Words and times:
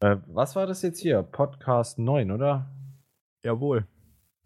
Äh, 0.00 0.16
was 0.26 0.56
war 0.56 0.66
das 0.66 0.80
jetzt 0.82 0.98
hier? 1.00 1.22
Podcast 1.22 1.98
9, 1.98 2.30
oder? 2.30 2.70
Jawohl. 3.44 3.86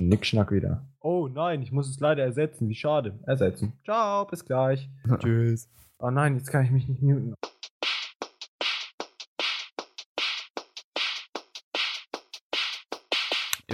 Nick 0.01 0.27
Schnack 0.27 0.51
wieder. 0.51 0.85
Oh 1.01 1.29
nein, 1.29 1.63
ich 1.63 1.71
muss 1.71 1.89
es 1.89 2.01
leider 2.01 2.25
ersetzen. 2.25 2.69
Wie 2.69 2.75
schade. 2.75 3.19
Ersetzen. 3.25 3.73
Ciao, 3.85 4.25
bis 4.27 4.45
gleich. 4.45 4.91
Tschüss. 5.19 5.69
Oh 5.99 6.11
nein, 6.11 6.35
jetzt 6.35 6.51
kann 6.51 6.65
ich 6.65 6.73
mich 6.73 6.89
nicht 6.89 7.03
muten. 7.03 7.35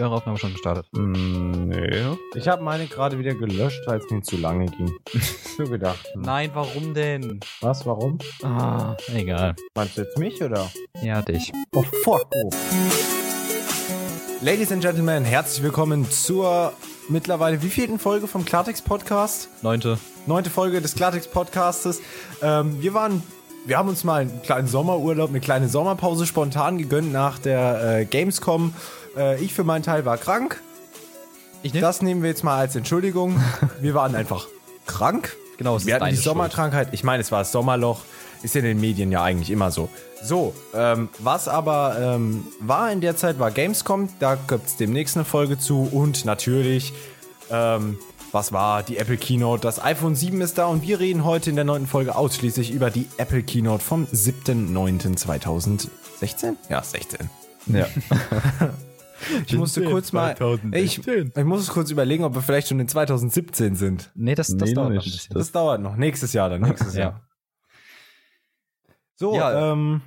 Eure 0.02 0.14
Aufnahme 0.14 0.38
schon 0.38 0.52
gestartet. 0.52 0.86
Mm, 0.92 1.68
nee. 1.68 2.04
Ich 2.34 2.48
habe 2.48 2.62
meine 2.62 2.86
gerade 2.86 3.18
wieder 3.18 3.34
gelöscht, 3.34 3.80
weil 3.86 3.98
es 3.98 4.10
mir 4.10 4.22
zu 4.22 4.36
lange 4.36 4.66
ging. 4.66 4.92
so 5.56 5.64
gedacht. 5.64 6.08
hm. 6.14 6.22
Nein, 6.22 6.50
warum 6.54 6.94
denn? 6.94 7.40
Was, 7.60 7.86
warum? 7.86 8.18
Ah, 8.42 8.96
egal. 9.14 9.54
Meinst 9.74 9.96
du 9.96 10.02
jetzt 10.02 10.18
mich 10.18 10.42
oder? 10.42 10.70
Ja, 11.02 11.22
dich. 11.22 11.52
Oh, 11.74 11.84
fuck. 12.04 12.26
Oh. 12.34 12.50
Ladies 14.42 14.72
and 14.72 14.82
Gentlemen, 14.82 15.24
herzlich 15.24 15.62
willkommen 15.62 16.10
zur 16.10 16.72
mittlerweile 17.10 17.62
wievielten 17.62 17.98
Folge 17.98 18.26
vom 18.26 18.44
Klartext 18.44 18.86
Podcast? 18.86 19.50
Neunte. 19.62 19.98
Neunte 20.26 20.48
Folge 20.48 20.80
des 20.80 20.94
Klartext 20.94 21.30
Podcastes. 21.32 22.00
Ähm, 22.40 22.80
wir 22.80 22.94
waren, 22.94 23.22
wir 23.66 23.76
haben 23.76 23.88
uns 23.90 24.02
mal 24.04 24.22
einen 24.22 24.40
kleinen 24.42 24.66
Sommerurlaub, 24.66 25.28
eine 25.28 25.40
kleine 25.40 25.68
Sommerpause 25.68 26.26
spontan 26.26 26.78
gegönnt 26.78 27.12
nach 27.12 27.38
der 27.38 27.98
äh, 27.98 28.04
Gamescom. 28.06 28.72
Äh, 29.16 29.42
ich 29.42 29.54
für 29.54 29.64
meinen 29.64 29.82
Teil 29.82 30.04
war 30.04 30.16
krank. 30.16 30.60
Ich 31.62 31.74
nicht? 31.74 31.82
Das 31.82 32.02
nehmen 32.02 32.22
wir 32.22 32.30
jetzt 32.30 32.44
mal 32.44 32.58
als 32.58 32.76
Entschuldigung. 32.76 33.42
Wir 33.80 33.94
waren 33.94 34.14
einfach 34.14 34.46
krank. 34.86 35.36
Genau, 35.58 35.76
es 35.76 35.84
Wir 35.84 35.96
ist 35.96 36.02
hatten 36.02 36.14
die 36.14 36.20
Sommerkrankheit. 36.20 36.88
Ich 36.92 37.04
meine, 37.04 37.20
es 37.20 37.30
war 37.30 37.40
das 37.40 37.52
Sommerloch. 37.52 38.00
Ist 38.42 38.56
in 38.56 38.64
den 38.64 38.80
Medien 38.80 39.12
ja 39.12 39.22
eigentlich 39.22 39.50
immer 39.50 39.70
so. 39.70 39.90
So, 40.22 40.54
ähm, 40.74 41.10
was 41.18 41.46
aber 41.46 41.98
ähm, 42.00 42.46
war 42.58 42.90
in 42.90 43.02
der 43.02 43.14
Zeit, 43.14 43.38
war 43.38 43.50
Gamescom. 43.50 44.08
Da 44.18 44.36
gibt 44.36 44.66
es 44.66 44.76
demnächst 44.76 45.14
eine 45.16 45.26
Folge 45.26 45.58
zu. 45.58 45.86
Und 45.92 46.24
natürlich, 46.24 46.94
ähm, 47.50 47.98
was 48.32 48.50
war 48.52 48.82
die 48.82 48.96
Apple 48.96 49.18
Keynote? 49.18 49.60
Das 49.60 49.84
iPhone 49.84 50.14
7 50.14 50.40
ist 50.40 50.56
da 50.56 50.64
und 50.66 50.80
wir 50.80 51.00
reden 51.00 51.26
heute 51.26 51.50
in 51.50 51.56
der 51.56 51.66
neunten 51.66 51.86
Folge 51.86 52.16
ausschließlich 52.16 52.70
über 52.70 52.88
die 52.90 53.06
Apple 53.18 53.42
Keynote 53.42 53.84
vom 53.84 54.06
7.9.2016? 54.06 56.54
Ja, 56.70 56.82
16. 56.82 57.28
Ja. 57.66 57.86
Ich 59.46 59.54
musste 59.56 59.84
kurz 59.84 60.12
mal. 60.12 60.34
Ich, 60.72 61.06
ich 61.06 61.44
muss 61.44 61.60
es 61.62 61.68
kurz 61.68 61.90
überlegen, 61.90 62.24
ob 62.24 62.34
wir 62.34 62.42
vielleicht 62.42 62.68
schon 62.68 62.80
in 62.80 62.88
2017 62.88 63.74
sind. 63.74 64.10
Nee, 64.14 64.34
das, 64.34 64.56
das 64.56 64.68
Nee, 64.70 64.74
dauert 64.74 64.92
noch 64.94 65.02
ein 65.04 65.10
bisschen. 65.10 65.34
Das 65.34 65.52
dauert 65.52 65.80
noch. 65.80 65.96
Nächstes 65.96 66.32
Jahr 66.32 66.48
dann. 66.50 66.62
Nächstes 66.62 66.94
Ja. 66.94 67.00
Jahr. 67.00 67.28
So, 69.16 69.34
Ja. 69.34 69.72
ähm, 69.72 70.02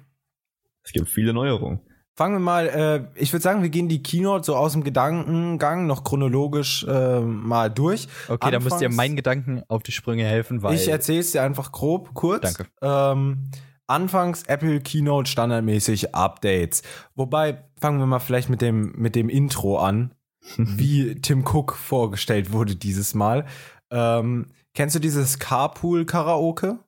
Es 0.84 0.92
gibt 0.92 1.08
viele 1.10 1.34
Neuerungen. 1.34 1.80
fangen 2.16 2.36
wir 2.36 2.40
mal. 2.40 2.68
Äh, 2.68 3.20
ich 3.22 3.32
würde 3.34 3.44
sagen, 3.44 3.62
wir 3.62 3.70
gehen 3.70 3.88
die 3.90 4.02
Keynote 4.04 4.44
so 4.46 4.56
aus 4.56 4.74
dem 4.74 4.84
Gedankengang 4.84 5.86
noch 5.88 6.04
chronologisch 6.04 6.84
äh, 6.88 7.20
mal 7.20 7.70
durch. 7.70 8.08
Okay, 8.28 8.52
da 8.52 8.60
müsst 8.60 8.82
ihr 8.82 8.88
Anfangs- 8.88 8.96
meinen 8.96 9.16
Gedanken 9.16 9.64
auf 9.68 9.84
die 9.84 9.92
Sprünge 9.92 10.24
helfen, 10.26 10.62
weil. 10.64 10.76
Ich 10.76 10.88
erzähle 10.88 11.20
es 11.20 11.32
dir 11.32 11.44
einfach 11.44 11.72
grob, 11.72 12.14
kurz. 12.14 12.42
Danke. 12.42 12.66
Ähm, 12.82 13.50
anfangs 13.94 14.44
Apple 14.44 14.82
Keynote 14.82 15.30
standardmäßig 15.30 16.14
Updates. 16.16 16.84
Wobei, 17.16 17.64
fangen 17.80 18.00
wir 18.00 18.06
mal 18.06 18.20
vielleicht 18.20 18.50
mit 18.50 18.62
dem, 18.62 18.94
mit 18.98 19.16
dem 19.16 19.30
Intro 19.30 19.78
an, 19.80 20.14
wie 20.58 21.16
Tim 21.22 21.46
Cook 21.46 21.76
vorgestellt 21.76 22.52
wurde 22.52 22.76
dieses 22.76 23.14
Mal. 23.14 23.46
Ähm, 23.92 24.48
kennst 24.74 24.96
du 24.96 25.00
dieses 25.00 25.40
Carpool-Karaoke? 25.40 26.80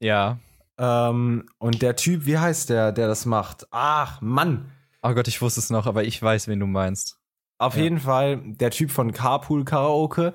ja. 0.00 0.38
Ähm, 0.76 1.46
und 1.58 1.82
der 1.82 1.94
Typ, 1.94 2.26
wie 2.26 2.36
heißt 2.36 2.68
der, 2.68 2.90
der 2.90 3.06
das 3.06 3.26
macht? 3.26 3.68
Ach, 3.70 4.20
Mann. 4.20 4.72
Oh 5.02 5.14
Gott, 5.14 5.28
ich 5.28 5.40
wusste 5.40 5.60
es 5.60 5.70
noch, 5.70 5.86
aber 5.86 6.02
ich 6.02 6.20
weiß, 6.20 6.48
wen 6.48 6.58
du 6.58 6.66
meinst. 6.66 7.20
Auf 7.58 7.76
Ja. 7.76 7.84
jeden 7.84 8.00
Fall, 8.00 8.40
der 8.44 8.72
Typ 8.72 8.90
von 8.90 9.12
Carpool 9.12 9.64
Karaoke 9.64 10.32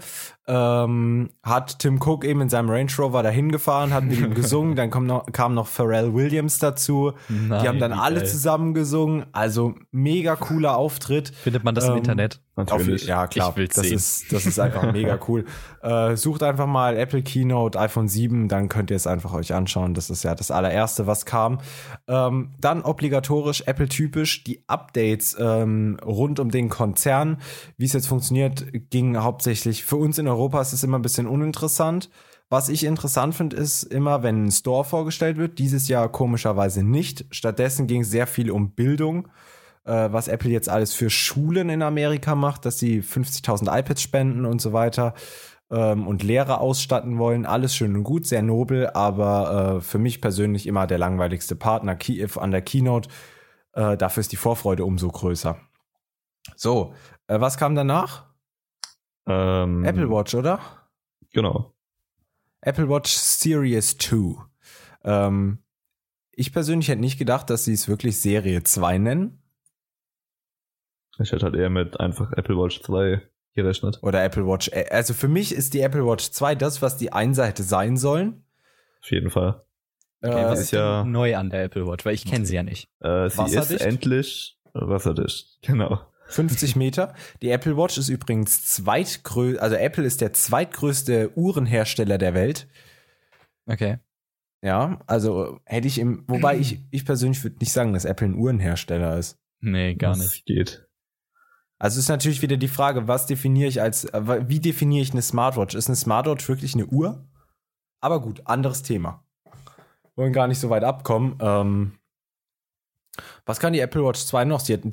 ähm, 0.49 1.29
hat 1.43 1.77
Tim 1.79 1.99
Cook 2.01 2.25
eben 2.25 2.41
in 2.41 2.49
seinem 2.49 2.69
Range 2.71 2.91
Rover 2.97 3.21
dahin 3.21 3.51
gefahren, 3.51 3.93
hat 3.93 4.03
mit 4.03 4.17
ihm 4.19 4.33
gesungen, 4.33 4.75
dann 4.75 4.89
kam 4.89 5.05
noch, 5.05 5.27
kam 5.31 5.53
noch 5.53 5.67
Pharrell 5.67 6.13
Williams 6.15 6.57
dazu. 6.57 7.13
Nein, 7.29 7.61
die 7.61 7.67
haben 7.67 7.79
dann 7.79 7.93
alle 7.93 8.21
geil. 8.21 8.25
zusammen 8.27 8.73
gesungen. 8.73 9.27
Also 9.31 9.75
mega 9.91 10.35
cooler 10.35 10.75
Auftritt. 10.75 11.29
Findet 11.29 11.63
man 11.63 11.75
das 11.75 11.85
im 11.85 11.91
Ähm, 11.91 11.97
Internet? 11.99 12.41
Auf, 12.55 12.65
Natürlich. 12.71 13.05
ja, 13.05 13.27
klar. 13.27 13.53
Das 13.55 13.75
sehen. 13.85 13.93
ist, 13.95 14.33
das 14.33 14.45
ist 14.45 14.59
einfach 14.59 14.91
mega 14.91 15.17
cool. 15.29 15.45
Äh, 15.81 16.17
sucht 16.17 16.43
einfach 16.43 16.65
mal 16.67 16.97
Apple 16.97 17.21
Keynote 17.21 17.79
iPhone 17.79 18.09
7, 18.09 18.49
dann 18.49 18.67
könnt 18.67 18.89
ihr 18.89 18.97
es 18.97 19.07
einfach 19.07 19.33
euch 19.33 19.53
anschauen. 19.53 19.93
Das 19.93 20.09
ist 20.09 20.23
ja 20.23 20.35
das 20.35 20.51
allererste, 20.51 21.07
was 21.07 21.25
kam. 21.25 21.59
Ähm, 22.07 22.51
dann 22.59 22.81
obligatorisch, 22.81 23.63
Apple 23.65 23.87
typisch, 23.87 24.43
die 24.43 24.63
Updates 24.67 25.37
ähm, 25.39 25.97
rund 26.03 26.39
um 26.41 26.51
den 26.51 26.67
Konzern. 26.67 27.37
Wie 27.77 27.85
es 27.85 27.93
jetzt 27.93 28.07
funktioniert, 28.07 28.65
ging 28.89 29.15
hauptsächlich 29.17 29.85
für 29.85 29.95
uns 29.95 30.17
in 30.17 30.27
Europa 30.27 30.38
ist 30.47 30.73
es 30.73 30.83
immer 30.83 30.99
ein 30.99 31.03
bisschen 31.03 31.27
uninteressant. 31.27 32.09
Was 32.49 32.69
ich 32.69 32.83
interessant 32.83 33.35
finde, 33.35 33.55
ist 33.57 33.83
immer, 33.83 34.23
wenn 34.23 34.45
ein 34.45 34.51
Store 34.51 34.83
vorgestellt 34.83 35.37
wird. 35.37 35.59
Dieses 35.59 35.87
Jahr 35.87 36.09
komischerweise 36.09 36.83
nicht. 36.83 37.25
Stattdessen 37.29 37.85
ging 37.85 38.01
es 38.01 38.09
sehr 38.09 38.25
viel 38.25 38.49
um 38.49 38.71
Bildung 38.71 39.27
äh, 39.85 40.11
was 40.11 40.27
Apple 40.27 40.51
jetzt 40.51 40.69
alles 40.69 40.93
für 40.93 41.09
Schulen 41.09 41.69
in 41.69 41.81
Amerika 41.81 42.35
macht, 42.35 42.65
dass 42.65 42.79
sie 42.79 43.01
50.000 43.01 43.79
iPads 43.79 44.01
spenden 44.01 44.45
und 44.45 44.61
so 44.61 44.73
weiter 44.73 45.13
ähm, 45.71 46.07
und 46.07 46.23
Lehrer 46.23 46.61
ausstatten 46.61 47.17
wollen. 47.17 47.45
Alles 47.45 47.75
schön 47.75 47.95
und 47.95 48.03
gut, 48.03 48.25
sehr 48.25 48.41
nobel, 48.41 48.89
aber 48.91 49.77
äh, 49.77 49.81
für 49.81 49.97
mich 49.97 50.21
persönlich 50.21 50.67
immer 50.67 50.87
der 50.87 50.97
langweiligste 50.99 51.55
Partner 51.55 51.95
Kiew 51.95 52.39
an 52.39 52.51
der 52.51 52.61
Keynote. 52.61 53.09
Äh, 53.73 53.97
dafür 53.97 54.21
ist 54.21 54.31
die 54.31 54.37
Vorfreude 54.37 54.85
umso 54.85 55.09
größer. 55.09 55.57
So, 56.55 56.93
äh, 57.27 57.39
was 57.39 57.57
kam 57.57 57.75
danach? 57.75 58.28
Ähm, 59.29 59.83
Apple 59.85 60.09
Watch, 60.09 60.33
oder? 60.35 60.59
Genau. 61.31 61.73
Apple 62.61 62.89
Watch 62.89 63.11
Series 63.13 63.97
2. 63.97 64.35
Ähm, 65.03 65.59
ich 66.31 66.51
persönlich 66.51 66.87
hätte 66.89 67.01
nicht 67.01 67.17
gedacht, 67.19 67.49
dass 67.49 67.65
sie 67.65 67.73
es 67.73 67.87
wirklich 67.87 68.19
Serie 68.19 68.63
2 68.63 68.97
nennen. 68.97 69.41
Ich 71.19 71.31
hätte 71.31 71.45
halt 71.45 71.55
eher 71.55 71.69
mit 71.69 71.99
einfach 71.99 72.31
Apple 72.33 72.55
Watch 72.57 72.81
2 72.81 73.21
gerechnet. 73.53 73.99
Oder 74.01 74.23
Apple 74.23 74.45
Watch. 74.47 74.69
äh, 74.69 74.85
Also 74.89 75.13
für 75.13 75.27
mich 75.27 75.53
ist 75.53 75.73
die 75.73 75.81
Apple 75.81 76.05
Watch 76.05 76.31
2 76.31 76.55
das, 76.55 76.81
was 76.81 76.97
die 76.97 77.11
einen 77.11 77.33
Seite 77.33 77.63
sein 77.63 77.97
sollen. 77.97 78.45
Auf 79.01 79.11
jeden 79.11 79.29
Fall. 79.29 79.63
Okay, 80.21 80.41
Äh, 80.41 80.45
was 80.45 80.59
ist 80.61 80.71
ja 80.71 80.99
ja- 80.99 81.03
neu 81.03 81.35
an 81.35 81.49
der 81.49 81.63
Apple 81.65 81.85
Watch? 81.87 82.05
Weil 82.05 82.13
ich 82.13 82.25
kenne 82.25 82.45
sie 82.45 82.55
ja 82.55 82.63
nicht. 82.63 82.89
Äh, 82.99 83.29
sie 83.29 83.37
Wasserdicht? 83.37 83.71
ist 83.71 83.81
endlich 83.81 84.59
wasserdicht. 84.73 85.59
Genau. 85.61 85.99
50 86.29 86.75
Meter. 86.75 87.13
Die 87.41 87.49
Apple 87.49 87.75
Watch 87.77 87.97
ist 87.97 88.09
übrigens 88.09 88.65
zweitgrößte, 88.65 89.61
also 89.61 89.75
Apple 89.75 90.03
ist 90.05 90.21
der 90.21 90.33
zweitgrößte 90.33 91.31
Uhrenhersteller 91.35 92.17
der 92.17 92.33
Welt. 92.33 92.67
Okay. 93.65 93.99
Ja, 94.61 94.99
also 95.07 95.59
hätte 95.65 95.87
ich 95.87 95.99
im, 95.99 96.25
wobei 96.27 96.57
ich, 96.57 96.81
ich 96.91 97.05
persönlich 97.05 97.43
würde 97.43 97.57
nicht 97.59 97.71
sagen, 97.71 97.93
dass 97.93 98.05
Apple 98.05 98.27
ein 98.27 98.35
Uhrenhersteller 98.35 99.17
ist. 99.17 99.37
Nee, 99.61 99.95
gar 99.95 100.11
Das 100.11 100.19
nicht. 100.19 100.45
geht. 100.45 100.85
Also 101.77 101.99
ist 101.99 102.09
natürlich 102.09 102.41
wieder 102.41 102.57
die 102.57 102.67
Frage, 102.67 103.07
was 103.07 103.25
definiere 103.25 103.69
ich 103.69 103.81
als, 103.81 104.03
äh, 104.05 104.49
wie 104.49 104.59
definiere 104.59 105.01
ich 105.01 105.11
eine 105.11 105.21
Smartwatch? 105.21 105.75
Ist 105.75 105.87
eine 105.87 105.95
Smartwatch 105.95 106.47
wirklich 106.49 106.73
eine 106.75 106.85
Uhr? 106.87 107.25
Aber 108.01 108.21
gut, 108.21 108.41
anderes 108.45 108.83
Thema. 108.83 109.23
Wollen 110.15 110.33
gar 110.33 110.47
nicht 110.47 110.59
so 110.59 110.69
weit 110.69 110.83
abkommen. 110.83 111.37
Ähm, 111.39 111.93
was 113.45 113.59
kann 113.61 113.71
die 113.73 113.79
Apple 113.79 114.03
Watch 114.03 114.25
2 114.25 114.43
noch? 114.45 114.59
Sie 114.59 114.73
hat 114.73 114.83
ein 114.83 114.91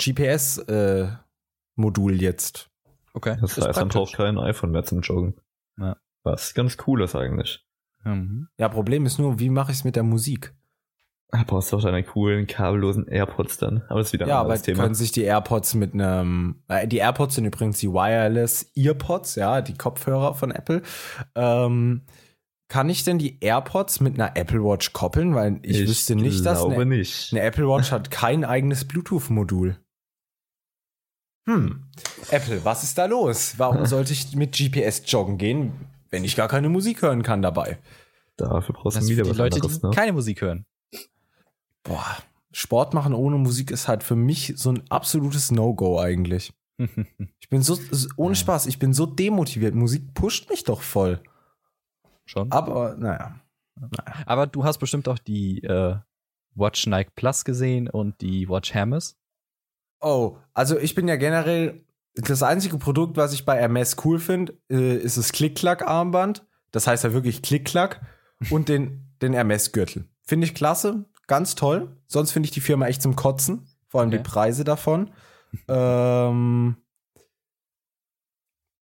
GPS-Modul 1.76 2.20
jetzt. 2.20 2.70
Okay. 3.14 3.37
Das 3.41 3.56
heißt, 3.56 3.78
dann 3.78 3.88
braucht 3.88 4.14
kein 4.14 4.38
iPhone 4.38 4.70
mehr 4.72 4.84
zum 4.84 5.00
Joggen. 5.00 5.34
Ja. 5.78 5.97
Was 6.22 6.54
ganz 6.54 6.76
cool 6.87 7.03
ist 7.03 7.14
eigentlich. 7.14 7.64
Mhm. 8.04 8.48
Ja, 8.59 8.69
Problem 8.69 9.06
ist 9.06 9.19
nur, 9.19 9.38
wie 9.38 9.50
mache 9.50 9.72
ich 9.72 9.78
es 9.78 9.84
mit 9.84 9.97
der 9.97 10.03
Musik? 10.03 10.54
Da 11.31 11.42
brauchst 11.44 11.72
du 11.72 11.76
auch 11.78 11.82
deine 11.82 12.04
coolen, 12.04 12.47
kabellosen 12.47 13.09
AirPods 13.09 13.59
dann. 13.59 13.82
Aber 13.88 13.98
das 13.98 14.09
ist 14.09 14.12
wieder 14.12 14.26
ein 14.26 14.28
Ja, 14.28 14.36
aber 14.36 14.50
anderes 14.50 14.62
Thema. 14.62 14.83
können 14.83 14.95
sich 14.95 15.12
die 15.12 15.22
AirPods 15.22 15.74
mit 15.74 15.92
einem, 15.92 16.62
äh, 16.68 16.86
die 16.86 16.98
AirPods 16.98 17.34
sind 17.34 17.47
übrigens 17.47 17.78
die 17.78 17.91
Wireless 17.91 18.71
Earpods, 18.77 19.34
ja, 19.34 19.60
die 19.60 19.74
Kopfhörer 19.74 20.34
von 20.34 20.53
Apple. 20.53 20.83
Ähm, 21.34 22.03
kann 22.68 22.91
ich 22.91 23.03
denn 23.04 23.18
die 23.18 23.39
AirPods 23.41 24.00
mit 24.00 24.15
einer 24.15 24.36
Apple 24.36 24.62
Watch 24.62 24.92
koppeln? 24.92 25.34
Weil 25.34 25.59
ich, 25.62 25.86
wüsste 25.86 26.16
nicht, 26.16 26.45
dass 26.47 26.60
glaube 26.60 26.77
eine, 26.77 26.86
nicht. 26.86 27.33
eine 27.33 27.42
Apple 27.42 27.68
Watch 27.68 27.91
hat 27.91 28.10
kein 28.10 28.45
eigenes 28.45 28.86
Bluetooth-Modul. 28.86 29.78
Hm, 31.47 31.84
Apple, 32.31 32.65
was 32.65 32.83
ist 32.83 32.98
da 32.98 33.07
los? 33.07 33.54
Warum 33.57 33.87
sollte 33.87 34.13
ich 34.13 34.34
mit 34.34 34.57
GPS 34.57 35.03
joggen 35.07 35.39
gehen, 35.39 35.72
wenn 36.10 36.25
ich 36.25 36.37
gar 36.37 36.48
keine 36.48 36.69
Musik 36.69 37.03
hören 37.03 37.22
kann 37.22 37.41
dabei? 37.43 37.78
Dafür 38.37 38.75
brauchst 38.75 39.01
du 39.01 39.07
wieder 39.07 39.22
die 39.22 39.31
was 39.31 39.37
Leute, 39.37 39.57
anderes, 39.57 39.81
die 39.81 39.87
ne? 39.87 39.93
keine 39.93 40.13
Musik 40.13 40.41
hören. 40.41 40.66
Boah, 41.84 42.04
Sport 42.53 42.95
machen 42.95 43.15
ohne 43.15 43.37
Musik 43.37 43.71
ist 43.71 43.87
halt 43.87 44.03
für 44.03 44.16
mich 44.16 44.54
so 44.57 44.71
ein 44.71 44.83
absolutes 44.91 45.51
No-Go 45.51 45.98
eigentlich. 45.98 46.53
Ich 47.39 47.51
bin 47.51 47.63
so, 47.63 47.78
ohne 48.16 48.34
Spaß, 48.34 48.66
ich 48.66 48.81
bin 48.81 48.93
so 48.93 49.07
demotiviert. 49.07 49.72
Musik 49.72 50.15
pusht 50.15 50.51
mich 50.51 50.65
doch 50.65 50.81
voll. 50.83 51.22
Schon. 52.25 52.51
Aber, 52.51 52.97
naja. 52.97 53.39
Aber 54.27 54.48
du 54.48 54.65
hast 54.65 54.78
bestimmt 54.78 55.07
auch 55.07 55.19
die, 55.21 55.63
äh, 55.63 55.95
Watch 56.57 56.87
Nike 56.87 57.13
Plus 57.15 57.45
gesehen 57.45 57.89
und 57.89 58.21
die 58.21 58.48
Watch 58.48 58.75
Hermes. 58.75 59.16
Oh, 60.01 60.37
also 60.54 60.78
ich 60.78 60.95
bin 60.95 61.09
ja 61.09 61.16
generell 61.16 61.84
das 62.15 62.43
einzige 62.43 62.78
Produkt, 62.78 63.16
was 63.16 63.33
ich 63.33 63.45
bei 63.45 63.59
Hermes 63.59 63.97
cool 64.04 64.19
finde, 64.19 64.59
äh, 64.71 64.97
ist 64.97 65.16
das 65.19 65.33
Klick-Klack-Armband. 65.33 66.47
Das 66.71 66.87
heißt 66.87 67.04
ja 67.04 67.13
wirklich 67.13 67.43
Klick-Klack 67.43 68.01
und 68.51 68.69
den, 68.69 69.10
den 69.22 69.33
Hermes-Gürtel. 69.33 70.04
Finde 70.22 70.47
ich 70.47 70.54
klasse, 70.54 71.04
ganz 71.27 71.54
toll. 71.54 71.97
Sonst 72.07 72.33
finde 72.33 72.47
ich 72.47 72.51
die 72.53 72.60
Firma 72.60 72.87
echt 72.87 73.03
zum 73.03 73.16
Kotzen. 73.16 73.66
Vor 73.89 74.01
allem 74.01 74.09
Okay. 74.09 74.19
die 74.19 74.22
Preise 74.22 74.65
davon. 74.65 75.10
ähm, 75.69 76.77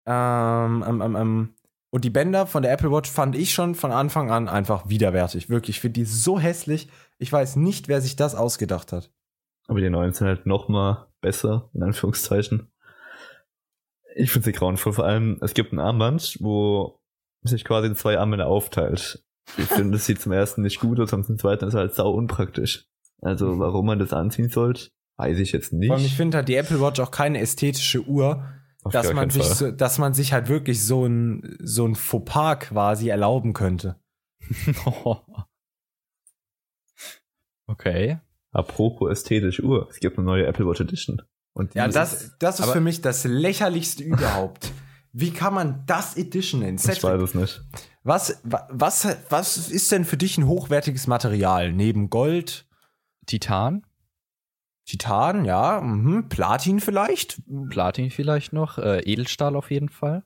ähm, 0.05 0.83
ähm, 0.87 1.01
ähm, 1.01 1.15
ähm. 1.15 1.53
Und 1.89 2.03
die 2.03 2.09
Bänder 2.09 2.47
von 2.47 2.63
der 2.63 2.71
Apple 2.71 2.91
Watch 2.91 3.09
fand 3.11 3.35
ich 3.35 3.53
schon 3.53 3.75
von 3.75 3.91
Anfang 3.91 4.31
an 4.31 4.49
einfach 4.49 4.89
widerwärtig. 4.89 5.49
Wirklich, 5.49 5.77
ich 5.77 5.81
finde 5.81 5.99
die 5.99 6.05
so 6.05 6.39
hässlich. 6.39 6.89
Ich 7.19 7.31
weiß 7.31 7.55
nicht, 7.57 7.87
wer 7.87 8.01
sich 8.01 8.15
das 8.15 8.33
ausgedacht 8.33 8.91
hat. 8.91 9.11
Aber 9.67 9.79
die 9.79 9.89
neuen 9.89 10.13
sind 10.13 10.27
halt 10.27 10.45
noch 10.45 10.67
mal 10.67 11.07
besser, 11.21 11.69
in 11.73 11.83
Anführungszeichen. 11.83 12.71
Ich 14.15 14.31
finde 14.31 14.45
sie 14.45 14.51
grauenvoll. 14.51 14.93
Vor 14.93 15.05
allem, 15.05 15.39
es 15.41 15.53
gibt 15.53 15.73
ein 15.73 15.79
Armband, 15.79 16.37
wo 16.39 16.99
sich 17.41 17.65
quasi 17.65 17.87
in 17.87 17.95
zwei 17.95 18.19
Armbänder 18.19 18.47
aufteilt. 18.47 19.23
Ich 19.57 19.65
finde, 19.65 19.91
das 19.91 20.05
sieht 20.05 20.21
zum 20.21 20.31
ersten 20.31 20.61
nicht 20.61 20.79
gut 20.79 20.99
aus, 20.99 21.11
und 21.13 21.25
zum 21.25 21.37
zweiten 21.37 21.67
ist 21.67 21.73
halt 21.73 21.93
sau 21.93 22.11
unpraktisch. 22.11 22.85
Also, 23.21 23.59
warum 23.59 23.85
man 23.85 23.99
das 23.99 24.13
anziehen 24.13 24.49
sollte, 24.49 24.89
weiß 25.17 25.39
ich 25.39 25.51
jetzt 25.51 25.73
nicht. 25.73 25.87
Vor 25.87 25.97
allem, 25.97 26.05
ich 26.05 26.15
finde 26.15 26.37
halt 26.37 26.47
die 26.47 26.55
Apple 26.55 26.81
Watch 26.81 26.99
auch 26.99 27.11
keine 27.11 27.39
ästhetische 27.39 28.05
Uhr, 28.05 28.45
Auf 28.83 28.91
dass 28.91 29.13
man, 29.13 29.29
sich 29.29 29.45
so, 29.45 29.71
dass 29.71 29.97
man 29.97 30.13
sich 30.13 30.33
halt 30.33 30.49
wirklich 30.49 30.85
so 30.85 31.05
ein, 31.05 31.57
so 31.61 31.85
ein 31.85 31.95
Fauxpas 31.95 32.59
quasi 32.59 33.09
erlauben 33.09 33.53
könnte. 33.53 33.99
okay. 37.67 38.19
Apropos 38.53 39.11
ästhetische 39.11 39.63
Uhr, 39.63 39.87
es 39.89 39.99
gibt 39.99 40.17
eine 40.17 40.25
neue 40.25 40.45
Apple 40.45 40.65
Watch 40.67 40.79
Edition. 40.81 41.21
Und 41.53 41.75
Ja, 41.75 41.85
ist- 41.85 41.95
das, 41.95 42.35
das 42.39 42.59
ist 42.59 42.69
für 42.69 42.79
mich 42.81 43.01
das 43.01 43.25
lächerlichste 43.25 44.03
überhaupt. 44.03 44.71
Wie 45.11 45.31
kann 45.31 45.53
man 45.53 45.83
das 45.85 46.17
Edition 46.17 46.61
nennen? 46.61 46.77
ich 46.77 47.03
weiß 47.03 47.21
es 47.21 47.35
nicht. 47.35 47.61
was, 48.03 48.39
wa- 48.43 48.67
was, 48.71 49.07
was 49.29 49.69
ist 49.69 49.91
denn 49.91 50.05
für 50.05 50.17
dich 50.17 50.37
ein 50.39 50.47
hochwertiges 50.47 51.05
Material? 51.05 51.71
Neben 51.71 52.09
Gold, 52.09 52.67
Titan, 53.27 53.85
Titan, 54.85 55.45
ja, 55.45 55.81
mhm, 55.81 56.29
Platin 56.29 56.79
vielleicht? 56.79 57.41
Platin 57.69 58.09
vielleicht 58.11 58.53
noch, 58.53 58.77
äh, 58.79 58.99
Edelstahl 59.01 59.55
auf 59.55 59.69
jeden 59.71 59.89
Fall. 59.89 60.23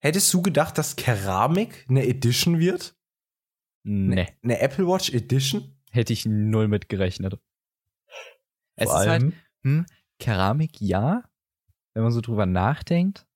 Hättest 0.00 0.32
du 0.32 0.40
gedacht, 0.42 0.78
dass 0.78 0.96
Keramik 0.96 1.84
eine 1.88 2.06
Edition 2.06 2.58
wird? 2.60 2.94
Nee, 3.82 4.28
Eine 4.42 4.60
Apple 4.60 4.86
Watch 4.86 5.10
Edition? 5.12 5.73
Hätte 5.94 6.12
ich 6.12 6.26
null 6.26 6.68
mit 6.68 6.88
gerechnet. 6.88 7.38
Es 8.76 8.88
ist 8.88 8.94
halt, 8.94 9.08
allem, 9.08 9.32
hm, 9.62 9.86
Keramik 10.18 10.80
ja, 10.80 11.22
wenn 11.94 12.02
man 12.02 12.12
so 12.12 12.20
drüber 12.20 12.46
nachdenkt, 12.46 13.26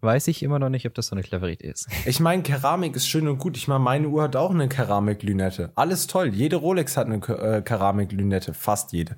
weiß 0.00 0.28
ich 0.28 0.42
immer 0.42 0.58
noch 0.58 0.68
nicht, 0.68 0.86
ob 0.86 0.94
das 0.94 1.06
so 1.06 1.14
eine 1.16 1.22
clevere 1.22 1.52
Idee 1.52 1.68
ist. 1.70 1.88
Ich 2.06 2.20
meine, 2.20 2.42
Keramik 2.42 2.94
ist 2.96 3.08
schön 3.08 3.26
und 3.28 3.38
gut. 3.38 3.56
Ich 3.56 3.68
meine, 3.68 3.80
meine 3.80 4.08
Uhr 4.08 4.22
hat 4.22 4.36
auch 4.36 4.50
eine 4.50 4.68
Keramiklünette. 4.68 5.72
Alles 5.76 6.06
toll. 6.06 6.34
Jede 6.34 6.56
Rolex 6.56 6.96
hat 6.96 7.06
eine 7.06 7.16
äh, 7.26 7.62
Keramiklünette. 7.62 8.52
Fast 8.54 8.92
jede. 8.92 9.16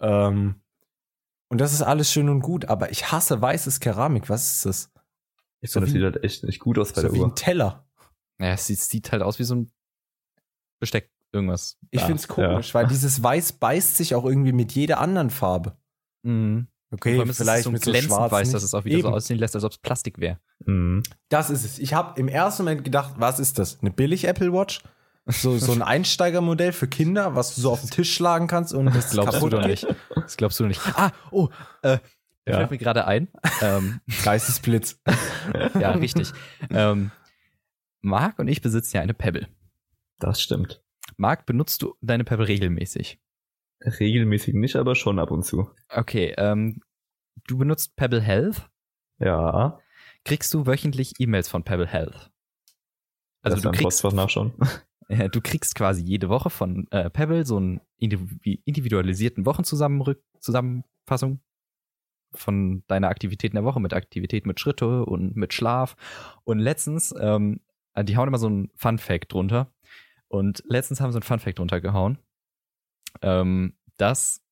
Ähm, 0.00 0.60
und 1.48 1.60
das 1.60 1.72
ist 1.72 1.82
alles 1.82 2.12
schön 2.12 2.28
und 2.28 2.40
gut. 2.40 2.66
Aber 2.66 2.90
ich 2.90 3.10
hasse 3.12 3.40
weißes 3.40 3.80
Keramik. 3.80 4.28
Was 4.28 4.50
ist 4.50 4.66
das? 4.66 4.92
ich 5.62 5.70
finde, 5.70 5.86
das 5.86 5.94
wie- 5.94 5.98
sieht 5.98 6.04
halt 6.04 6.24
echt 6.24 6.44
nicht 6.44 6.60
gut 6.60 6.78
aus 6.78 6.92
bei 6.92 7.00
So 7.00 7.08
der 7.08 7.14
wie 7.16 7.20
Uhr. 7.20 7.28
ein 7.28 7.34
Teller. 7.34 7.88
Naja, 8.38 8.54
es 8.54 8.66
sieht, 8.66 8.78
sieht 8.80 9.12
halt 9.12 9.22
aus 9.22 9.38
wie 9.38 9.44
so 9.44 9.54
ein 9.54 9.70
Besteck, 10.78 11.10
irgendwas. 11.32 11.78
Ich 11.90 12.00
Da. 12.00 12.06
finde 12.06 12.20
es 12.20 12.28
komisch, 12.28 12.74
weil 12.74 12.86
dieses 12.86 13.22
Weiß 13.22 13.52
beißt 13.52 13.96
sich 13.96 14.14
auch 14.14 14.24
irgendwie 14.24 14.52
mit 14.52 14.72
jeder 14.72 15.00
anderen 15.00 15.30
Farbe. 15.30 15.76
Mhm. 16.22 16.68
Vor 16.88 16.96
Okay, 16.98 17.18
allem 17.18 17.28
ist 17.28 17.40
es 17.40 17.44
vielleicht 17.44 17.64
so 17.64 17.70
ein 17.70 17.72
mit 17.74 17.84
so 17.84 17.92
schwarz. 17.94 18.30
weiß, 18.32 18.46
nicht. 18.48 18.54
dass 18.54 18.62
es 18.62 18.72
auch 18.74 18.84
wieder 18.84 19.00
so 19.00 19.08
Eben. 19.08 19.14
aussehen 19.14 19.38
lässt, 19.38 19.54
als 19.56 19.64
ob 19.64 19.72
es 19.72 19.78
Plastik 19.78 20.18
wäre. 20.18 20.38
Mhm. 20.64 21.02
Das 21.28 21.50
ist 21.50 21.64
es. 21.64 21.78
Ich 21.80 21.94
habe 21.94 22.18
im 22.20 22.28
ersten 22.28 22.62
Moment 22.62 22.84
gedacht, 22.84 23.14
was 23.18 23.40
ist 23.40 23.58
das? 23.58 23.80
Eine 23.80 23.90
billig 23.90 24.24
Apple 24.24 24.52
Watch? 24.52 24.82
So, 25.26 25.58
so 25.58 25.72
ein 25.72 25.82
Einsteigermodell 25.82 26.70
für 26.72 26.86
Kinder, 26.86 27.34
was 27.34 27.56
du 27.56 27.60
so 27.60 27.72
auf 27.72 27.80
den 27.80 27.90
Tisch 27.90 28.14
schlagen 28.14 28.46
kannst 28.46 28.72
und 28.72 28.94
das 28.94 29.10
Glaubst 29.10 29.42
du 29.42 29.48
doch 29.48 29.66
nicht. 29.66 29.84
Das 30.14 30.36
glaubst 30.36 30.60
du 30.60 30.64
doch 30.64 30.68
nicht. 30.68 30.80
Ah, 30.94 31.10
oh, 31.32 31.48
äh, 31.82 31.98
Ja. 32.46 32.58
fällt 32.58 32.70
mir 32.70 32.78
gerade 32.78 33.04
ein. 33.06 33.26
Ähm, 33.60 34.00
Geistesblitz. 34.24 35.00
ja, 35.80 35.90
richtig. 35.90 36.32
ähm, 36.70 37.10
Marc 38.02 38.38
und 38.38 38.46
ich 38.46 38.62
besitzen 38.62 38.96
ja 38.98 39.02
eine 39.02 39.14
Pebble. 39.14 39.48
Das 40.18 40.40
stimmt. 40.40 40.82
Marc, 41.16 41.46
benutzt 41.46 41.82
du 41.82 41.94
deine 42.00 42.24
Pebble 42.24 42.48
regelmäßig? 42.48 43.20
Regelmäßig 43.82 44.54
nicht, 44.54 44.76
aber 44.76 44.94
schon 44.94 45.18
ab 45.18 45.30
und 45.30 45.44
zu. 45.44 45.70
Okay, 45.88 46.34
ähm, 46.36 46.80
du 47.46 47.58
benutzt 47.58 47.96
Pebble 47.96 48.20
Health. 48.20 48.68
Ja. 49.18 49.78
Kriegst 50.24 50.52
du 50.54 50.66
wöchentlich 50.66 51.14
E-Mails 51.18 51.48
von 51.48 51.62
Pebble 51.62 51.86
Health? 51.86 52.30
Also 53.42 53.56
Erst 53.56 53.64
du 53.64 53.70
kriegst, 53.70 53.82
Postfach 53.82 54.12
nachschauen. 54.12 54.54
du 55.32 55.40
kriegst 55.40 55.74
quasi 55.74 56.02
jede 56.02 56.28
Woche 56.28 56.50
von 56.50 56.88
äh, 56.90 57.10
Pebble 57.10 57.46
so 57.46 57.58
einen 57.58 57.80
indivi- 58.00 58.60
individualisierten 58.64 59.46
Wochenzusammenfassung 59.46 61.40
von 62.32 62.82
deiner 62.88 63.08
Aktivitäten 63.08 63.56
der 63.56 63.64
Woche 63.64 63.80
mit 63.80 63.94
Aktivität 63.94 64.46
mit 64.46 64.58
Schritte 64.60 65.04
und 65.04 65.36
mit 65.36 65.54
Schlaf. 65.54 65.96
Und 66.44 66.58
letztens, 66.58 67.14
ähm, 67.18 67.60
die 67.98 68.16
hauen 68.16 68.28
immer 68.28 68.38
so 68.38 68.48
ein 68.48 68.70
Fun 68.74 68.98
Fact 68.98 69.32
drunter. 69.32 69.72
Und 70.28 70.62
letztens 70.66 71.00
haben 71.00 71.12
sie 71.12 71.18
ein 71.18 71.22
Fun 71.22 71.38
Fact 71.38 71.58
drunter 71.58 71.80
gehauen, 71.80 72.18
ähm, 73.22 73.76
dass 73.96 74.42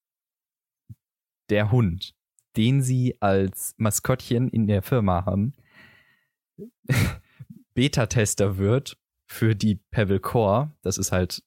der 1.50 1.70
Hund, 1.70 2.14
den 2.56 2.82
sie 2.82 3.20
als 3.20 3.74
Maskottchen 3.76 4.48
in 4.48 4.66
der 4.66 4.82
Firma 4.82 5.24
haben, 5.26 5.54
Beta-Tester 7.74 8.56
wird 8.56 8.96
für 9.26 9.54
die 9.54 9.76
Pebble 9.90 10.20
Core. 10.20 10.72
Das 10.82 10.96
ist 10.96 11.12
halt 11.12 11.42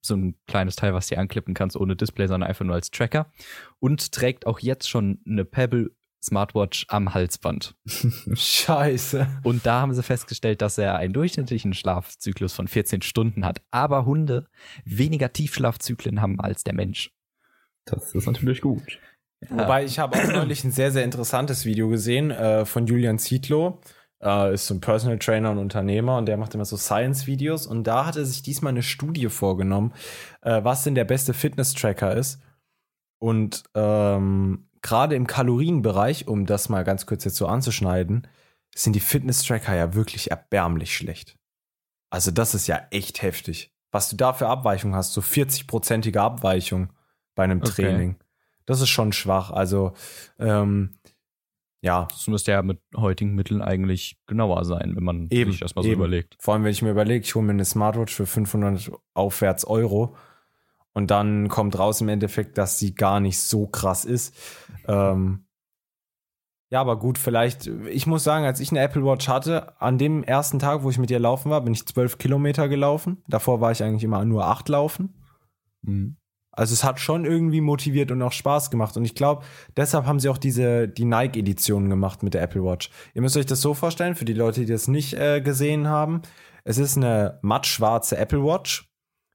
so 0.00 0.14
ein 0.16 0.38
kleines 0.46 0.76
Teil, 0.76 0.94
was 0.94 1.06
du 1.06 1.18
anklippen 1.18 1.54
kannst 1.54 1.76
ohne 1.76 1.96
Display, 1.96 2.26
sondern 2.26 2.48
einfach 2.48 2.64
nur 2.64 2.74
als 2.74 2.90
Tracker. 2.90 3.30
Und 3.78 4.12
trägt 4.12 4.46
auch 4.46 4.58
jetzt 4.58 4.88
schon 4.88 5.20
eine 5.26 5.44
Pebble 5.44 5.90
Smartwatch 6.22 6.86
am 6.88 7.14
Halsband. 7.14 7.74
Scheiße. 8.34 9.26
Und 9.42 9.66
da 9.66 9.80
haben 9.80 9.94
sie 9.94 10.02
festgestellt, 10.02 10.62
dass 10.62 10.78
er 10.78 10.96
einen 10.96 11.12
durchschnittlichen 11.12 11.74
Schlafzyklus 11.74 12.52
von 12.52 12.68
14 12.68 13.02
Stunden 13.02 13.44
hat. 13.44 13.62
Aber 13.70 14.04
Hunde 14.04 14.46
weniger 14.84 15.32
Tiefschlafzyklen 15.32 16.20
haben 16.20 16.40
als 16.40 16.64
der 16.64 16.74
Mensch. 16.74 17.12
Das 17.84 18.14
ist 18.14 18.26
natürlich 18.26 18.60
gut. 18.60 18.98
Wobei 19.48 19.84
ich 19.84 19.98
habe 19.98 20.18
auch 20.18 20.32
neulich 20.32 20.64
ein 20.64 20.72
sehr, 20.72 20.92
sehr 20.92 21.04
interessantes 21.04 21.64
Video 21.64 21.88
gesehen 21.88 22.30
äh, 22.30 22.66
von 22.66 22.86
Julian 22.86 23.18
Zietlow. 23.18 23.80
Äh, 24.22 24.52
ist 24.52 24.66
so 24.66 24.74
ein 24.74 24.82
Personal 24.82 25.18
Trainer 25.18 25.50
und 25.50 25.58
Unternehmer 25.58 26.18
und 26.18 26.26
der 26.26 26.36
macht 26.36 26.54
immer 26.54 26.66
so 26.66 26.76
Science-Videos. 26.76 27.66
Und 27.66 27.84
da 27.84 28.04
hat 28.04 28.16
er 28.16 28.26
sich 28.26 28.42
diesmal 28.42 28.70
eine 28.70 28.82
Studie 28.82 29.28
vorgenommen, 29.28 29.94
äh, 30.42 30.62
was 30.62 30.84
denn 30.84 30.94
der 30.94 31.04
beste 31.04 31.32
Fitness-Tracker 31.32 32.14
ist. 32.14 32.42
Und 33.18 33.64
ähm, 33.74 34.68
gerade 34.82 35.14
im 35.14 35.26
Kalorienbereich, 35.26 36.26
um 36.28 36.46
das 36.46 36.68
mal 36.68 36.84
ganz 36.84 37.06
kurz 37.06 37.24
jetzt 37.24 37.36
so 37.36 37.46
anzuschneiden, 37.46 38.26
sind 38.74 38.94
die 38.94 39.00
Fitness-Tracker 39.00 39.74
ja 39.74 39.94
wirklich 39.94 40.30
erbärmlich 40.30 40.96
schlecht. 40.96 41.36
Also 42.10 42.30
das 42.30 42.54
ist 42.54 42.66
ja 42.66 42.80
echt 42.90 43.22
heftig. 43.22 43.72
Was 43.92 44.08
du 44.08 44.16
da 44.16 44.32
für 44.32 44.46
Abweichung 44.48 44.94
hast, 44.94 45.12
so 45.12 45.20
40-prozentige 45.20 46.18
Abweichung 46.18 46.92
bei 47.34 47.44
einem 47.44 47.58
Okay. 47.60 47.70
Training. 47.82 48.16
Das 48.66 48.80
ist 48.80 48.88
schon 48.88 49.12
schwach. 49.12 49.50
Also, 49.50 49.92
ähm, 50.38 50.98
ja, 51.82 52.06
Das 52.10 52.26
müsste 52.28 52.52
ja 52.52 52.62
mit 52.62 52.78
heutigen 52.96 53.34
Mitteln 53.34 53.62
eigentlich 53.62 54.20
genauer 54.26 54.64
sein, 54.64 54.94
wenn 54.94 55.02
man 55.02 55.28
Eben, 55.30 55.50
sich 55.50 55.60
das 55.60 55.74
mal 55.74 55.82
so 55.82 55.88
eben. 55.88 55.98
überlegt. 56.00 56.36
vor 56.38 56.54
allem, 56.54 56.62
wenn 56.64 56.70
ich 56.70 56.82
mir 56.82 56.90
überlege, 56.90 57.24
ich 57.24 57.34
hole 57.34 57.44
mir 57.44 57.52
eine 57.52 57.64
Smartwatch 57.64 58.14
für 58.14 58.26
500 58.26 58.92
aufwärts 59.14 59.64
Euro 59.64 60.14
und 60.92 61.10
dann 61.10 61.48
kommt 61.48 61.78
raus 61.78 62.00
im 62.00 62.08
Endeffekt, 62.08 62.58
dass 62.58 62.78
sie 62.78 62.94
gar 62.94 63.20
nicht 63.20 63.38
so 63.38 63.66
krass 63.66 64.04
ist. 64.04 64.34
Ähm, 64.86 65.46
ja, 66.72 66.80
aber 66.80 66.98
gut, 66.98 67.18
vielleicht, 67.18 67.66
ich 67.66 68.06
muss 68.06 68.22
sagen, 68.22 68.44
als 68.44 68.60
ich 68.60 68.70
eine 68.70 68.80
Apple 68.80 69.04
Watch 69.04 69.28
hatte, 69.28 69.80
an 69.80 69.98
dem 69.98 70.22
ersten 70.22 70.60
Tag, 70.60 70.84
wo 70.84 70.90
ich 70.90 70.98
mit 70.98 71.10
ihr 71.10 71.18
laufen 71.18 71.50
war, 71.50 71.60
bin 71.62 71.72
ich 71.72 71.86
12 71.86 72.18
Kilometer 72.18 72.68
gelaufen. 72.68 73.22
Davor 73.26 73.60
war 73.60 73.72
ich 73.72 73.82
eigentlich 73.82 74.04
immer 74.04 74.24
nur 74.24 74.46
8 74.46 74.68
laufen. 74.68 75.14
Mhm. 75.82 76.16
Also 76.52 76.74
es 76.74 76.84
hat 76.84 77.00
schon 77.00 77.24
irgendwie 77.24 77.60
motiviert 77.60 78.10
und 78.10 78.22
auch 78.22 78.32
Spaß 78.32 78.70
gemacht. 78.70 78.96
Und 78.96 79.04
ich 79.04 79.14
glaube, 79.14 79.44
deshalb 79.76 80.06
haben 80.06 80.20
sie 80.20 80.28
auch 80.28 80.38
diese, 80.38 80.88
die 80.88 81.04
Nike-Edition 81.04 81.88
gemacht 81.88 82.22
mit 82.22 82.34
der 82.34 82.42
Apple 82.42 82.62
Watch. 82.62 82.90
Ihr 83.14 83.22
müsst 83.22 83.36
euch 83.36 83.46
das 83.46 83.60
so 83.60 83.74
vorstellen, 83.74 84.14
für 84.14 84.24
die 84.24 84.34
Leute, 84.34 84.60
die 84.60 84.72
das 84.72 84.86
nicht 84.86 85.14
äh, 85.14 85.40
gesehen 85.40 85.88
haben. 85.88 86.22
Es 86.64 86.78
ist 86.78 86.96
eine 86.96 87.38
mattschwarze 87.42 88.16
Apple 88.16 88.44
Watch 88.44 88.89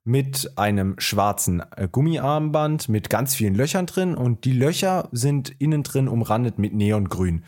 mit 0.07 0.51
einem 0.55 0.95
schwarzen 0.99 1.63
äh, 1.75 1.87
Gummiarmband 1.91 2.87
mit 2.89 3.09
ganz 3.09 3.35
vielen 3.35 3.55
Löchern 3.55 3.87
drin 3.87 4.15
und 4.15 4.45
die 4.45 4.53
Löcher 4.53 5.09
sind 5.11 5.49
innen 5.59 5.81
drin 5.83 6.07
umrandet 6.07 6.59
mit 6.59 6.73
Neongrün. 6.73 7.43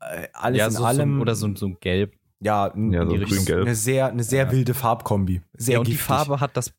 Äh, 0.00 0.28
alles 0.34 0.58
Ja, 0.58 0.66
in 0.66 0.72
so, 0.72 0.84
allem. 0.84 1.16
so, 1.16 1.22
oder 1.22 1.34
so, 1.34 1.54
so 1.56 1.66
ein 1.66 1.78
Gelb. 1.80 2.12
ja, 2.40 2.66
Ja, 2.76 3.04
so 3.04 3.10
die 3.10 3.16
Richtung. 3.16 3.38
grün-gelb. 3.38 3.62
eine 3.66 3.74
sehr, 3.74 4.06
eine 4.08 4.22
sehr 4.22 4.44
Ja. 4.44 4.52
wilde 4.52 4.74
Farbkombi. 4.74 5.40
Sehr 5.54 5.72
ja, 5.74 5.78
und 5.80 5.86
die 5.88 5.92
giftig. 5.92 6.06
Farbe 6.06 6.38
hat 6.40 6.54
das 6.56 6.72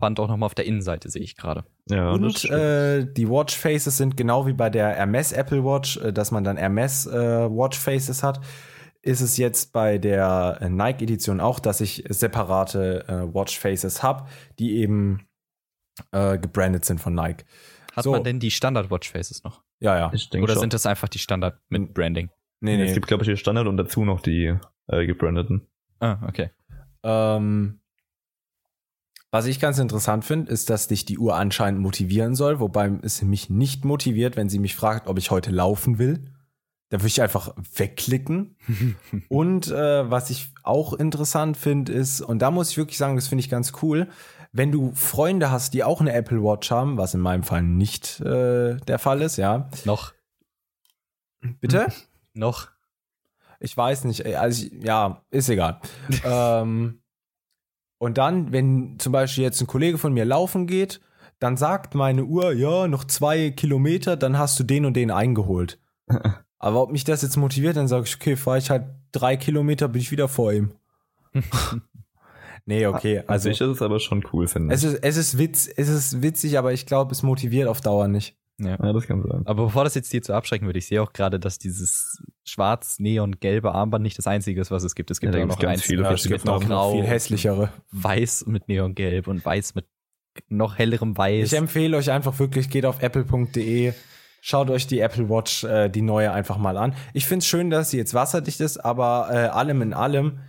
Band 0.00 0.18
auch 0.18 0.26
nochmal 0.26 0.46
auf 0.46 0.54
der 0.54 0.64
Innenseite, 0.64 1.10
sehe 1.10 1.22
ich 1.22 1.36
gerade. 1.36 1.64
Ja, 1.90 2.10
Und 2.10 2.44
äh, 2.46 3.04
die 3.12 3.28
Watch 3.28 3.56
Faces 3.56 3.98
sind 3.98 4.16
genau 4.16 4.46
wie 4.46 4.52
bei 4.54 4.70
der 4.70 4.88
Hermes 4.94 5.32
Apple 5.32 5.62
Watch, 5.64 5.98
äh, 5.98 6.12
dass 6.14 6.30
man 6.30 6.44
dann 6.44 6.56
Hermes 6.56 7.06
äh, 7.06 7.12
Watch 7.48 7.78
Faces 7.78 8.22
hat. 8.22 8.40
Ist 9.02 9.20
es 9.20 9.36
jetzt 9.36 9.72
bei 9.72 9.98
der 9.98 10.58
äh, 10.60 10.68
Nike 10.68 11.02
Edition 11.02 11.40
auch, 11.40 11.58
dass 11.58 11.80
ich 11.80 12.04
separate 12.08 13.04
äh, 13.08 13.34
Watch 13.34 13.58
Faces 13.58 14.02
habe, 14.02 14.28
die 14.58 14.76
eben 14.76 15.26
äh, 16.12 16.38
gebrandet 16.38 16.84
sind 16.84 17.00
von 17.00 17.14
Nike. 17.14 17.44
Hat 17.94 18.04
So. 18.04 18.12
man 18.12 18.24
denn 18.24 18.38
die 18.40 18.50
Standard 18.50 18.90
Watch 18.90 19.10
Faces 19.10 19.42
noch? 19.44 19.62
Ja, 19.80 19.96
ja. 19.98 20.06
Oder 20.40 20.52
schon. 20.54 20.60
sind 20.60 20.72
das 20.72 20.86
einfach 20.86 21.08
die 21.08 21.18
Standard 21.18 21.60
mit 21.68 21.92
Branding? 21.92 22.30
Nee, 22.60 22.80
Es 22.84 22.94
gibt, 22.94 23.08
glaube 23.08 23.24
ich, 23.24 23.28
die 23.28 23.36
Standard 23.36 23.66
und 23.66 23.76
dazu 23.76 24.04
noch 24.04 24.20
die 24.20 24.56
äh, 24.86 25.06
gebrandeten. 25.06 25.66
Ah, 25.98 26.18
okay. 26.26 26.50
Ähm, 27.02 27.80
was 29.32 29.46
ich 29.46 29.58
ganz 29.58 29.78
interessant 29.78 30.24
finde, 30.24 30.52
ist, 30.52 30.70
dass 30.70 30.86
dich 30.88 31.04
die 31.04 31.18
Uhr 31.18 31.34
anscheinend 31.34 31.80
motivieren 31.80 32.34
soll, 32.36 32.60
wobei 32.60 32.92
es 33.02 33.20
mich 33.22 33.50
nicht 33.50 33.84
motiviert, 33.84 34.36
wenn 34.36 34.48
sie 34.48 34.58
mich 34.60 34.76
fragt, 34.76 35.08
ob 35.08 35.18
ich 35.18 35.30
heute 35.30 35.50
laufen 35.50 35.98
will. 35.98 36.30
Da 36.92 36.98
würde 36.98 37.06
ich 37.06 37.22
einfach 37.22 37.54
wegklicken. 37.74 38.54
und 39.30 39.68
äh, 39.68 40.10
was 40.10 40.28
ich 40.28 40.52
auch 40.62 40.92
interessant 40.92 41.56
finde, 41.56 41.90
ist, 41.90 42.20
und 42.20 42.40
da 42.40 42.50
muss 42.50 42.68
ich 42.68 42.76
wirklich 42.76 42.98
sagen, 42.98 43.16
das 43.16 43.28
finde 43.28 43.40
ich 43.40 43.48
ganz 43.48 43.72
cool, 43.80 44.08
wenn 44.52 44.70
du 44.70 44.92
Freunde 44.94 45.50
hast, 45.50 45.72
die 45.72 45.84
auch 45.84 46.02
eine 46.02 46.12
Apple 46.12 46.44
Watch 46.44 46.70
haben, 46.70 46.98
was 46.98 47.14
in 47.14 47.20
meinem 47.20 47.44
Fall 47.44 47.62
nicht 47.62 48.20
äh, 48.20 48.76
der 48.76 48.98
Fall 48.98 49.22
ist, 49.22 49.38
ja. 49.38 49.70
Noch. 49.86 50.12
Bitte? 51.62 51.86
Noch. 52.34 52.68
Ich 53.58 53.74
weiß 53.74 54.04
nicht, 54.04 54.26
ey, 54.26 54.34
also 54.34 54.66
ich, 54.66 54.84
ja, 54.84 55.22
ist 55.30 55.48
egal. 55.48 55.80
ähm, 56.26 57.00
und 57.96 58.18
dann, 58.18 58.52
wenn 58.52 58.98
zum 58.98 59.12
Beispiel 59.12 59.44
jetzt 59.44 59.62
ein 59.62 59.66
Kollege 59.66 59.96
von 59.96 60.12
mir 60.12 60.26
laufen 60.26 60.66
geht, 60.66 61.00
dann 61.38 61.56
sagt 61.56 61.94
meine 61.94 62.24
Uhr, 62.24 62.52
ja, 62.52 62.86
noch 62.86 63.04
zwei 63.04 63.48
Kilometer, 63.48 64.18
dann 64.18 64.36
hast 64.36 64.60
du 64.60 64.64
den 64.64 64.84
und 64.84 64.92
den 64.92 65.10
eingeholt. 65.10 65.78
Aber 66.62 66.80
ob 66.80 66.92
mich 66.92 67.04
das 67.04 67.22
jetzt 67.22 67.36
motiviert, 67.36 67.76
dann 67.76 67.88
sage 67.88 68.04
ich, 68.06 68.14
okay, 68.14 68.36
fahre 68.36 68.58
ich 68.58 68.70
halt 68.70 68.84
drei 69.10 69.36
Kilometer, 69.36 69.88
bin 69.88 70.00
ich 70.00 70.10
wieder 70.12 70.28
vor 70.28 70.52
ihm. 70.52 70.72
nee, 72.66 72.86
okay, 72.86 73.18
Also 73.18 73.28
also 73.32 73.48
ich 73.50 73.60
ist 73.60 73.68
es 73.68 73.82
aber 73.82 74.00
schon 74.00 74.24
cool, 74.32 74.46
finde 74.46 74.72
es 74.74 74.82
ich. 74.84 74.92
ist, 74.92 74.98
es 75.02 75.16
ist 75.16 75.38
Witz, 75.38 75.68
es 75.76 75.88
ist 75.88 76.22
witzig, 76.22 76.58
aber 76.58 76.72
ich 76.72 76.86
glaube, 76.86 77.12
es 77.12 77.22
motiviert 77.22 77.68
auf 77.68 77.80
Dauer 77.80 78.08
nicht. 78.08 78.36
Ja. 78.60 78.76
Ja, 78.80 78.92
das 78.92 79.06
kann 79.06 79.22
sein. 79.22 79.42
Aber 79.46 79.64
bevor 79.64 79.82
das 79.84 79.94
jetzt 79.94 80.10
hier 80.12 80.22
zu 80.22 80.34
abschrecken 80.34 80.66
würde, 80.66 80.78
ich 80.78 80.86
sehe 80.86 81.02
auch 81.02 81.12
gerade, 81.12 81.40
dass 81.40 81.58
dieses 81.58 82.22
schwarz-neon-gelbe 82.44 83.72
Armband 83.74 84.02
nicht 84.04 84.18
das 84.18 84.26
einzige 84.26 84.60
ist, 84.60 84.70
was 84.70 84.84
es 84.84 84.94
gibt. 84.94 85.10
Es 85.10 85.20
gibt 85.20 85.34
Ja, 85.34 85.40
da 85.40 85.44
auch 85.44 85.48
noch 85.48 85.58
ganz 85.58 85.72
eins 85.80 85.82
viele 85.82 86.02
Ja, 86.02 86.12
es 86.12 86.28
gibt 86.28 86.44
noch 86.44 86.64
Grau. 86.64 86.92
viel 86.92 87.04
hässlichere. 87.04 87.72
weiß 87.90 88.46
mit 88.46 88.68
neongelb 88.68 89.26
und 89.26 89.44
weiß 89.44 89.74
mit 89.74 89.86
noch 90.48 90.78
hellerem 90.78 91.16
Weiß. 91.16 91.52
Ich 91.52 91.58
empfehle 91.58 91.96
euch 91.96 92.10
einfach 92.10 92.38
wirklich, 92.38 92.70
geht 92.70 92.86
auf 92.86 93.02
apple.de, 93.02 93.92
schaut 94.42 94.68
euch 94.68 94.86
die 94.86 94.98
Apple 94.98 95.30
Watch, 95.30 95.64
äh, 95.64 95.88
die 95.88 96.02
neue 96.02 96.32
einfach 96.32 96.58
mal 96.58 96.76
an. 96.76 96.94
Ich 97.14 97.24
finde 97.24 97.38
es 97.38 97.46
schön, 97.46 97.70
dass 97.70 97.90
sie 97.90 97.96
jetzt 97.96 98.12
wasserdicht 98.12 98.60
ist, 98.60 98.76
aber 98.76 99.28
äh, 99.30 99.36
allem 99.46 99.80
in 99.80 99.94
allem 99.94 100.40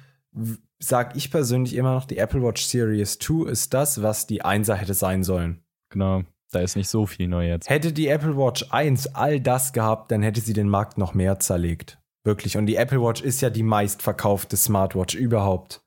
sag 0.79 1.15
ich 1.15 1.31
persönlich 1.31 1.75
immer 1.75 1.93
noch, 1.93 2.05
die 2.05 2.17
Apple 2.17 2.41
Watch 2.43 2.63
Series 2.63 3.19
2 3.19 3.49
ist 3.49 3.73
das, 3.73 4.01
was 4.01 4.27
die 4.27 4.43
1er 4.43 4.73
hätte 4.73 4.93
sein 4.93 5.23
sollen. 5.23 5.63
genau. 5.89 6.23
Da 6.51 6.59
ist 6.59 6.75
nicht 6.75 6.89
so 6.89 7.07
viel 7.07 7.27
neu 7.27 7.47
jetzt. 7.47 7.67
Hätte 7.67 7.91
die 7.91 8.07
Apple 8.07 8.37
Watch 8.37 8.67
1 8.69 9.15
all 9.15 9.39
das 9.39 9.73
gehabt, 9.73 10.11
dann 10.11 10.21
hätte 10.21 10.39
sie 10.39 10.53
den 10.53 10.69
Markt 10.69 10.99
noch 10.99 11.15
mehr 11.15 11.39
zerlegt. 11.39 11.97
Wirklich. 12.23 12.57
Und 12.57 12.67
die 12.67 12.75
Apple 12.75 13.01
Watch 13.01 13.21
ist 13.21 13.41
ja 13.41 13.49
die 13.49 13.63
meistverkaufte 13.63 14.55
Smartwatch 14.55 15.15
überhaupt. 15.15 15.82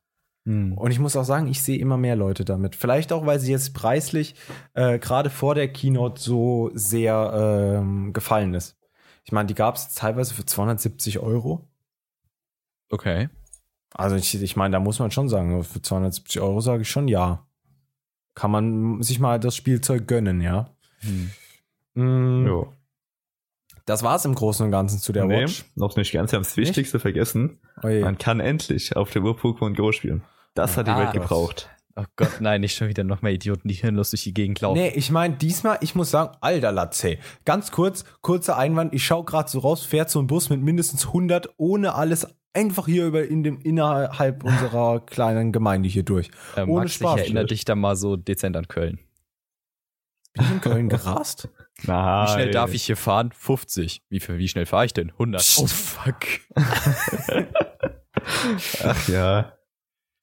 Hm. 0.47 0.79
Und 0.79 0.93
ich 0.93 1.01
muss 1.01 1.17
auch 1.17 1.25
sagen, 1.25 1.49
ich 1.49 1.61
sehe 1.61 1.79
immer 1.79 1.97
mehr 1.97 2.15
Leute 2.15 2.45
damit. 2.45 2.77
Vielleicht 2.77 3.13
auch, 3.13 3.27
weil 3.27 3.41
sie 3.41 3.51
jetzt 3.51 3.75
preislich 3.75 4.37
äh, 4.75 4.99
gerade 5.01 5.29
vor 5.29 5.57
der 5.57 5.69
Keynote 5.69 6.21
so 6.21 6.71
sehr 6.73 7.81
ähm, 7.81 8.13
gefallen 8.13 8.55
ist. 8.55 8.79
Ich 9.25 9.33
meine, 9.33 9.49
die 9.49 9.55
gab 9.55 9.75
es 9.75 9.93
teilweise 9.93 10.35
für 10.35 10.47
270 10.47 11.19
Euro. 11.19 11.69
Okay. 12.91 13.29
Also 13.93 14.15
ich, 14.15 14.41
ich 14.41 14.55
meine, 14.57 14.73
da 14.73 14.81
muss 14.81 15.01
man 15.01 15.11
schon 15.11 15.29
sagen, 15.29 15.65
für 15.65 15.83
270 15.83 16.41
Euro 16.41 16.61
sage 16.61 16.83
ich 16.83 16.91
schon 16.91 17.09
ja. 17.09 17.45
Kann 18.35 18.53
man 18.53 19.03
sich 19.03 19.19
mal 19.19 19.41
das 19.41 19.57
Spielzeug 19.57 20.07
gönnen, 20.07 20.41
ja. 20.41 20.71
Hm. 21.01 21.31
Mm, 21.95 22.47
Jo. 22.47 22.73
Das 23.85 24.03
war 24.03 24.17
es 24.17 24.25
im 24.25 24.35
Großen 24.35 24.65
und 24.67 24.73
Ganzen 24.73 24.99
zu 25.01 25.13
der 25.13 25.25
nee, 25.25 25.45
Watch. 25.45 25.65
noch 25.75 25.97
nicht 25.97 26.13
ganz. 26.13 26.31
Wir 26.31 26.37
haben 26.37 26.45
das 26.45 26.57
Wichtigste 26.57 27.01
vergessen. 27.01 27.61
Oh 27.83 27.89
je. 27.89 28.01
Man 28.01 28.19
kann 28.19 28.41
endlich 28.41 28.97
auf 28.97 29.11
der 29.11 29.23
Uhr 29.23 29.37
Pokémon 29.39 29.75
Go 29.77 29.93
spielen. 29.93 30.23
Das 30.57 30.77
hat 30.77 30.87
die 30.89 30.91
Ah. 30.91 30.99
Welt 30.99 31.13
gebraucht. 31.13 31.69
Oh 31.99 32.05
Gott, 32.17 32.41
nein, 32.41 32.61
nicht 32.61 32.77
schon 32.77 32.89
wieder 32.89 33.05
noch 33.05 33.23
mehr 33.23 33.33
Idioten, 33.33 33.69
die 33.69 33.75
hirnlos 33.75 34.11
durch 34.11 34.25
die 34.25 34.35
Gegend 34.35 34.61
laufen. 34.61 34.79
Nee, 34.79 34.89
ich 34.95 35.11
meine, 35.11 35.37
diesmal, 35.37 35.79
ich 35.81 35.95
muss 35.95 36.11
sagen, 36.11 36.37
alter 36.43 36.71
Latze. 36.71 37.17
Ganz 37.47 37.71
kurz, 37.71 38.05
kurzer 38.21 38.59
Einwand. 38.59 38.93
Ich 38.93 39.07
schaue 39.07 39.25
gerade 39.25 39.49
so 39.49 39.61
raus, 39.61 39.83
fährt 39.87 40.11
so 40.11 40.21
ein 40.21 40.27
Bus 40.27 40.51
mit 40.51 40.61
mindestens 40.61 41.07
100 41.07 41.55
ohne 41.57 41.95
alles 41.95 42.27
einfach 42.53 42.85
hier 42.87 43.07
über 43.07 43.27
in 43.27 43.43
dem 43.43 43.61
innerhalb 43.63 44.45
unserer 44.45 45.01
kleinen 45.07 45.53
Gemeinde 45.53 45.89
hier 45.89 46.03
durch. 46.03 46.31
äh, 46.57 46.63
ohne 46.63 46.81
Max, 46.81 46.95
Spaß. 46.95 47.17
ich 47.17 47.23
erinnere 47.23 47.47
dich 47.47 47.65
da 47.65 47.75
mal 47.75 47.97
so 47.97 48.17
dezent 48.17 48.57
an 48.59 48.69
Köln. 48.69 48.99
Bin 50.35 50.45
ich 50.45 50.51
in 50.51 50.61
Köln 50.61 50.89
gerast? 50.91 51.49
Nein. 51.85 52.27
Wie 52.29 52.33
schnell 52.33 52.51
darf 52.51 52.75
ich 52.75 52.83
hier 52.85 52.99
fahren? 52.99 53.31
50. 53.33 54.03
Wie, 54.11 54.21
viel- 54.21 54.37
wie 54.37 54.49
schnell 54.49 54.67
fahre 54.67 54.85
ich 54.85 54.93
denn? 54.93 55.13
100. 55.13 55.41
Psst. 55.41 55.61
Oh 55.61 55.67
fuck. 55.67 56.27
Ach 58.85 59.09
ja. 59.09 59.53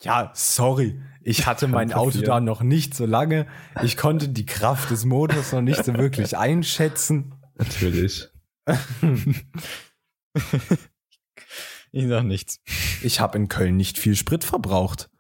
Ja, 0.04 0.32
sorry. 0.36 1.00
Ich 1.22 1.46
hatte 1.48 1.68
mein 1.68 1.90
Kann 1.90 2.00
Auto 2.00 2.08
passieren. 2.12 2.26
da 2.28 2.40
noch 2.42 2.62
nicht 2.62 2.94
so 2.96 3.06
lange. 3.06 3.48
Ich 3.82 3.96
konnte 3.98 4.30
die 4.30 4.46
Kraft 4.46 4.90
des 4.92 5.06
Motors 5.06 5.52
noch 5.54 5.62
nicht 5.62 5.84
so 5.84 5.94
wirklich 5.96 6.38
einschätzen. 6.38 7.34
Natürlich. 7.58 8.30
Ich 11.96 12.08
sag 12.08 12.24
nichts. 12.24 12.60
Ich 13.04 13.20
habe 13.20 13.38
in 13.38 13.48
Köln 13.50 13.78
nicht 13.78 14.00
viel 14.00 14.16
Sprit 14.16 14.44
verbraucht. 14.44 15.12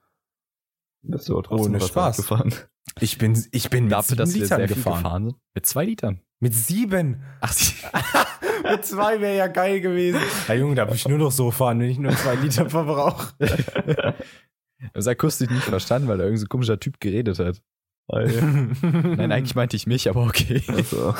Aber 1.07 1.19
trotzdem 1.43 1.75
Ohne 1.75 1.79
Spaß. 1.81 2.17
gefahren. 2.17 2.51
Ich 2.99 3.19
bin, 3.19 3.45
ich 3.51 3.69
bin 3.69 3.83
mit 3.83 3.91
Dafür, 3.93 4.25
sieben 4.25 4.41
Litern 4.41 4.57
sehr 4.57 4.67
viel 4.67 4.75
gefahren. 4.77 5.03
gefahren 5.03 5.23
sind. 5.29 5.37
Mit 5.53 5.65
zwei 5.67 5.85
Litern. 5.85 6.21
Mit 6.39 6.55
sieben. 6.55 7.21
Ach, 7.41 7.53
Mit 8.63 8.85
zwei 8.85 9.21
wäre 9.21 9.37
ja 9.37 9.47
geil 9.47 9.81
gewesen. 9.81 10.19
Ja, 10.47 10.55
Junge, 10.55 10.73
da 10.75 10.85
muss 10.85 10.95
ich 10.95 11.07
nur 11.07 11.19
noch 11.19 11.31
so 11.31 11.51
fahren, 11.51 11.79
wenn 11.79 11.89
ich 11.91 11.99
nur 11.99 12.11
zwei 12.15 12.35
Liter 12.35 12.67
verbrauche. 12.69 13.33
Das 14.93 15.07
akustisch 15.07 15.49
nicht 15.49 15.63
verstanden, 15.63 16.07
weil 16.07 16.17
da 16.17 16.23
irgendein 16.23 16.39
so 16.41 16.45
ein 16.45 16.49
komischer 16.49 16.79
Typ 16.79 16.99
geredet 16.99 17.39
hat. 17.39 17.61
Nein. 18.07 19.31
Eigentlich 19.31 19.55
meinte 19.55 19.75
ich 19.77 19.87
mich, 19.87 20.09
aber 20.09 20.23
okay. 20.23 20.61
Also, 20.67 21.15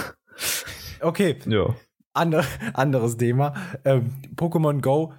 Okay, 0.99 1.37
ja. 1.45 1.75
andere, 2.13 2.45
anderes 2.73 3.17
Thema. 3.17 3.53
Ähm, 3.83 4.11
Pokémon 4.35 4.81
Go, 4.81 5.13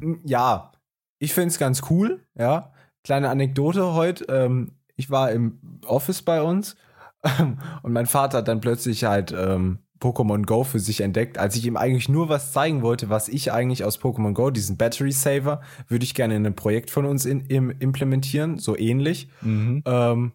m, 0.00 0.20
ja, 0.24 0.72
ich 1.18 1.34
finde 1.34 1.48
es 1.48 1.58
ganz 1.58 1.82
cool, 1.90 2.24
ja. 2.34 2.72
Kleine 3.04 3.30
Anekdote 3.30 3.94
heute. 3.94 4.24
Ähm, 4.24 4.72
ich 4.96 5.10
war 5.10 5.30
im 5.30 5.60
Office 5.86 6.22
bei 6.22 6.42
uns 6.42 6.76
und 7.82 7.92
mein 7.92 8.06
Vater 8.06 8.38
hat 8.38 8.48
dann 8.48 8.60
plötzlich 8.60 9.04
halt 9.04 9.32
ähm, 9.32 9.78
Pokémon 10.00 10.44
Go 10.46 10.64
für 10.64 10.78
sich 10.78 11.00
entdeckt, 11.00 11.38
als 11.38 11.56
ich 11.56 11.66
ihm 11.66 11.76
eigentlich 11.76 12.08
nur 12.08 12.28
was 12.28 12.52
zeigen 12.52 12.82
wollte, 12.82 13.08
was 13.10 13.28
ich 13.28 13.52
eigentlich 13.52 13.84
aus 13.84 14.00
Pokémon 14.00 14.32
Go, 14.32 14.50
diesen 14.50 14.76
Battery 14.76 15.12
Saver, 15.12 15.60
würde 15.88 16.04
ich 16.04 16.14
gerne 16.14 16.36
in 16.36 16.46
ein 16.46 16.54
Projekt 16.54 16.90
von 16.90 17.04
uns 17.04 17.24
in, 17.24 17.40
im, 17.46 17.70
implementieren, 17.70 18.58
so 18.58 18.76
ähnlich. 18.76 19.28
Mhm. 19.42 19.82
Ähm, 19.86 20.32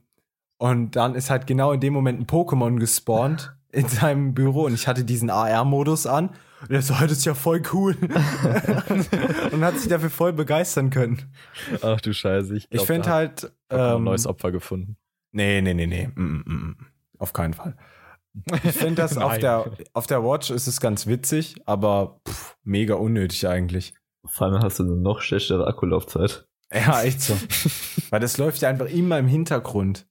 und 0.58 0.96
dann 0.96 1.16
ist 1.16 1.30
halt 1.30 1.48
genau 1.48 1.72
in 1.72 1.80
dem 1.80 1.94
Moment 1.94 2.20
ein 2.20 2.26
Pokémon 2.28 2.78
gespawnt 2.80 3.56
in 3.72 3.88
seinem 3.88 4.34
Büro 4.34 4.64
und 4.66 4.74
ich 4.74 4.88
hatte 4.88 5.04
diesen 5.04 5.30
AR-Modus 5.30 6.06
an. 6.08 6.30
Und 6.62 6.72
er 6.72 6.82
so, 6.82 6.94
das 6.94 7.12
ist 7.12 7.26
ja 7.26 7.34
voll 7.34 7.62
cool. 7.74 7.98
und 9.52 9.64
hat 9.64 9.78
sich 9.78 9.90
dafür 9.90 10.10
voll 10.10 10.34
begeistern 10.34 10.90
können. 10.90 11.22
Ach 11.82 12.00
du 12.00 12.14
Scheiße. 12.14 12.56
Ich, 12.56 12.64
Ich 12.66 12.70
glaub, 12.70 12.88
finde 12.88 13.02
da 13.10 13.14
halt. 13.16 13.52
man 13.70 13.80
ein 13.82 13.96
Ähm, 13.98 14.04
neues 14.06 14.26
Opfer 14.28 14.52
gefunden. 14.52 14.96
nee, 15.32 15.62
nee, 15.62 15.74
nee, 15.74 15.88
nee. 15.88 16.08
Mm, 16.16 16.22
mm, 16.22 16.44
mm. 16.46 16.76
Auf 17.20 17.34
keinen 17.34 17.54
Fall. 17.54 17.76
Ich 18.64 18.72
finde 18.72 18.96
das 18.96 19.18
auf 19.18 19.38
der, 19.38 19.72
auf 19.94 20.08
der 20.08 20.24
Watch 20.24 20.50
ist 20.50 20.68
es 20.68 20.80
ganz 20.82 21.08
witzig, 21.08 21.56
aber 21.66 22.20
pff, 22.28 22.58
mega 22.64 22.96
unnötig 22.96 23.48
eigentlich. 23.48 23.94
Vor 24.26 24.48
allem 24.48 24.62
hast 24.62 24.80
du 24.80 24.84
eine 24.84 24.96
noch 24.96 25.22
schlechtere 25.22 25.68
Akkulaufzeit. 25.68 26.48
Ja, 26.72 27.04
echt 27.04 27.22
so. 27.22 27.36
Weil 28.10 28.20
das 28.20 28.38
läuft 28.38 28.62
ja 28.62 28.70
einfach 28.70 28.88
immer 28.88 29.20
im 29.20 29.28
Hintergrund. 29.28 30.08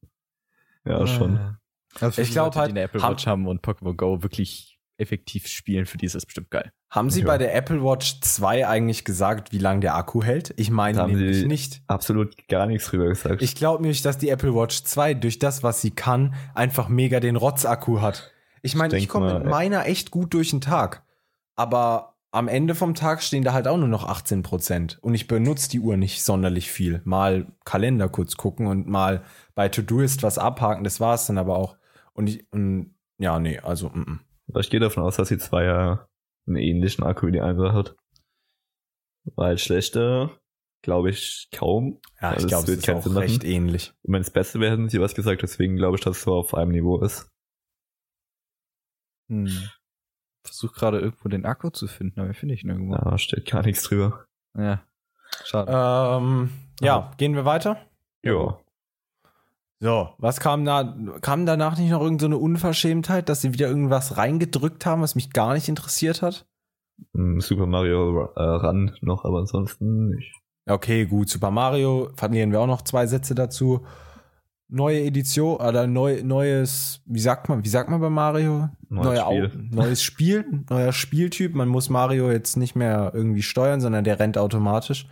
Ja, 0.85 1.07
schon. 1.07 1.57
Also 2.01 2.23
Ich 2.23 2.31
glaub 2.31 2.47
Leute, 2.47 2.59
halt, 2.59 2.69
die 2.71 2.73
eine 2.73 2.83
Apple 2.83 3.03
Watch 3.03 3.27
haben 3.27 3.47
und 3.47 3.65
Pokémon 3.65 3.95
Go 3.95 4.23
wirklich 4.23 4.72
effektiv 5.03 5.47
spielen, 5.47 5.85
für 5.87 5.99
die 5.99 6.07
ist 6.07 6.15
das 6.15 6.25
bestimmt 6.25 6.51
geil. 6.51 6.73
Haben 6.91 7.11
Sie 7.11 7.21
Ja. 7.21 7.27
bei 7.27 7.39
der 7.39 7.55
Apple 7.55 7.83
Watch 7.83 8.21
2 8.21 8.67
eigentlich 8.67 9.05
gesagt, 9.05 9.53
wie 9.53 9.59
lange 9.59 9.81
der 9.81 9.95
Akku 9.97 10.23
hält? 10.23 10.55
Ich 10.57 10.71
meine 10.71 10.99
Haben 10.99 11.13
nämlich 11.15 11.37
Sie- 11.39 11.47
nicht. 11.47 11.83
Absolut 11.87 12.49
gar 12.49 12.67
nichts 12.67 12.87
drüber 12.89 13.09
gesagt. 13.09 13.43
Ich 13.43 13.55
glaube 13.55 13.83
nämlich, 13.83 14.03
dass 14.03 14.19
die 14.19 14.29
Apple 14.31 14.55
Watch 14.55 14.85
2 14.85 15.15
durch 15.15 15.39
das, 15.39 15.63
was 15.63 15.81
sie 15.81 15.91
kann, 15.91 16.35
einfach 16.55 16.89
mega 16.89 17.21
den 17.21 17.37
Rotzakku 17.37 18.01
hat. 18.01 18.31
Ich 18.63 18.75
meine, 18.75 18.95
ich 18.97 19.03
denk 19.05 19.11
komme 19.11 19.35
mit 19.35 19.45
meiner 19.47 19.87
echt 19.87 20.11
gut 20.11 20.33
durch 20.35 20.51
den 20.51 20.61
Tag. 20.61 21.03
Aber 21.57 22.17
am 22.31 22.49
Ende 22.49 22.75
vom 22.75 22.95
Tag 22.95 23.23
stehen 23.23 23.45
da 23.45 23.53
halt 23.53 23.69
auch 23.69 23.77
nur 23.77 23.89
noch 23.89 24.09
18 24.09 24.43
Prozent. 24.43 24.99
Und 25.03 25.15
ich 25.15 25.27
benutze 25.27 25.69
die 25.69 25.81
Uhr 25.81 25.97
nicht 25.97 26.23
sonderlich 26.23 26.71
viel. 26.71 27.03
Mal 27.05 27.47
Kalender 27.65 28.09
kurz 28.09 28.37
gucken 28.37 28.67
und 28.67 28.87
mal 28.89 29.23
bei 29.55 29.69
To-Do-Ist 29.69 30.23
was 30.23 30.39
abhaken. 30.39 30.83
Das 30.85 30.99
war 31.01 31.15
es 31.15 31.27
dann 31.27 31.37
aber 31.39 31.57
auch. 31.59 31.77
Und 32.15 32.29
ich, 32.29 32.47
und, 32.53 32.95
ja, 33.19 33.39
nee, 33.39 33.59
also, 33.59 33.89
mm, 33.91 33.99
mm. 34.01 34.21
Aber 34.53 34.61
ich 34.61 34.71
gehe 34.71 34.81
davon 34.81 35.03
aus, 35.03 35.17
dass 35.17 35.29
die 35.29 35.39
zwei 35.39 35.65
ja 35.65 36.07
einen 36.47 36.57
ähnlichen 36.57 37.05
Akku 37.05 37.27
wie 37.27 37.33
die 37.33 37.41
andere 37.41 37.73
hat. 37.73 37.97
Weil 39.37 39.57
schlechter, 39.59 40.39
glaube 40.83 41.11
ich, 41.11 41.49
kaum. 41.53 42.01
ja, 42.21 42.31
Also 42.31 42.39
ich 42.39 42.45
es 42.45 42.49
glaube, 42.49 42.63
es 42.65 42.69
wird 42.69 42.79
ist 42.81 42.91
auch 42.91 43.03
Sinn 43.03 43.13
machen. 43.15 43.23
recht 43.23 43.45
ähnlich. 43.45 43.95
Und 44.03 44.15
wenn 44.15 44.21
es 44.23 44.31
besser 44.31 44.61
wäre, 44.61 44.73
hätten 44.73 44.89
sie 44.89 45.01
was 45.01 45.15
gesagt, 45.15 45.43
deswegen 45.43 45.77
glaube 45.77 45.97
ich, 45.97 46.05
dass 46.05 46.19
es 46.19 46.23
so 46.25 46.35
auf 46.35 46.55
einem 46.55 46.73
Niveau 46.73 47.01
ist. 47.01 47.29
Hm. 49.29 49.49
Versuch 50.45 50.73
gerade 50.75 50.99
irgendwo 50.99 51.29
den 51.29 51.47
Akku 51.47 51.71
zu 51.71 51.87
finden, 51.87 52.21
aber 52.21 52.35
finde 52.35 52.55
ich 52.55 52.65
nirgendwo. 52.65 52.97
Da 52.97 53.17
steht 53.17 53.49
gar 53.51 53.63
nichts 53.63 53.85
drüber. 53.85 54.27
Ja. 54.57 54.85
Schade. 55.45 55.73
Ähm, 55.73 56.51
ja, 56.81 57.13
gehen 57.17 57.35
wir 57.35 57.45
weiter? 57.45 57.87
Ja. 58.23 58.59
So, 59.83 60.11
was 60.19 60.39
kam 60.39 60.65
da? 60.65 60.97
Kam 61.23 61.45
danach 61.45 61.77
nicht 61.77 61.91
noch 61.91 62.01
irgendeine 62.01 62.35
so 62.35 62.39
eine 62.39 62.45
Unverschämtheit, 62.45 63.29
dass 63.29 63.41
sie 63.41 63.53
wieder 63.53 63.67
irgendwas 63.67 64.17
reingedrückt 64.17 64.87
haben, 64.87 65.03
was 65.03 65.17
mich 65.17 65.33
gar 65.33 65.55
nicht 65.55 65.69
interessiert 65.69 66.23
hat? 66.23 66.47
Hm, 67.15 67.41
Super 67.41 67.67
Mario 67.67 68.27
äh, 68.37 68.41
Run 68.43 68.93
noch, 69.01 69.25
aber 69.25 69.41
ansonsten 69.41 70.11
nicht. 70.11 70.33
Okay, 70.71 71.07
gut. 71.07 71.29
Super 71.29 71.51
Mario, 71.51 72.11
verlieren 72.15 72.53
wir 72.53 72.61
auch 72.61 72.69
noch 72.69 72.83
zwei 72.83 73.07
Sätze 73.09 73.35
dazu. 73.35 73.85
Neue 74.69 75.01
Edition 75.03 75.57
oder 75.57 75.89
neu, 75.89 76.23
neues, 76.23 77.03
wie 77.05 77.19
sagt 77.19 77.49
man, 77.49 77.65
wie 77.65 77.69
sagt 77.69 77.91
man 77.91 78.01
bei 78.01 78.09
Mario? 78.09 78.69
Neues 78.89 79.05
Neue 79.05 79.19
Spiel. 79.21 79.51
Au- 79.51 79.59
neues 79.83 80.03
Spiel, 80.05 80.45
neuer 80.71 80.93
Spieltyp. 80.93 81.55
Man 81.57 81.69
muss 81.69 81.91
Mario 81.91 82.31
jetzt 82.31 82.57
nicht 82.57 82.77
mehr 82.77 83.11
irgendwie 83.15 83.43
steuern, 83.43 83.81
sondern 83.81 84.05
der 84.05 84.21
rennt 84.21 84.39
automatisch. 84.39 85.09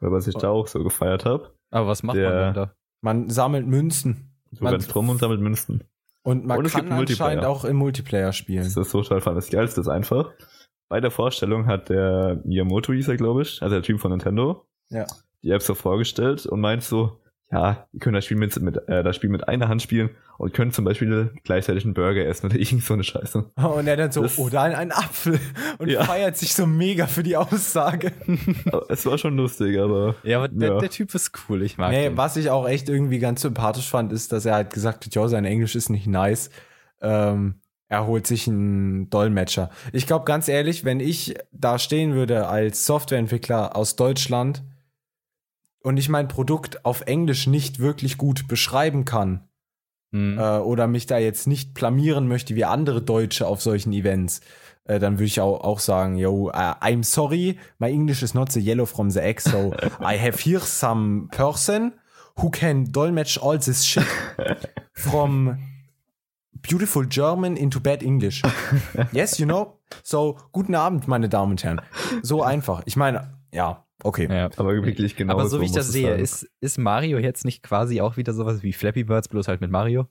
Weil 0.00 0.12
was 0.12 0.28
ich 0.28 0.36
da 0.36 0.48
auch 0.48 0.68
so 0.68 0.84
gefeiert 0.84 1.24
habe, 1.24 1.50
aber 1.72 1.88
was 1.88 2.04
macht 2.04 2.16
der- 2.16 2.30
man 2.30 2.38
denn 2.38 2.54
da? 2.54 2.72
Man 3.02 3.28
sammelt 3.30 3.66
Münzen 3.66 4.32
so 4.52 4.64
Man- 4.64 4.74
rennt 4.74 4.94
rum 4.94 5.08
und 5.10 5.18
sammelt 5.18 5.40
Münzen. 5.40 5.84
und 6.22 6.44
man 6.46 6.58
Und 6.58 6.66
es 6.66 6.72
kann 6.72 6.90
anscheinend 6.92 7.44
auch 7.44 7.64
im 7.64 7.76
Multiplayer 7.76 8.32
spielen. 8.32 8.64
Das 8.64 8.76
ist 8.76 8.90
total 8.92 9.20
fand. 9.20 9.36
Das 9.36 9.50
Geilste 9.50 9.80
ist 9.80 9.88
einfach, 9.88 10.30
bei 10.88 11.00
der 11.00 11.10
Vorstellung 11.10 11.66
hat 11.66 11.88
der 11.88 12.40
Miyamoto 12.44 12.92
hieß 12.92 13.08
er, 13.08 13.16
glaube 13.16 13.42
ich, 13.42 13.60
also 13.62 13.74
der 13.74 13.82
Typ 13.82 13.98
von 14.00 14.10
Nintendo, 14.12 14.64
Ja. 14.90 15.06
die 15.42 15.50
App 15.50 15.62
so 15.62 15.74
vorgestellt 15.74 16.46
und 16.46 16.60
meint 16.60 16.82
so, 16.84 17.18
ja, 17.52 17.86
ihr 17.92 18.00
könnt 18.00 18.16
das 18.16 18.24
Spiel 18.24 18.38
mit, 18.38 18.58
mit 18.62 18.88
äh, 18.88 19.02
das 19.04 19.14
Spiel 19.16 19.28
mit 19.28 19.46
einer 19.46 19.68
Hand 19.68 19.82
spielen 19.82 20.08
und 20.38 20.54
könnt 20.54 20.74
zum 20.74 20.86
Beispiel 20.86 21.32
gleichzeitig 21.44 21.84
einen 21.84 21.92
Burger 21.94 22.24
essen 22.26 22.46
oder 22.46 22.56
irgend 22.58 22.82
so 22.82 22.94
eine 22.94 23.04
Scheiße. 23.04 23.44
Und 23.54 23.86
er 23.86 23.96
dann 23.96 24.10
so, 24.10 24.22
Das- 24.22 24.38
oder 24.38 24.62
ein, 24.62 24.74
ein 24.74 24.90
Apfel 24.90 25.38
und 25.78 25.88
Ja. 25.90 26.02
feiert 26.04 26.36
sich 26.38 26.54
so 26.54 26.66
mega 26.66 27.06
für 27.06 27.22
die 27.22 27.36
Aussage. 27.36 28.12
Es 28.88 29.04
war 29.06 29.18
schon 29.18 29.36
lustig, 29.36 29.78
aber 29.78 30.14
Ja, 30.22 30.38
aber 30.38 30.48
der, 30.48 30.68
Ja. 30.72 30.78
der 30.78 30.90
Typ 30.90 31.14
ist 31.14 31.30
cool, 31.48 31.62
ich 31.62 31.76
mag 31.78 31.90
Nee, 31.90 32.04
den. 32.08 32.16
was 32.16 32.36
ich 32.36 32.48
auch 32.50 32.66
echt 32.66 32.88
irgendwie 32.88 33.18
ganz 33.18 33.42
sympathisch 33.42 33.88
fand, 33.88 34.12
ist, 34.12 34.32
dass 34.32 34.46
er 34.46 34.54
halt 34.54 34.72
gesagt 34.72 35.04
hat, 35.04 35.14
ja, 35.14 35.28
sein 35.28 35.44
Englisch 35.44 35.76
ist 35.76 35.90
nicht 35.90 36.06
nice. 36.06 36.48
Ähm, 37.02 37.56
er 37.88 38.06
holt 38.06 38.26
sich 38.26 38.48
einen 38.48 39.10
Dolmetscher. 39.10 39.68
Ich 39.92 40.06
glaube, 40.06 40.24
ganz 40.24 40.48
ehrlich, 40.48 40.84
wenn 40.86 41.00
ich 41.00 41.34
da 41.52 41.78
stehen 41.78 42.14
würde 42.14 42.46
als 42.48 42.86
Softwareentwickler 42.86 43.76
aus 43.76 43.96
Deutschland 43.96 44.62
und 45.82 45.96
ich 45.96 46.08
mein 46.08 46.28
Produkt 46.28 46.84
auf 46.84 47.02
Englisch 47.02 47.46
nicht 47.46 47.78
wirklich 47.78 48.18
gut 48.18 48.48
beschreiben 48.48 49.04
kann 49.04 49.48
Hm. 50.12 50.38
äh, 50.38 50.58
oder 50.58 50.86
mich 50.86 51.06
da 51.06 51.18
jetzt 51.18 51.46
nicht 51.46 51.72
blamieren 51.72 52.28
möchte 52.28 52.54
wie 52.54 52.66
andere 52.66 53.00
Deutsche 53.00 53.46
auf 53.46 53.62
solchen 53.62 53.92
Events, 53.92 54.42
äh, 54.84 54.98
dann 54.98 55.14
würde 55.14 55.24
ich 55.24 55.40
auch, 55.40 55.60
auch 55.64 55.78
sagen, 55.78 56.18
yo, 56.18 56.48
uh, 56.48 56.52
I'm 56.52 57.02
sorry, 57.02 57.58
my 57.78 57.90
English 57.90 58.22
is 58.22 58.34
not 58.34 58.52
the 58.52 58.60
yellow 58.60 58.84
from 58.84 59.10
the 59.10 59.20
egg, 59.20 59.40
so 59.40 59.72
I 60.00 60.18
have 60.18 60.38
here 60.38 60.60
some 60.60 61.28
person 61.30 61.94
who 62.36 62.50
can 62.50 62.92
dolmetsch 62.92 63.38
all 63.38 63.58
this 63.58 63.86
shit 63.86 64.04
from 64.92 65.58
beautiful 66.60 67.06
German 67.06 67.56
into 67.56 67.80
bad 67.80 68.02
English. 68.02 68.42
Yes, 69.12 69.38
you 69.38 69.46
know? 69.46 69.78
So, 70.02 70.38
guten 70.52 70.74
Abend, 70.74 71.08
meine 71.08 71.28
Damen 71.30 71.52
und 71.52 71.64
Herren. 71.64 71.80
So 72.22 72.42
einfach. 72.42 72.82
Ich 72.84 72.96
meine, 72.96 73.38
ja, 73.52 73.84
okay. 74.02 74.28
ja. 74.30 74.50
aber 74.56 74.74
wirklich 74.74 75.16
genau 75.16 75.34
aber 75.34 75.48
so 75.48 75.60
wie 75.60 75.66
ich 75.66 75.72
das 75.72 75.88
sehe, 75.88 76.14
ist, 76.14 76.48
ist 76.60 76.78
Mario 76.78 77.18
jetzt 77.18 77.44
nicht 77.44 77.62
quasi 77.62 78.00
auch 78.00 78.16
wieder 78.16 78.32
sowas 78.32 78.62
wie 78.62 78.72
Flappy 78.72 79.04
Birds, 79.04 79.28
bloß 79.28 79.48
halt 79.48 79.60
mit 79.60 79.70
Mario? 79.70 80.06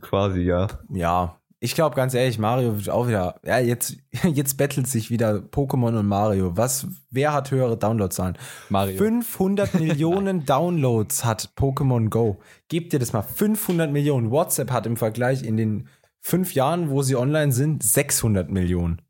quasi, 0.00 0.40
ja. 0.40 0.66
Ja, 0.88 1.40
ich 1.58 1.74
glaube 1.74 1.96
ganz 1.96 2.12
ehrlich, 2.12 2.38
Mario 2.38 2.76
wird 2.76 2.90
auch 2.90 3.08
wieder. 3.08 3.40
Ja, 3.44 3.58
jetzt, 3.58 3.96
jetzt 4.24 4.56
bettelt 4.56 4.86
sich 4.86 5.10
wieder 5.10 5.36
Pokémon 5.36 5.98
und 5.98 6.06
Mario. 6.06 6.56
Was, 6.56 6.86
wer 7.10 7.32
hat 7.32 7.50
höhere 7.50 7.78
Downloadzahlen? 7.78 8.36
Mario. 8.68 8.98
500 8.98 9.74
Millionen 9.80 10.44
Downloads 10.44 11.24
hat 11.24 11.52
Pokémon 11.56 12.10
Go. 12.10 12.40
Gebt 12.68 12.92
ihr 12.92 12.98
das 12.98 13.12
mal. 13.12 13.22
500 13.22 13.90
Millionen. 13.90 14.30
WhatsApp 14.30 14.70
hat 14.70 14.86
im 14.86 14.96
Vergleich 14.96 15.42
in 15.42 15.56
den 15.56 15.88
fünf 16.20 16.52
Jahren, 16.54 16.90
wo 16.90 17.02
sie 17.02 17.16
online 17.16 17.52
sind, 17.52 17.82
600 17.82 18.50
Millionen. 18.50 19.00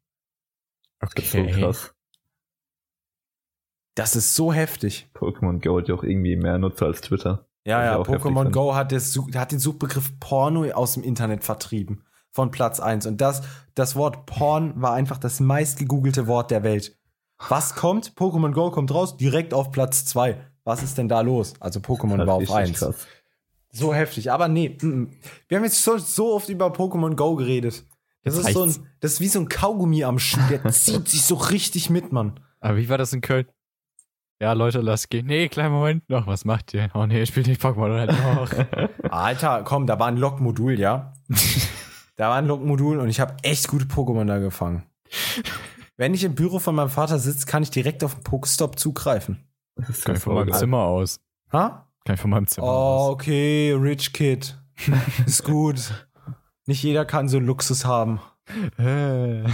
Das 1.00 1.12
ist 1.16 1.32
so 1.32 1.44
krass. 1.44 1.94
Das 3.96 4.14
ist 4.14 4.34
so 4.34 4.52
heftig. 4.52 5.08
Pokémon 5.14 5.60
Go 5.60 5.78
hat 5.78 5.88
ja 5.88 5.94
auch 5.94 6.04
irgendwie 6.04 6.36
mehr 6.36 6.58
Nutzer 6.58 6.86
als 6.86 7.00
Twitter. 7.00 7.48
Ja, 7.64 7.82
ja, 7.82 7.98
Pokémon. 7.98 8.50
Go 8.50 8.74
hat, 8.74 8.92
das, 8.92 9.18
hat 9.34 9.52
den 9.52 9.58
Suchbegriff 9.58 10.20
Porno 10.20 10.70
aus 10.70 10.94
dem 10.94 11.02
Internet 11.02 11.42
vertrieben. 11.42 12.04
Von 12.30 12.50
Platz 12.50 12.78
1. 12.78 13.06
Und 13.06 13.22
das, 13.22 13.42
das 13.74 13.96
Wort 13.96 14.26
Porn 14.26 14.74
war 14.80 14.92
einfach 14.92 15.16
das 15.16 15.40
meistgegoogelte 15.40 16.26
Wort 16.26 16.50
der 16.50 16.62
Welt. 16.62 16.96
Was 17.48 17.74
kommt? 17.74 18.12
Pokémon 18.12 18.52
Go 18.52 18.70
kommt 18.70 18.92
raus, 18.92 19.16
direkt 19.16 19.54
auf 19.54 19.72
Platz 19.72 20.04
2. 20.04 20.38
Was 20.64 20.82
ist 20.82 20.98
denn 20.98 21.08
da 21.08 21.22
los? 21.22 21.54
Also 21.60 21.80
Pokémon 21.80 22.18
Das 22.18 22.26
war 22.26 22.34
auf 22.34 22.42
richtig 22.42 22.56
1. 22.56 22.78
krass. 22.78 23.06
So 23.72 23.94
heftig. 23.94 24.30
Aber 24.30 24.48
nee, 24.48 24.76
mm, 24.80 24.86
mm. 24.86 25.10
wir 25.48 25.56
haben 25.56 25.64
jetzt 25.64 25.82
so, 25.82 25.96
so 25.96 26.34
oft 26.34 26.50
über 26.50 26.66
Pokémon 26.66 27.16
Go 27.16 27.34
geredet. 27.36 27.84
Das 28.22 28.36
Jetzt 28.36 28.48
ist, 28.48 28.54
so 28.54 28.64
ein, 28.64 28.74
das 29.00 29.12
ist 29.14 29.20
wie 29.20 29.28
so 29.28 29.40
ein 29.40 29.48
Kaugummi 29.48 30.04
am 30.04 30.18
Schuh. 30.18 30.40
Der 30.50 30.64
zieht 30.70 31.08
sich 31.08 31.22
so 31.22 31.36
richtig 31.36 31.88
mit, 31.88 32.12
Mann. 32.12 32.38
Aber 32.60 32.76
wie 32.76 32.88
war 32.88 32.98
das 32.98 33.12
in 33.12 33.22
Köln? 33.22 33.46
Ja, 34.40 34.52
Leute, 34.52 34.80
lass 34.80 35.08
gehen. 35.08 35.26
Nee, 35.26 35.48
kleinen 35.48 35.72
Moment 35.72 36.08
noch. 36.10 36.26
Was 36.26 36.44
macht 36.44 36.74
ihr? 36.74 36.90
Oh 36.94 37.06
nee, 37.06 37.24
spielt 37.24 37.46
nicht 37.46 37.60
Pokémon 37.62 37.86
oder 37.86 38.06
noch. 38.12 38.50
Alter, 39.10 39.62
komm, 39.64 39.86
da 39.86 39.98
war 39.98 40.08
ein 40.08 40.18
Lokmodul, 40.18 40.78
ja? 40.78 41.14
da 42.16 42.28
war 42.28 42.36
ein 42.36 42.46
Lokmodul 42.46 42.98
und 42.98 43.08
ich 43.08 43.18
habe 43.20 43.36
echt 43.42 43.68
gute 43.68 43.86
Pokémon 43.86 44.26
da 44.26 44.38
gefangen. 44.38 44.82
Wenn 45.96 46.12
ich 46.12 46.24
im 46.24 46.34
Büro 46.34 46.58
von 46.58 46.74
meinem 46.74 46.90
Vater 46.90 47.18
sitze, 47.18 47.46
kann 47.46 47.62
ich 47.62 47.70
direkt 47.70 48.04
auf 48.04 48.14
den 48.14 48.24
Pokestop 48.24 48.78
zugreifen. 48.78 49.38
Das 49.76 49.88
ist 49.90 50.04
Kann 50.04 50.16
ich 50.16 50.22
von 50.22 50.34
meinem. 50.34 50.52
Zimmer 50.52 50.82
aus. 50.82 51.18
Ha? 51.52 51.86
Kann 52.04 52.14
ich 52.16 52.20
von 52.20 52.30
meinem 52.30 52.46
Zimmer 52.46 52.66
Oh, 52.66 52.70
aus. 52.70 53.08
okay, 53.12 53.72
Rich 53.72 54.12
Kid. 54.12 54.58
Ist 55.26 55.44
gut. 55.44 56.08
Nicht 56.66 56.82
jeder 56.82 57.06
kann 57.06 57.28
so 57.30 57.38
Luxus 57.38 57.86
haben. 57.86 58.20
Äh. 58.78 59.44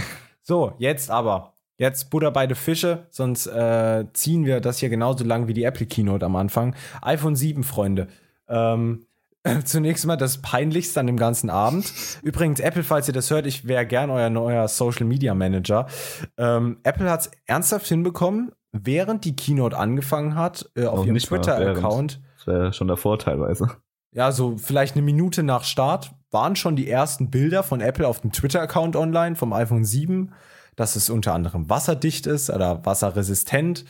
So, 0.41 0.73
jetzt 0.77 1.09
aber. 1.09 1.52
Jetzt 1.77 2.11
Butter 2.11 2.31
bei 2.31 2.45
den 2.45 2.55
Fische, 2.55 3.07
sonst 3.09 3.47
äh, 3.47 4.05
ziehen 4.13 4.45
wir 4.45 4.61
das 4.61 4.77
hier 4.77 4.89
genauso 4.89 5.23
lang 5.23 5.47
wie 5.47 5.53
die 5.53 5.63
Apple 5.63 5.85
Keynote 5.85 6.25
am 6.25 6.35
Anfang. 6.35 6.75
iPhone 7.01 7.35
7, 7.35 7.63
Freunde. 7.63 8.07
Ähm, 8.47 9.07
zunächst 9.65 10.05
mal 10.05 10.15
das 10.15 10.41
Peinlichste 10.41 10.99
an 10.99 11.07
dem 11.07 11.17
ganzen 11.17 11.49
Abend. 11.49 11.91
Übrigens, 12.21 12.59
Apple, 12.59 12.83
falls 12.83 13.07
ihr 13.07 13.13
das 13.13 13.29
hört, 13.31 13.45
ich 13.45 13.67
wäre 13.67 13.85
gern 13.85 14.09
euer 14.09 14.29
neuer 14.29 14.67
Social 14.67 15.05
Media 15.05 15.33
Manager. 15.33 15.87
Ähm, 16.37 16.77
Apple 16.83 17.09
hat 17.09 17.21
es 17.21 17.31
ernsthaft 17.45 17.87
hinbekommen, 17.87 18.51
während 18.71 19.25
die 19.25 19.35
Keynote 19.35 19.77
angefangen 19.77 20.35
hat, 20.35 20.69
äh, 20.75 20.85
auf 20.85 20.99
Noch 20.99 21.05
ihrem 21.07 21.17
Twitter-Account. 21.17 22.21
Das 22.37 22.47
wäre 22.47 22.73
schon 22.73 22.87
davor 22.87 23.19
teilweise. 23.19 23.69
Ja, 24.11 24.31
so 24.31 24.57
vielleicht 24.57 24.95
eine 24.95 25.01
Minute 25.01 25.43
nach 25.43 25.63
Start 25.63 26.13
waren 26.29 26.55
schon 26.55 26.75
die 26.75 26.89
ersten 26.89 27.29
Bilder 27.29 27.63
von 27.63 27.81
Apple 27.81 28.07
auf 28.07 28.21
dem 28.21 28.31
Twitter-Account 28.31 28.95
online 28.95 29.35
vom 29.35 29.53
iPhone 29.53 29.85
7, 29.85 30.33
dass 30.75 30.95
es 30.95 31.09
unter 31.09 31.33
anderem 31.33 31.69
wasserdicht 31.69 32.27
ist 32.27 32.49
oder 32.49 32.85
wasserresistent, 32.85 33.85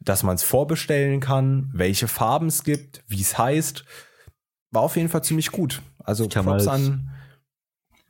dass 0.00 0.22
man 0.22 0.34
es 0.34 0.42
vorbestellen 0.42 1.20
kann, 1.20 1.70
welche 1.72 2.08
Farben 2.08 2.48
es 2.48 2.64
gibt, 2.64 3.02
wie 3.08 3.20
es 3.20 3.38
heißt. 3.38 3.84
War 4.70 4.82
auf 4.82 4.96
jeden 4.96 5.08
Fall 5.08 5.24
ziemlich 5.24 5.52
gut. 5.52 5.82
Also 5.98 6.28
kann 6.28 6.44
Props 6.44 6.66
an. 6.66 7.10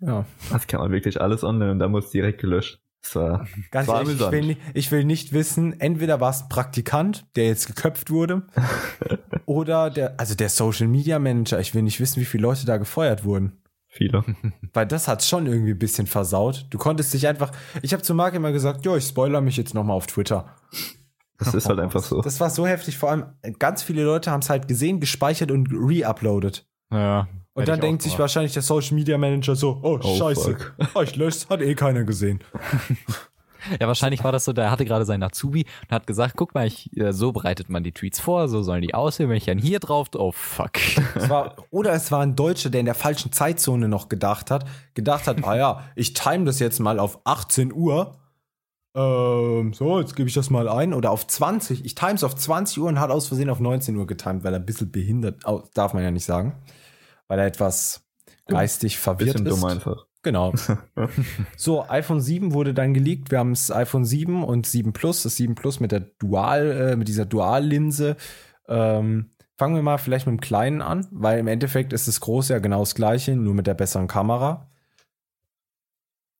Ja, 0.00 0.26
Das 0.50 0.66
kann 0.66 0.80
man 0.80 0.92
wirklich 0.92 1.20
alles 1.20 1.42
online 1.42 1.72
und 1.72 1.78
da 1.78 1.88
muss 1.88 2.10
direkt 2.10 2.40
gelöscht. 2.40 2.80
War, 3.14 3.46
ganz 3.70 3.86
War 3.86 4.00
ehrlich, 4.00 4.20
ich 4.20 4.30
will, 4.32 4.42
nicht, 4.42 4.60
ich 4.74 4.90
will 4.90 5.04
nicht 5.04 5.32
wissen, 5.32 5.80
entweder 5.80 6.20
war 6.20 6.30
es 6.30 6.42
ein 6.42 6.48
Praktikant, 6.48 7.24
der 7.36 7.46
jetzt 7.46 7.68
geköpft 7.68 8.10
wurde, 8.10 8.42
oder 9.46 9.90
der, 9.90 10.18
also 10.18 10.34
der 10.34 10.48
Social 10.48 10.88
Media 10.88 11.20
Manager. 11.20 11.60
Ich 11.60 11.72
will 11.74 11.82
nicht 11.82 12.00
wissen, 12.00 12.20
wie 12.20 12.24
viele 12.24 12.42
Leute 12.42 12.66
da 12.66 12.78
gefeuert 12.78 13.24
wurden. 13.24 13.62
Viele. 13.96 14.24
Weil 14.72 14.86
das 14.86 15.08
hat 15.08 15.22
schon 15.24 15.46
irgendwie 15.46 15.72
ein 15.72 15.78
bisschen 15.78 16.06
versaut. 16.06 16.66
Du 16.70 16.78
konntest 16.78 17.12
dich 17.14 17.26
einfach. 17.26 17.52
Ich 17.82 17.92
habe 17.92 18.02
zu 18.02 18.14
Marc 18.14 18.34
immer 18.34 18.52
gesagt, 18.52 18.84
ja, 18.86 18.96
ich 18.96 19.04
spoiler 19.04 19.40
mich 19.40 19.56
jetzt 19.56 19.74
nochmal 19.74 19.96
auf 19.96 20.06
Twitter. 20.06 20.54
Das 21.38 21.54
ist 21.54 21.68
halt 21.68 21.78
einfach 21.80 22.02
so. 22.02 22.20
Das 22.22 22.40
war 22.40 22.48
so 22.50 22.66
heftig. 22.66 22.96
Vor 22.98 23.10
allem, 23.10 23.24
ganz 23.58 23.82
viele 23.82 24.04
Leute 24.04 24.30
haben 24.30 24.40
es 24.40 24.48
halt 24.50 24.68
gesehen, 24.68 25.00
gespeichert 25.00 25.50
und 25.50 25.68
re-uploadet. 25.70 26.66
Ja. 26.92 27.28
Und 27.54 27.68
dann 27.68 27.80
denkt 27.80 28.02
sich 28.02 28.12
gemacht. 28.12 28.20
wahrscheinlich 28.20 28.52
der 28.52 28.62
Social 28.62 28.94
Media 28.94 29.16
Manager 29.18 29.56
so, 29.56 29.80
oh, 29.82 29.98
Oh, 30.02 30.16
scheiße. 30.18 30.56
fuck. 30.56 30.74
Oh, 30.94 31.00
ich 31.02 31.16
lösche 31.16 31.48
hat 31.48 31.60
eh 31.62 31.74
keiner 31.74 32.04
gesehen. 32.04 32.40
Ja, 33.80 33.86
wahrscheinlich 33.86 34.22
war 34.24 34.32
das 34.32 34.44
so, 34.44 34.52
der 34.52 34.70
hatte 34.70 34.84
gerade 34.84 35.04
seinen 35.04 35.22
Azubi 35.22 35.66
und 35.82 35.90
hat 35.90 36.06
gesagt, 36.06 36.34
guck 36.36 36.54
mal, 36.54 36.66
ich, 36.66 36.96
äh, 36.96 37.12
so 37.12 37.32
bereitet 37.32 37.68
man 37.68 37.82
die 37.82 37.92
Tweets 37.92 38.20
vor, 38.20 38.48
so 38.48 38.62
sollen 38.62 38.82
die 38.82 38.94
aussehen, 38.94 39.28
wenn 39.28 39.36
ich 39.36 39.44
dann 39.44 39.58
hier 39.58 39.80
drauf, 39.80 40.08
oh 40.14 40.32
fuck. 40.32 40.72
Es 41.14 41.28
war, 41.28 41.56
oder 41.70 41.92
es 41.92 42.10
war 42.12 42.20
ein 42.20 42.36
Deutscher, 42.36 42.70
der 42.70 42.80
in 42.80 42.86
der 42.86 42.94
falschen 42.94 43.32
Zeitzone 43.32 43.88
noch 43.88 44.08
gedacht 44.08 44.50
hat, 44.50 44.66
gedacht 44.94 45.26
hat, 45.26 45.44
ah 45.44 45.56
ja, 45.56 45.82
ich 45.94 46.14
time 46.14 46.44
das 46.44 46.58
jetzt 46.58 46.80
mal 46.80 46.98
auf 46.98 47.20
18 47.24 47.72
Uhr. 47.72 48.16
Ähm, 48.94 49.74
so, 49.74 50.00
jetzt 50.00 50.16
gebe 50.16 50.28
ich 50.28 50.34
das 50.34 50.48
mal 50.48 50.68
ein. 50.68 50.94
Oder 50.94 51.10
auf 51.10 51.26
20. 51.26 51.84
Ich 51.84 51.94
time 51.94 52.14
es 52.14 52.24
auf 52.24 52.34
20 52.34 52.78
Uhr 52.78 52.88
und 52.88 52.98
hat 52.98 53.10
aus 53.10 53.28
Versehen 53.28 53.50
auf 53.50 53.60
19 53.60 53.94
Uhr 53.96 54.06
getimt, 54.06 54.42
weil 54.42 54.54
er 54.54 54.60
ein 54.60 54.66
bisschen 54.66 54.90
behindert, 54.90 55.42
darf 55.74 55.92
man 55.92 56.02
ja 56.02 56.10
nicht 56.10 56.24
sagen. 56.24 56.54
Weil 57.28 57.38
er 57.40 57.46
etwas 57.46 58.06
geistig 58.46 58.98
verwirrt 58.98 59.34
Bisschen 59.34 59.46
ist. 59.46 59.62
dumm 59.62 59.64
einfach. 59.64 60.05
Genau. 60.26 60.52
so, 61.56 61.88
iPhone 61.88 62.20
7 62.20 62.52
wurde 62.52 62.74
dann 62.74 62.94
geleakt. 62.94 63.30
Wir 63.30 63.38
haben 63.38 63.52
das 63.52 63.70
iPhone 63.70 64.04
7 64.04 64.42
und 64.42 64.66
7 64.66 64.92
Plus, 64.92 65.22
das 65.22 65.36
7 65.36 65.54
Plus 65.54 65.78
mit 65.78 65.92
der 65.92 66.00
Dual, 66.00 66.72
äh, 66.72 66.96
mit 66.96 67.06
dieser 67.06 67.26
Duallinse. 67.26 68.16
Ähm, 68.66 69.30
fangen 69.56 69.76
wir 69.76 69.82
mal 69.82 69.98
vielleicht 69.98 70.26
mit 70.26 70.32
dem 70.32 70.40
Kleinen 70.40 70.82
an, 70.82 71.06
weil 71.12 71.38
im 71.38 71.46
Endeffekt 71.46 71.92
ist 71.92 72.08
das 72.08 72.18
Große 72.18 72.52
ja 72.52 72.58
genau 72.58 72.80
das 72.80 72.96
gleiche, 72.96 73.36
nur 73.36 73.54
mit 73.54 73.68
der 73.68 73.74
besseren 73.74 74.08
Kamera. 74.08 74.68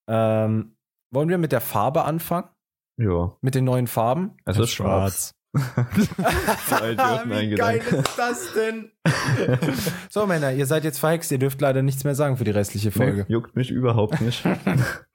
Ähm, 0.09 0.77
wollen 1.12 1.29
wir 1.29 1.38
mit 1.38 1.53
der 1.53 1.61
Farbe 1.61 2.03
anfangen? 2.07 2.49
Ja. 2.96 3.37
Mit 3.40 3.55
den 3.55 3.66
neuen 3.66 3.87
Farben? 3.87 4.37
Es 4.46 4.59
ist 4.59 4.70
schwarz. 4.70 5.36
Wie 7.27 7.55
geil 7.55 7.79
ist 7.79 8.19
das 8.19 8.53
denn? 8.55 8.90
so, 10.11 10.27
Männer, 10.27 10.53
ihr 10.53 10.66
seid 10.66 10.85
jetzt 10.85 10.99
verhext, 10.99 11.31
ihr 11.33 11.38
dürft 11.38 11.61
leider 11.61 11.83
nichts 11.83 12.05
mehr 12.05 12.14
sagen 12.14 12.37
für 12.37 12.45
die 12.45 12.51
restliche 12.51 12.90
Folge. 12.90 13.25
Nee, 13.29 13.33
juckt 13.35 13.57
mich 13.57 13.71
überhaupt 13.71 14.21
nicht. 14.21 14.45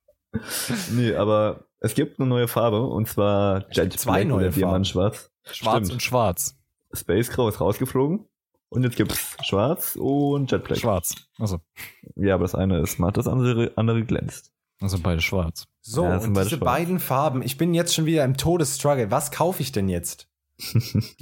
nee, 0.91 1.13
aber 1.15 1.65
es 1.80 1.93
gibt 1.93 2.19
eine 2.19 2.27
neue 2.30 2.47
Farbe 2.47 2.82
und 2.86 3.08
zwar 3.08 3.65
Jet 3.71 3.93
zwei 3.93 4.19
Black 4.21 4.27
neue 4.27 4.45
oder. 4.47 4.49
Diamantschwarz. 4.56 5.32
Schwarz 5.51 5.77
Stimmt. 5.77 5.91
und 5.93 6.01
schwarz. 6.04 6.58
Space 6.93 7.30
Grau 7.30 7.47
ist 7.49 7.60
rausgeflogen 7.62 8.25
und 8.69 8.84
jetzt 8.84 8.95
gibt's 8.95 9.36
Schwarz 9.43 9.95
und 9.99 10.51
Jet 10.51 10.63
Black. 10.63 10.80
Schwarz. 10.80 11.15
Also, 11.39 11.60
Ja, 12.15 12.36
aber 12.36 12.43
das 12.43 12.56
eine 12.56 12.80
ist 12.82 12.99
matt, 12.99 13.17
das 13.17 13.27
andere, 13.27 13.71
andere 13.75 14.04
glänzt. 14.04 14.51
also 14.82 14.99
beide 14.99 15.21
schwarz. 15.21 15.65
So, 15.82 16.04
Ja, 16.04 16.17
und 16.17 16.34
beide 16.34 16.45
diese 16.49 16.58
schwarz. 16.58 16.71
beiden 16.77 16.99
Farben, 16.99 17.41
ich 17.41 17.58
bin 17.58 17.73
jetzt 17.73 17.93
schon 17.95 18.06
wieder 18.06 18.23
im 18.23 18.38
Todesstruggle. 18.38 19.10
Was 19.12 19.32
kaufe 19.32 19.62
ich 19.62 19.71
denn 19.71 19.89
jetzt? 19.89 20.27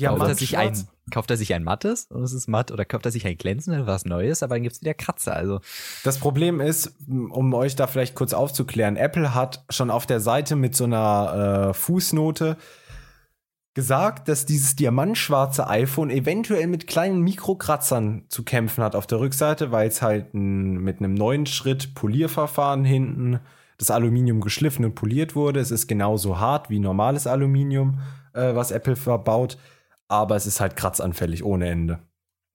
Kauft 0.01 0.21
er, 0.21 0.35
sich 0.35 0.57
ein, 0.57 0.87
kauft 1.11 1.31
er 1.31 1.37
sich 1.37 1.53
ein 1.53 1.63
mattes 1.63 2.07
und 2.09 2.23
es 2.23 2.33
ist 2.33 2.47
matt 2.47 2.71
oder 2.71 2.85
kauft 2.85 3.05
er 3.05 3.11
sich 3.11 3.25
ein 3.25 3.37
glänzendes, 3.37 3.85
was 3.85 4.05
Neues, 4.05 4.43
aber 4.43 4.55
dann 4.55 4.63
gibt's 4.63 4.81
wieder 4.81 4.93
Kratzer. 4.93 5.35
Also, 5.35 5.59
Das 6.03 6.17
Problem 6.17 6.59
ist, 6.59 6.93
um 7.07 7.53
euch 7.53 7.75
da 7.75 7.87
vielleicht 7.87 8.15
kurz 8.15 8.33
aufzuklären, 8.33 8.95
Apple 8.95 9.33
hat 9.33 9.63
schon 9.69 9.89
auf 9.89 10.05
der 10.05 10.19
Seite 10.19 10.55
mit 10.55 10.75
so 10.75 10.83
einer 10.83 11.69
äh, 11.69 11.73
Fußnote 11.73 12.57
gesagt, 13.73 14.27
dass 14.27 14.45
dieses 14.45 14.75
diamantschwarze 14.75 15.67
iPhone 15.69 16.09
eventuell 16.09 16.67
mit 16.67 16.87
kleinen 16.87 17.21
Mikrokratzern 17.21 18.25
zu 18.27 18.43
kämpfen 18.43 18.83
hat 18.83 18.95
auf 18.95 19.07
der 19.07 19.19
Rückseite, 19.19 19.71
weil 19.71 19.87
es 19.87 20.01
halt 20.01 20.33
n, 20.33 20.79
mit 20.79 20.99
einem 20.99 21.13
neuen 21.13 21.45
Schritt 21.45 21.95
Polierverfahren 21.95 22.83
hinten 22.83 23.39
das 23.77 23.91
Aluminium 23.91 24.41
geschliffen 24.41 24.83
und 24.85 24.95
poliert 24.95 25.35
wurde. 25.35 25.59
Es 25.59 25.71
ist 25.71 25.87
genauso 25.87 26.39
hart 26.39 26.69
wie 26.69 26.79
normales 26.79 27.25
Aluminium, 27.27 27.99
äh, 28.33 28.55
was 28.55 28.71
Apple 28.71 28.95
verbaut, 28.95 29.57
aber 30.07 30.35
es 30.35 30.45
ist 30.45 30.59
halt 30.59 30.75
kratzanfällig 30.75 31.43
ohne 31.43 31.69
Ende. 31.69 31.99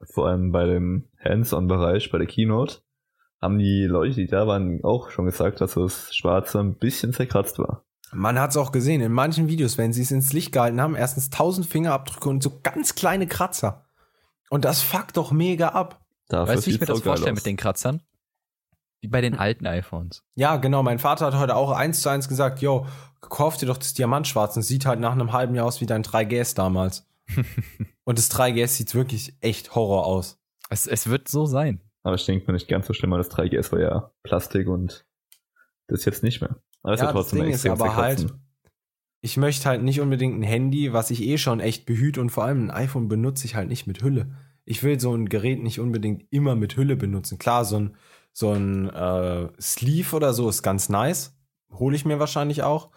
Vor 0.02 0.28
allem 0.28 0.52
bei 0.52 0.66
dem 0.66 1.08
Hands-on-Bereich, 1.22 2.10
bei 2.10 2.18
der 2.18 2.26
Keynote, 2.26 2.78
haben 3.40 3.58
die 3.58 3.84
Leute, 3.84 4.14
die 4.16 4.26
da 4.26 4.46
waren, 4.46 4.82
auch 4.82 5.10
schon 5.10 5.26
gesagt, 5.26 5.60
dass 5.60 5.74
das 5.74 6.14
Schwarze 6.14 6.60
ein 6.60 6.78
bisschen 6.78 7.12
zerkratzt 7.12 7.58
war. 7.58 7.84
Man 8.12 8.38
hat 8.38 8.50
es 8.50 8.56
auch 8.56 8.72
gesehen, 8.72 9.00
in 9.00 9.12
manchen 9.12 9.48
Videos, 9.48 9.76
wenn 9.76 9.92
sie 9.92 10.02
es 10.02 10.10
ins 10.10 10.32
Licht 10.32 10.52
gehalten 10.52 10.80
haben, 10.80 10.94
erstens 10.94 11.26
1000 11.26 11.66
Fingerabdrücke 11.66 12.28
und 12.28 12.42
so 12.42 12.60
ganz 12.62 12.94
kleine 12.94 13.26
Kratzer. 13.26 13.86
Und 14.50 14.64
das 14.64 14.82
fuckt 14.82 15.16
doch 15.16 15.32
mega 15.32 15.70
ab. 15.70 16.00
Dafür 16.28 16.54
weißt 16.54 16.66
du, 16.66 16.70
wie 16.70 16.74
ich 16.74 16.80
mir 16.80 16.86
das 16.86 17.00
vorstelle 17.00 17.32
aus. 17.32 17.36
mit 17.36 17.46
den 17.46 17.56
Kratzern? 17.56 18.02
Wie 19.04 19.08
bei 19.08 19.20
den 19.20 19.34
alten 19.34 19.66
iPhones. 19.66 20.24
Ja, 20.34 20.56
genau, 20.56 20.82
mein 20.82 20.98
Vater 20.98 21.26
hat 21.26 21.34
heute 21.34 21.56
auch 21.56 21.70
eins 21.72 22.00
zu 22.00 22.08
eins 22.08 22.26
gesagt, 22.26 22.62
yo, 22.62 22.86
kauf 23.20 23.58
dir 23.58 23.66
doch 23.66 23.76
das 23.76 23.92
Diamantschwarz. 23.92 24.56
Und 24.56 24.62
sieht 24.62 24.86
halt 24.86 24.98
nach 24.98 25.12
einem 25.12 25.34
halben 25.34 25.54
Jahr 25.54 25.66
aus 25.66 25.82
wie 25.82 25.84
dein 25.84 26.02
3GS 26.02 26.54
damals. 26.54 27.06
und 28.04 28.18
das 28.18 28.30
3GS 28.30 28.68
sieht 28.68 28.94
wirklich 28.94 29.36
echt 29.42 29.74
Horror 29.74 30.06
aus. 30.06 30.40
Es, 30.70 30.86
es 30.86 31.10
wird 31.10 31.28
so 31.28 31.44
sein. 31.44 31.82
Aber 32.02 32.14
ich 32.14 32.24
denke 32.24 32.46
mir 32.46 32.54
nicht 32.54 32.66
ganz 32.66 32.86
so 32.86 32.94
schlimm, 32.94 33.10
weil 33.10 33.18
das 33.18 33.30
3GS 33.30 33.72
war 33.72 33.80
ja 33.80 34.10
Plastik 34.22 34.68
und 34.68 35.04
das 35.86 36.06
jetzt 36.06 36.22
nicht 36.22 36.40
mehr. 36.40 36.56
Aber 36.82 36.94
es 36.94 37.00
Ja, 37.00 37.08
wird 37.08 37.16
das 37.16 37.22
trotzdem 37.24 37.42
Ding 37.42 37.52
ist 37.52 37.66
aber 37.66 37.96
halt, 37.96 38.32
ich 39.20 39.36
möchte 39.36 39.68
halt 39.68 39.82
nicht 39.82 40.00
unbedingt 40.00 40.40
ein 40.40 40.42
Handy, 40.44 40.94
was 40.94 41.10
ich 41.10 41.20
eh 41.20 41.36
schon 41.36 41.60
echt 41.60 41.84
behüte 41.84 42.22
und 42.22 42.30
vor 42.30 42.44
allem 42.44 42.68
ein 42.68 42.70
iPhone 42.70 43.08
benutze 43.08 43.44
ich 43.44 43.54
halt 43.54 43.68
nicht 43.68 43.86
mit 43.86 44.02
Hülle. 44.02 44.34
Ich 44.64 44.82
will 44.82 44.98
so 44.98 45.14
ein 45.14 45.28
Gerät 45.28 45.62
nicht 45.62 45.78
unbedingt 45.78 46.24
immer 46.30 46.56
mit 46.56 46.78
Hülle 46.78 46.96
benutzen. 46.96 47.36
Klar, 47.36 47.66
so 47.66 47.76
ein, 47.76 47.96
so 48.34 48.52
ein 48.52 48.90
äh, 48.90 49.48
Sleeve 49.60 50.14
oder 50.14 50.34
so 50.34 50.48
ist 50.48 50.62
ganz 50.62 50.88
nice. 50.88 51.36
Hole 51.72 51.96
ich 51.96 52.04
mir 52.04 52.18
wahrscheinlich 52.18 52.62
auch. 52.62 52.90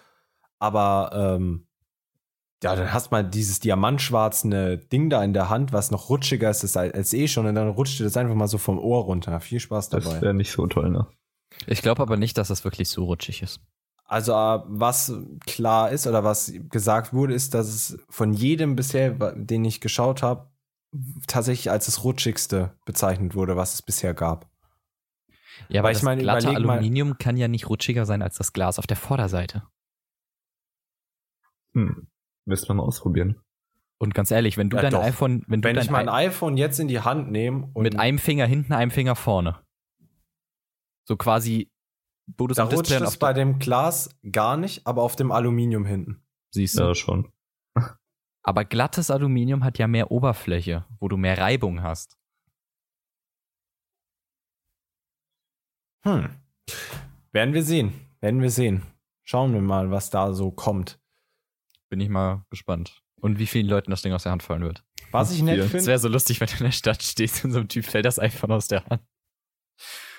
Aber 0.60 1.12
ähm, 1.14 1.68
ja, 2.64 2.76
dann 2.76 2.92
hast 2.92 3.12
mal 3.12 3.24
dieses 3.24 3.60
diamantschwarzene 3.60 4.80
Ding 4.80 5.12
da 5.12 5.24
in 5.24 5.34
der 5.34 5.50
Hand, 5.50 5.72
was 5.74 5.92
noch 5.92 6.10
rutschiger 6.10 6.50
ist 6.50 6.64
als, 6.64 6.76
als 6.76 7.14
eh 7.14 7.28
schon. 7.28 7.46
Und 7.46 7.54
dann 7.54 7.70
rutscht 7.70 8.00
dir 8.00 8.04
das 8.04 8.18
einfach 8.18 8.34
mal 8.34 8.48
so 8.48 8.58
vom 8.58 8.80
Ohr 8.80 9.04
runter. 9.04 9.40
Viel 9.40 9.60
Spaß 9.60 9.90
dabei. 9.90 10.06
Das 10.06 10.22
wäre 10.22 10.34
nicht 10.34 10.52
so 10.52 10.66
toll, 10.66 10.90
ne? 10.90 11.06
Ich 11.68 11.84
glaube 11.84 12.02
aber 12.02 12.18
nicht, 12.18 12.38
dass 12.40 12.48
das 12.48 12.64
wirklich 12.64 12.90
so 12.90 13.06
rutschig 13.06 13.44
ist. 13.44 13.62
Also 14.06 14.32
äh, 14.32 14.62
was 14.66 15.14
klar 15.46 15.92
ist 15.92 16.08
oder 16.08 16.24
was 16.24 16.52
gesagt 16.70 17.14
wurde, 17.14 17.36
ist, 17.36 17.54
dass 17.54 17.68
es 17.68 18.00
von 18.10 18.34
jedem 18.34 18.76
bisher, 18.76 19.12
den 19.36 19.66
ich 19.66 19.82
geschaut 19.82 20.24
habe, 20.24 20.50
tatsächlich 21.28 21.70
als 21.70 21.86
das 21.86 22.04
rutschigste 22.04 22.74
bezeichnet 22.86 23.36
wurde, 23.36 23.56
was 23.56 23.76
es 23.76 23.82
bisher 23.84 24.16
gab. 24.16 24.50
Ja, 25.70 25.80
Aber 25.82 25.90
aber 25.90 25.92
ich 25.92 25.98
das 25.98 26.04
meine, 26.04 26.22
glatte 26.22 26.48
überleg 26.50 26.66
mal- 26.66 26.74
Aluminium 26.78 27.18
kann 27.18 27.38
ja 27.38 27.48
nicht 27.48 27.70
rutschiger 27.70 28.06
sein 28.06 28.22
als 28.22 28.38
das 28.38 28.54
Glas 28.54 28.80
auf 28.80 28.88
der 28.88 28.98
Vorderseite. 28.98 29.64
Hm. 31.74 32.08
Müsste 32.46 32.68
man 32.70 32.78
mal 32.78 32.84
ausprobieren. 32.84 33.42
Und 34.00 34.14
ganz 34.14 34.32
ehrlich, 34.32 34.58
wenn 34.58 34.70
du 34.70 34.78
Ja, 34.78 34.84
dein 34.84 34.92
doch. 34.92 35.04
iPhone, 35.04 35.44
wenn 35.48 35.62
du 35.62 35.68
Wenn 35.68 35.76
dein 35.76 35.84
ich 35.86 35.90
mein 35.92 36.08
I- 36.08 36.28
iPhone 36.28 36.56
jetzt 36.58 36.80
in 36.80 36.88
die 36.88 37.00
Hand 37.02 37.32
nehme 37.32 37.70
und 37.74 37.84
mit 37.84 37.98
einem 38.00 38.20
Finger 38.20 38.46
hinten, 38.46 38.74
einem 38.74 38.92
Finger 38.92 39.16
vorne. 39.16 39.60
So 41.06 41.16
quasi, 41.18 41.72
wo 42.38 42.48
du 42.48 42.54
da 42.54 42.64
rutscht 42.66 42.92
Display 42.92 43.08
es 43.08 43.18
bei 43.18 43.34
dem 43.34 43.60
Glas 43.60 44.10
gar 44.32 44.56
nicht, 44.58 44.86
aber 44.86 45.02
auf 45.02 45.16
dem 45.16 45.32
Aluminium 45.32 45.86
hinten. 45.86 46.24
siehst 46.52 46.78
du. 46.78 46.84
Ja, 46.84 46.96
schon. 46.96 47.32
Aber 48.44 48.64
glattes 48.66 49.12
Aluminium 49.12 49.64
hat 49.64 49.78
ja 49.78 49.88
mehr 49.88 50.10
Oberfläche, 50.12 50.86
wo 51.00 51.08
du 51.10 51.18
mehr 51.18 51.38
Reibung 51.38 51.82
hast. 51.82 52.17
Hm. 56.08 56.30
Werden 57.34 57.54
wir 57.54 57.64
sehen. 57.64 57.94
Werden 58.22 58.42
wir 58.42 58.50
sehen. 58.50 58.84
Schauen 59.24 59.54
wir 59.54 59.62
mal, 59.62 59.92
was 59.92 60.10
da 60.10 60.34
so 60.34 60.52
kommt. 60.52 61.00
Bin 61.90 62.00
ich 62.00 62.08
mal 62.08 62.46
gespannt. 62.50 63.02
Und 63.20 63.40
wie 63.40 63.48
vielen 63.48 63.68
Leuten 63.68 63.92
das 63.92 64.02
Ding 64.02 64.14
aus 64.14 64.24
der 64.24 64.32
Hand 64.32 64.44
fallen 64.44 64.62
wird. 64.62 64.84
Was 65.12 65.32
ich 65.32 65.42
nett 65.42 65.56
Hier. 65.56 65.66
Es 65.66 65.72
finde, 65.72 65.86
wäre 65.88 66.00
so 66.00 66.08
lustig, 66.08 66.40
wenn 66.40 66.48
du 66.48 66.54
in 66.60 66.66
der 66.66 66.72
Stadt 66.72 67.04
stehst 67.04 67.44
und 67.44 67.52
so 67.52 67.60
ein 67.60 67.68
Typ 67.68 67.86
fällt 67.86 68.06
das 68.06 68.20
iPhone 68.20 68.52
aus 68.52 68.68
der 68.68 68.86
Hand. 68.86 69.02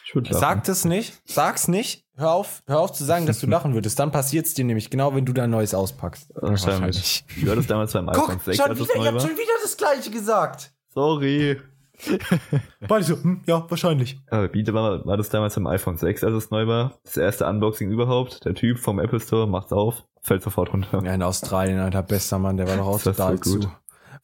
Ich 0.05 0.15
würde 0.15 0.31
lachen. 0.31 0.41
Sag 0.41 0.69
es 0.69 0.85
nicht, 0.85 1.21
sag's 1.25 1.69
nicht. 1.69 2.07
Hör 2.17 2.33
auf, 2.33 2.63
hör 2.67 2.81
auf 2.81 2.93
zu 2.93 3.05
sagen, 3.05 3.27
dass 3.27 3.41
du 3.41 3.47
lachen 3.51 3.75
würdest. 3.75 3.99
Dann 3.99 4.11
passiert's 4.11 4.55
dir 4.55 4.65
nämlich 4.65 4.91
genau, 4.91 5.15
wenn 5.15 5.25
du 5.25 5.33
dein 5.33 5.51
neues 5.51 5.75
auspackst. 5.75 6.31
Wahrscheinlich. 6.35 7.25
Du 7.41 7.51
hattest 7.51 7.71
damals 7.71 7.93
beim 7.93 8.07
Guck, 8.07 8.31
iPhone 8.31 8.41
6, 8.41 8.57
schon 8.57 8.77
wieder, 8.77 8.83
ich 8.83 9.07
hab 9.07 9.21
schon 9.21 9.31
wieder 9.31 9.53
das 9.63 9.77
gleiche 9.77 10.11
gesagt. 10.11 10.73
Sorry. 10.93 11.61
Beide 12.89 13.05
so, 13.05 13.15
hm, 13.23 13.43
ja, 13.47 13.69
wahrscheinlich. 13.69 14.21
Aber 14.31 14.49
Biete 14.49 14.73
war, 14.75 15.05
war 15.05 15.17
das 15.17 15.29
damals 15.29 15.55
beim 15.55 15.67
iPhone 15.67 15.97
6, 15.97 16.25
als 16.25 16.35
es 16.35 16.51
neu 16.51 16.67
war. 16.67 16.99
Das 17.05 17.17
erste 17.17 17.47
Unboxing 17.47 17.91
überhaupt. 17.91 18.45
Der 18.45 18.55
Typ 18.55 18.79
vom 18.79 18.99
Apple 19.01 19.21
Store 19.21 19.47
macht's 19.47 19.73
auf, 19.73 20.05
fällt 20.23 20.43
sofort 20.43 20.73
runter. 20.73 21.03
Ja, 21.05 21.15
in 21.15 21.23
Australien, 21.23 21.79
alter, 21.81 22.03
bester 22.03 22.39
Mann, 22.39 22.57
der 22.57 22.69
war 22.69 22.77
doch 22.77 22.87
auch 22.87 23.03
Das 23.03 23.19
war 23.19 23.31
total 23.31 23.45
so 23.45 23.55
gut. 23.55 23.63
zu. 23.65 23.73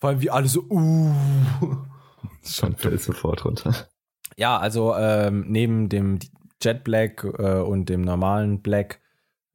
Vor 0.00 0.10
allem 0.10 0.20
wie 0.20 0.30
alle 0.30 0.48
so, 0.48 0.62
uh. 0.70 1.12
Schon 2.44 2.76
fällt 2.76 3.00
sofort 3.00 3.44
runter. 3.44 3.74
Ja, 4.37 4.58
also 4.58 4.94
ähm, 4.96 5.44
neben 5.48 5.88
dem 5.88 6.18
Jet 6.62 6.84
Black 6.84 7.24
äh, 7.24 7.60
und 7.60 7.88
dem 7.88 8.02
normalen 8.02 8.62
Black, 8.62 9.00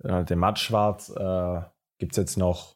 äh, 0.04 0.24
dem 0.26 0.40
Mattschwarz, 0.40 1.10
äh, 1.10 1.62
gibt's 1.98 2.18
jetzt 2.18 2.38
noch 2.38 2.76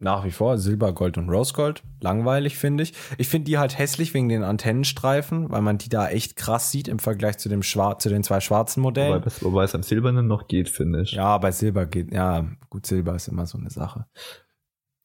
nach 0.00 0.24
wie 0.24 0.30
vor 0.30 0.58
Silber, 0.58 0.92
Gold 0.92 1.18
und 1.18 1.28
Rose 1.28 1.52
Gold. 1.54 1.82
Langweilig, 2.00 2.56
finde 2.56 2.84
ich. 2.84 2.92
Ich 3.18 3.28
finde 3.28 3.46
die 3.46 3.58
halt 3.58 3.76
hässlich 3.78 4.14
wegen 4.14 4.28
den 4.28 4.44
Antennenstreifen, 4.44 5.50
weil 5.50 5.62
man 5.62 5.78
die 5.78 5.88
da 5.88 6.08
echt 6.08 6.36
krass 6.36 6.70
sieht 6.70 6.86
im 6.88 6.98
Vergleich 7.00 7.38
zu 7.38 7.48
dem 7.48 7.62
Schwar 7.64 7.98
zu 7.98 8.08
den 8.08 8.22
zwei 8.22 8.40
schwarzen 8.40 8.82
Wobei, 8.84 9.08
Modellen. 9.08 9.22
es- 9.26 9.42
wobei 9.44 9.64
es 9.64 9.74
am 9.74 9.82
Silbernen 9.82 10.26
noch 10.28 10.46
geht, 10.46 10.68
finde 10.68 11.02
ich. 11.02 11.12
Ja, 11.12 11.36
bei 11.38 11.50
Silber 11.50 11.86
geht, 11.86 12.12
ja, 12.12 12.46
gut, 12.70 12.86
Silber 12.86 13.14
ist 13.16 13.26
immer 13.28 13.46
so 13.46 13.58
eine 13.58 13.70
Sache. 13.70 14.06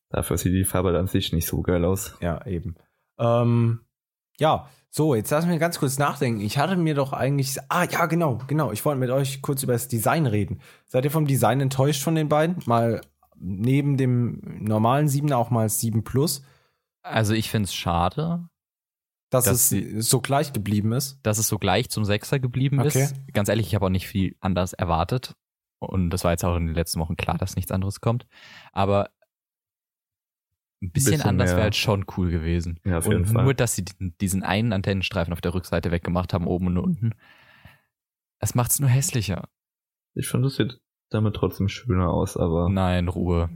Dafür 0.10 0.38
sieht 0.38 0.54
die 0.54 0.64
Farbe 0.64 0.98
an 0.98 1.08
sich 1.08 1.34
nicht 1.34 1.48
so 1.48 1.62
geil 1.64 1.84
aus. 1.86 2.16
Ja, 2.22 2.46
eben. 2.46 2.76
Ähm, 3.18 3.80
ja, 4.40 4.70
so, 4.92 5.16
jetzt 5.16 5.32
lass 5.32 5.48
mich 5.48 5.60
ganz 5.60 5.80
kurz 5.80 5.98
nachdenken. 5.98 6.42
Ich 6.42 6.60
hatte 6.60 6.76
mir 6.76 6.94
doch 6.94 7.14
eigentlich. 7.14 7.58
Ah, 7.70 7.86
ja, 7.90 8.06
genau, 8.06 8.40
genau. 8.46 8.72
Ich 8.72 8.86
wollte 8.86 9.00
mit 9.00 9.10
euch 9.10 9.42
kurz 9.42 9.64
über 9.64 9.74
das 9.74 9.88
Design 9.88 10.28
reden. 10.28 10.62
Seid 10.86 11.04
ihr 11.06 11.10
vom 11.10 11.26
Design 11.26 11.62
enttäuscht 11.62 12.04
von 12.04 12.14
den 12.14 12.30
beiden? 12.30 12.58
Mal 12.68 13.02
neben 13.46 13.98
dem 13.98 14.40
normalen 14.64 15.08
7er 15.08 15.36
auch 15.36 15.50
mal 15.52 15.68
7 15.70 16.04
Plus, 16.04 16.44
Also 17.02 17.34
ich 17.34 17.50
finde 17.50 17.66
es 17.66 17.74
schade, 17.76 18.48
dass 19.30 19.46
Dass 19.46 19.56
es 19.56 19.70
sie- 19.70 20.02
so 20.02 20.22
gleich 20.22 20.54
geblieben 20.54 20.94
ist. 20.94 21.20
dass 21.24 21.38
es 21.40 21.48
so 21.50 21.58
gleich 21.58 21.90
zum 21.90 22.06
Sechser 22.06 22.40
geblieben 22.40 22.80
Okay. 22.80 23.04
ist. 23.04 23.16
Ganz 23.34 23.50
ehrlich, 23.50 23.68
ich 23.68 23.76
habe 23.76 23.86
auch 23.86 23.90
nicht 23.90 24.08
viel 24.08 24.36
anders 24.40 24.72
erwartet. 24.74 25.36
Und 25.80 26.12
das 26.12 26.24
war 26.24 26.32
jetzt 26.32 26.46
auch 26.46 26.56
in 26.56 26.68
den 26.68 26.76
letzten 26.76 27.00
Wochen 27.02 27.18
klar, 27.18 27.38
dass 27.38 27.58
nichts 27.58 27.72
anderes 27.72 28.00
kommt. 28.00 28.26
Aber 28.72 29.10
ein 30.82 30.92
bisschen, 30.92 31.14
Bisschen 31.14 31.28
anders 31.30 31.52
wäre 31.52 31.64
halt 31.64 31.76
schon 31.76 32.06
cool 32.18 32.30
gewesen. 32.32 32.80
Ja, 32.86 33.00
auf 33.00 33.06
jeden 33.06 33.18
und 33.22 33.26
Fall. 33.28 33.44
nur, 33.44 33.54
dass 33.54 33.76
sie 33.76 33.84
diesen, 34.22 34.44
einen 34.44 34.72
Antennenstreifen 34.74 35.34
auf 35.34 35.42
der 35.42 35.54
Rückseite 35.54 35.92
weggemacht 35.92 36.34
haben, 36.34 36.48
oben 36.48 36.68
und 36.68 36.78
unten. 36.78 37.12
Es 38.40 38.56
macht's 38.56 38.80
nur 38.80 38.90
hässlicher. 38.90 39.50
Ich 40.14 40.28
finde, 40.28 40.48
es 40.48 40.56
sieht 40.58 40.80
damit 41.14 41.36
trotzdem 41.36 41.68
schöner 41.70 42.10
aus, 42.10 42.38
aber 42.38 42.70
Nein, 42.70 43.08
Ruhe. 43.08 43.50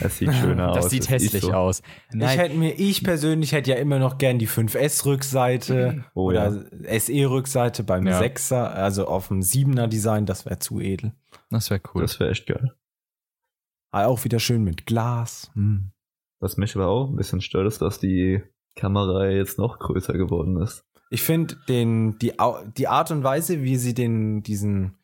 es 0.00 0.18
sieht 0.18 0.32
schöner 0.34 0.68
aus. 0.72 0.76
Das 0.76 0.90
sieht 0.90 1.08
hässlich 1.10 1.42
so. 1.44 1.52
aus. 1.52 1.82
Ich 2.10 2.16
Nein, 2.16 2.38
hätte 2.38 2.54
mir, 2.56 2.72
ich 2.78 3.04
persönlich 3.04 3.52
hätte 3.52 3.70
ja 3.70 3.76
immer 3.76 3.98
noch 3.98 4.18
gern 4.18 4.38
die 4.38 4.48
5S-Rückseite 4.48 6.04
Oh, 6.14 6.28
oder 6.28 6.64
ja. 6.88 6.98
SE-Rückseite 7.00 7.84
beim 7.84 8.06
Ja. 8.06 8.20
6er, 8.20 8.64
also 8.72 9.06
auf 9.06 9.28
dem 9.28 9.40
7er-Design, 9.40 10.26
das 10.26 10.44
wäre 10.46 10.58
zu 10.58 10.80
edel. 10.80 11.12
das 11.50 11.70
wäre 11.70 11.80
cool. 11.94 12.02
Das 12.02 12.18
wäre 12.20 12.30
echt 12.30 12.46
geil. 12.46 12.74
Ah, 13.92 14.06
Auch 14.06 14.24
wieder 14.24 14.38
schön 14.40 14.64
mit 14.64 14.86
Glas. 14.86 15.50
Hm. 15.54 15.90
Was 16.40 16.56
mich 16.56 16.74
aber 16.76 16.88
auch 16.88 17.08
ein 17.08 17.16
bisschen 17.16 17.40
stört, 17.40 17.66
ist, 17.66 17.80
dass 17.80 17.98
die 17.98 18.42
Kamera 18.74 19.28
jetzt 19.28 19.58
noch 19.58 19.78
größer 19.78 20.12
geworden 20.12 20.60
ist. 20.60 20.84
Ich 21.08 21.22
finde 21.22 21.56
den 21.68 22.18
die 22.18 22.32
die 22.76 22.88
Art 22.88 23.10
und 23.10 23.22
Weise, 23.24 23.62
wie 23.62 23.76
sie 23.76 23.94
den 23.94 24.42
diesen 24.42 24.96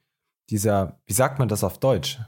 dieser 0.52 1.00
wie 1.06 1.12
sagt 1.14 1.38
man 1.38 1.48
das 1.48 1.64
auf 1.64 1.78
Deutsch? 1.78 2.20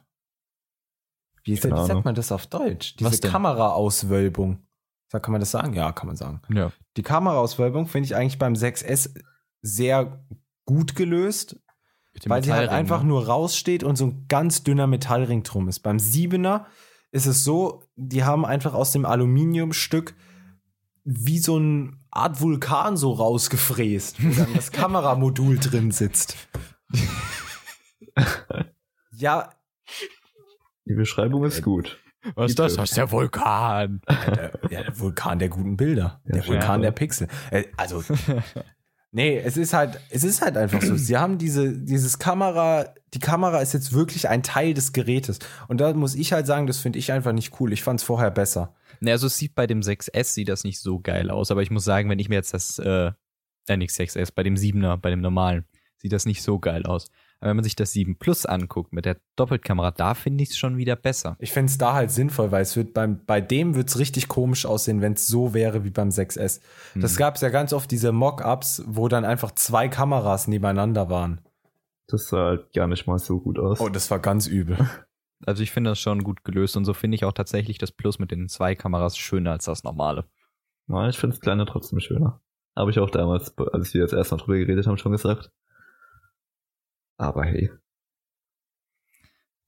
Wie, 1.45 1.53
wie 1.53 1.57
sagt 1.57 2.05
man 2.05 2.15
das 2.15 2.33
auf 2.33 2.47
Deutsch? 2.47 2.97
Diese? 2.97 3.21
Kameraauswölbung. 3.21 4.67
Kann 5.11 5.31
man 5.31 5.41
das 5.41 5.53
sagen? 5.53 5.75
Ja, 5.75 5.93
kann 5.93 6.09
man 6.09 6.17
sagen. 6.17 6.43
ja. 6.49 6.73
Die 6.97 7.03
Kameraauswölbung 7.03 7.87
finde 7.87 8.07
ich 8.07 8.17
eigentlich 8.17 8.39
beim 8.39 8.55
6S 8.55 9.15
sehr 9.63 10.25
gut 10.65 10.97
gelöst, 10.97 11.61
weil 12.27 12.43
sie 12.43 12.53
halt 12.53 12.71
einfach 12.71 13.03
ne? 13.03 13.11
nur 13.11 13.27
raussteht 13.27 13.85
und 13.85 13.97
so 13.97 14.07
ein 14.07 14.27
ganz 14.27 14.65
dünner 14.65 14.89
Metallring 14.89 15.45
drum 15.45 15.69
ist. 15.69 15.81
Beim 15.81 15.99
7er 15.99 16.65
ist 17.13 17.27
es 17.27 17.45
so, 17.45 17.85
die 17.95 18.25
haben 18.25 18.45
einfach 18.45 18.75
aus 18.75 18.91
dem 18.91 19.05
Aluminiumstück 19.05 20.17
wie 21.05 21.39
so 21.39 21.57
eine 21.57 21.93
Art 22.11 22.41
Vulkan 22.41 22.97
so 22.97 23.13
rausgefräst, 23.13 24.17
wo 24.25 24.35
dann 24.35 24.55
das 24.55 24.73
Kameramodul 24.73 25.59
drin 25.59 25.93
sitzt. 25.93 26.37
ja, 29.13 29.51
Die 30.87 30.95
Beschreibung 30.95 31.45
ist 31.45 31.63
gut. 31.63 31.99
Was 32.35 32.51
ist 32.51 32.59
das? 32.59 32.77
Das 32.77 32.91
ist 32.91 32.97
der 32.97 33.11
Vulkan. 33.11 34.01
der, 34.09 34.53
ja, 34.71 34.83
der 34.83 34.99
Vulkan 34.99 35.39
der 35.39 35.49
guten 35.49 35.77
Bilder. 35.77 36.23
Der 36.25 36.39
Ja, 36.39 36.47
Vulkan 36.47 36.81
ja. 36.81 36.87
der 36.87 36.93
Pixel. 36.93 37.29
Äh, 37.51 37.65
Also, 37.77 38.03
nee, 39.13 39.39
es 39.39 39.57
ist 39.57 39.75
halt, 39.75 40.01
es 40.11 40.25
ist 40.25 40.41
halt 40.41 40.57
einfach 40.57 40.81
so. 40.81 40.97
Sie 40.97 41.17
haben 41.17 41.39
diese, 41.39 41.79
dieses 41.79 42.19
Kamera, 42.19 42.95
die 43.13 43.19
Kamera 43.19 43.61
ist 43.61 43.75
jetzt 43.75 43.93
wirklich 43.93 44.29
ein 44.29 44.43
Teil 44.43 44.75
des 44.75 44.93
Gerätes. 44.93 45.39
Und 45.69 45.81
da 45.81 45.93
muss 45.93 46.15
ich 46.15 46.33
halt 46.33 46.47
sagen, 46.47 46.67
das 46.67 46.79
finde 46.79 46.99
ich 46.99 47.13
einfach 47.13 47.33
nicht 47.33 47.61
cool. 47.61 47.73
Ich 47.73 47.83
fand 47.83 48.01
es 48.01 48.07
vorher 48.07 48.31
besser. 48.31 48.75
Ne, 49.01 49.13
also 49.13 49.27
es 49.27 49.37
sieht 49.37 49.55
bei 49.55 49.67
dem 49.67 49.81
6S 49.81 50.33
sieht 50.33 50.49
das 50.49 50.65
nicht 50.65 50.81
so 50.81 51.01
geil 51.01 51.31
aus, 51.31 51.51
aber 51.51 51.63
ich 51.63 51.71
muss 51.71 51.85
sagen, 51.85 52.09
wenn 52.09 52.19
ich 52.19 52.29
mir 52.29 52.37
jetzt 52.37 52.55
das, 52.55 52.79
äh, 52.79 53.13
äh 53.69 53.77
nicht 53.77 53.91
6S, 53.91 54.33
bei 54.35 54.43
dem 54.43 54.55
7er, 54.55 54.97
bei 54.97 55.11
dem 55.11 55.21
normalen, 55.21 55.65
sieht 55.99 56.13
das 56.13 56.27
nicht 56.27 56.43
so 56.43 56.59
geil 56.59 56.87
aus. 56.87 57.11
Aber 57.45 57.51
wenn 57.51 57.57
man 57.59 57.65
sich 57.65 57.77
das 57.77 57.93
7 57.93 58.17
Plus 58.17 58.47
anguckt 58.47 58.95
mit 58.95 59.05
der 59.05 59.19
Doppelkamera, 59.37 59.91
da 59.91 60.15
finde 60.15 60.43
ich 60.43 60.51
es 60.53 60.57
schon 60.57 60.79
wieder 60.79 60.97
besser. 60.97 61.37
Ich 61.41 61.53
fände 61.53 61.71
es 61.71 61.77
da 61.77 61.93
halt 61.93 62.11
sinnvoll, 62.11 62.51
weil 62.53 62.63
es 62.63 62.75
wird 62.75 62.95
beim, 62.95 63.23
bei 63.27 63.43
dem 63.43 63.75
wird 63.75 63.91
es 63.91 63.99
richtig 63.99 64.29
komisch 64.29 64.65
aussehen, 64.65 65.03
wenn 65.03 65.13
es 65.13 65.27
so 65.27 65.53
wäre 65.53 65.85
wie 65.85 65.91
beim 65.91 66.09
6S. 66.09 66.63
Das 66.95 67.13
Hm. 67.13 67.19
gab 67.19 67.35
es 67.35 67.43
ja 67.43 67.51
ganz 67.51 67.75
oft 67.75 67.91
diese 67.91 68.13
Mock-Ups, 68.13 68.85
wo 68.87 69.09
dann 69.09 69.27
einfach 69.27 69.51
zwei 69.51 69.89
Kameras 69.89 70.49
nebeneinander 70.49 71.11
waren. 71.11 71.43
Das 72.07 72.29
sah 72.29 72.47
halt 72.47 72.73
gar 72.73 72.87
nicht 72.87 73.07
mal 73.07 73.19
so 73.19 73.41
gut 73.41 73.59
aus. 73.59 73.79
Oh, 73.79 73.91
das 73.91 74.11
war 74.11 74.19
ganz 74.21 74.47
übel. 74.47 74.79
Also 75.47 75.63
ich 75.63 75.73
finde 75.73 75.91
das 75.91 75.99
schon 75.99 76.25
gut 76.25 76.43
gelöst 76.45 76.75
und 76.79 76.87
so 76.87 76.95
finde 76.95 77.17
ich 77.17 77.25
auch 77.27 77.33
tatsächlich 77.33 77.77
das 77.77 77.93
Plus 77.93 78.19
mit 78.19 78.31
den 78.31 78.49
zwei 78.49 78.75
Kameras 78.75 79.19
schöner 79.19 79.51
als 79.51 79.67
das 79.67 79.85
normale. 79.85 80.25
Ja, 80.89 81.07
ich 81.11 81.19
finde 81.19 81.35
das 81.37 81.41
kleine 81.43 81.67
trotzdem 81.67 82.01
schöner. 82.01 82.41
Habe 82.75 82.91
ich 82.93 82.99
auch 82.99 83.11
damals, 83.11 83.53
als 83.73 83.93
wir 83.93 84.01
jetzt 84.01 84.15
erst 84.15 84.31
mal 84.31 84.39
drüber 84.39 84.57
geredet 84.57 84.87
haben, 84.87 84.97
schon 84.97 85.13
gesagt. 85.13 85.51
Aber 87.17 87.45
hey, 87.45 87.71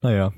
Naja. 0.02 0.32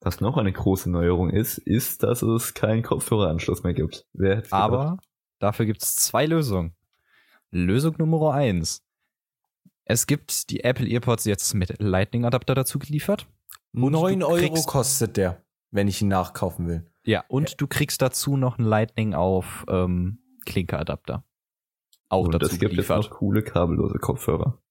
was 0.00 0.20
noch 0.20 0.36
eine 0.36 0.52
große 0.52 0.90
Neuerung 0.90 1.30
ist, 1.30 1.58
ist, 1.58 2.02
dass 2.02 2.22
es 2.22 2.54
keinen 2.54 2.82
Kopfhöreranschluss 2.82 3.62
mehr 3.62 3.74
gibt. 3.74 4.06
Wer 4.12 4.36
hätte 4.36 4.42
gedacht? 4.44 4.62
Aber 4.62 4.96
dafür 5.38 5.66
gibt 5.66 5.82
es 5.82 5.96
zwei 5.96 6.26
Lösungen. 6.26 6.74
Lösung 7.50 7.96
Nummer 7.98 8.32
eins. 8.32 8.82
Es 9.84 10.06
gibt 10.06 10.50
die 10.50 10.62
Apple 10.62 10.86
EarPods 10.88 11.24
jetzt 11.24 11.52
mit 11.54 11.80
Lightning-Adapter 11.80 12.54
dazu 12.54 12.78
geliefert. 12.78 13.26
Und 13.72 13.90
9 13.92 14.20
du 14.20 14.26
Euro 14.28 14.62
kostet 14.62 15.16
der, 15.16 15.44
wenn 15.70 15.88
ich 15.88 16.00
ihn 16.00 16.08
nachkaufen 16.08 16.66
will. 16.68 16.90
Ja, 17.04 17.24
und 17.28 17.60
du 17.60 17.66
kriegst 17.66 18.00
dazu 18.02 18.36
noch 18.36 18.58
einen 18.58 18.68
Lightning 18.68 19.14
auf 19.14 19.64
ähm, 19.68 20.22
Klinke-Adapter. 20.46 21.24
Auch 22.08 22.24
Und 22.26 22.34
dazu 22.34 22.46
es 22.46 22.50
gibt 22.52 22.62
jetzt 22.62 22.70
geliefert. 22.88 23.04
noch 23.04 23.10
coole 23.10 23.42
kabellose 23.42 23.98
Kopfhörer. 23.98 24.62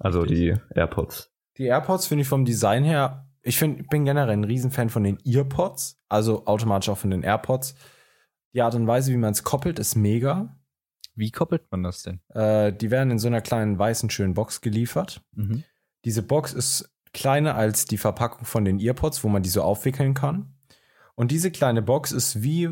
Also 0.00 0.24
die 0.24 0.56
AirPods. 0.74 1.32
Die 1.58 1.66
AirPods 1.66 2.06
finde 2.06 2.22
ich 2.22 2.28
vom 2.28 2.44
Design 2.44 2.82
her, 2.82 3.28
ich 3.42 3.58
find, 3.58 3.88
bin 3.88 4.04
generell 4.04 4.30
ein 4.30 4.44
Riesenfan 4.44 4.90
von 4.90 5.04
den 5.04 5.18
EarPods, 5.24 5.98
also 6.08 6.46
automatisch 6.46 6.88
auch 6.88 6.98
von 6.98 7.10
den 7.10 7.22
AirPods. 7.22 7.74
Die 8.52 8.62
Art 8.62 8.74
und 8.74 8.86
Weise, 8.86 9.12
wie 9.12 9.16
man 9.16 9.32
es 9.32 9.44
koppelt, 9.44 9.78
ist 9.78 9.94
mega. 9.94 10.56
Wie 11.14 11.30
koppelt 11.30 11.70
man 11.70 11.82
das 11.82 12.02
denn? 12.02 12.20
Äh, 12.34 12.72
die 12.72 12.90
werden 12.90 13.10
in 13.10 13.18
so 13.18 13.28
einer 13.28 13.40
kleinen 13.40 13.78
weißen, 13.78 14.10
schönen 14.10 14.34
Box 14.34 14.60
geliefert. 14.60 15.22
Mhm. 15.32 15.64
Diese 16.04 16.22
Box 16.22 16.52
ist 16.52 16.90
kleiner 17.12 17.54
als 17.54 17.84
die 17.84 17.98
Verpackung 17.98 18.44
von 18.44 18.64
den 18.64 18.80
EarPods, 18.80 19.24
wo 19.24 19.28
man 19.28 19.42
die 19.42 19.48
so 19.48 19.62
aufwickeln 19.62 20.14
kann. 20.14 20.54
Und 21.14 21.30
diese 21.30 21.50
kleine 21.50 21.82
Box 21.82 22.12
ist 22.12 22.42
wie, 22.42 22.70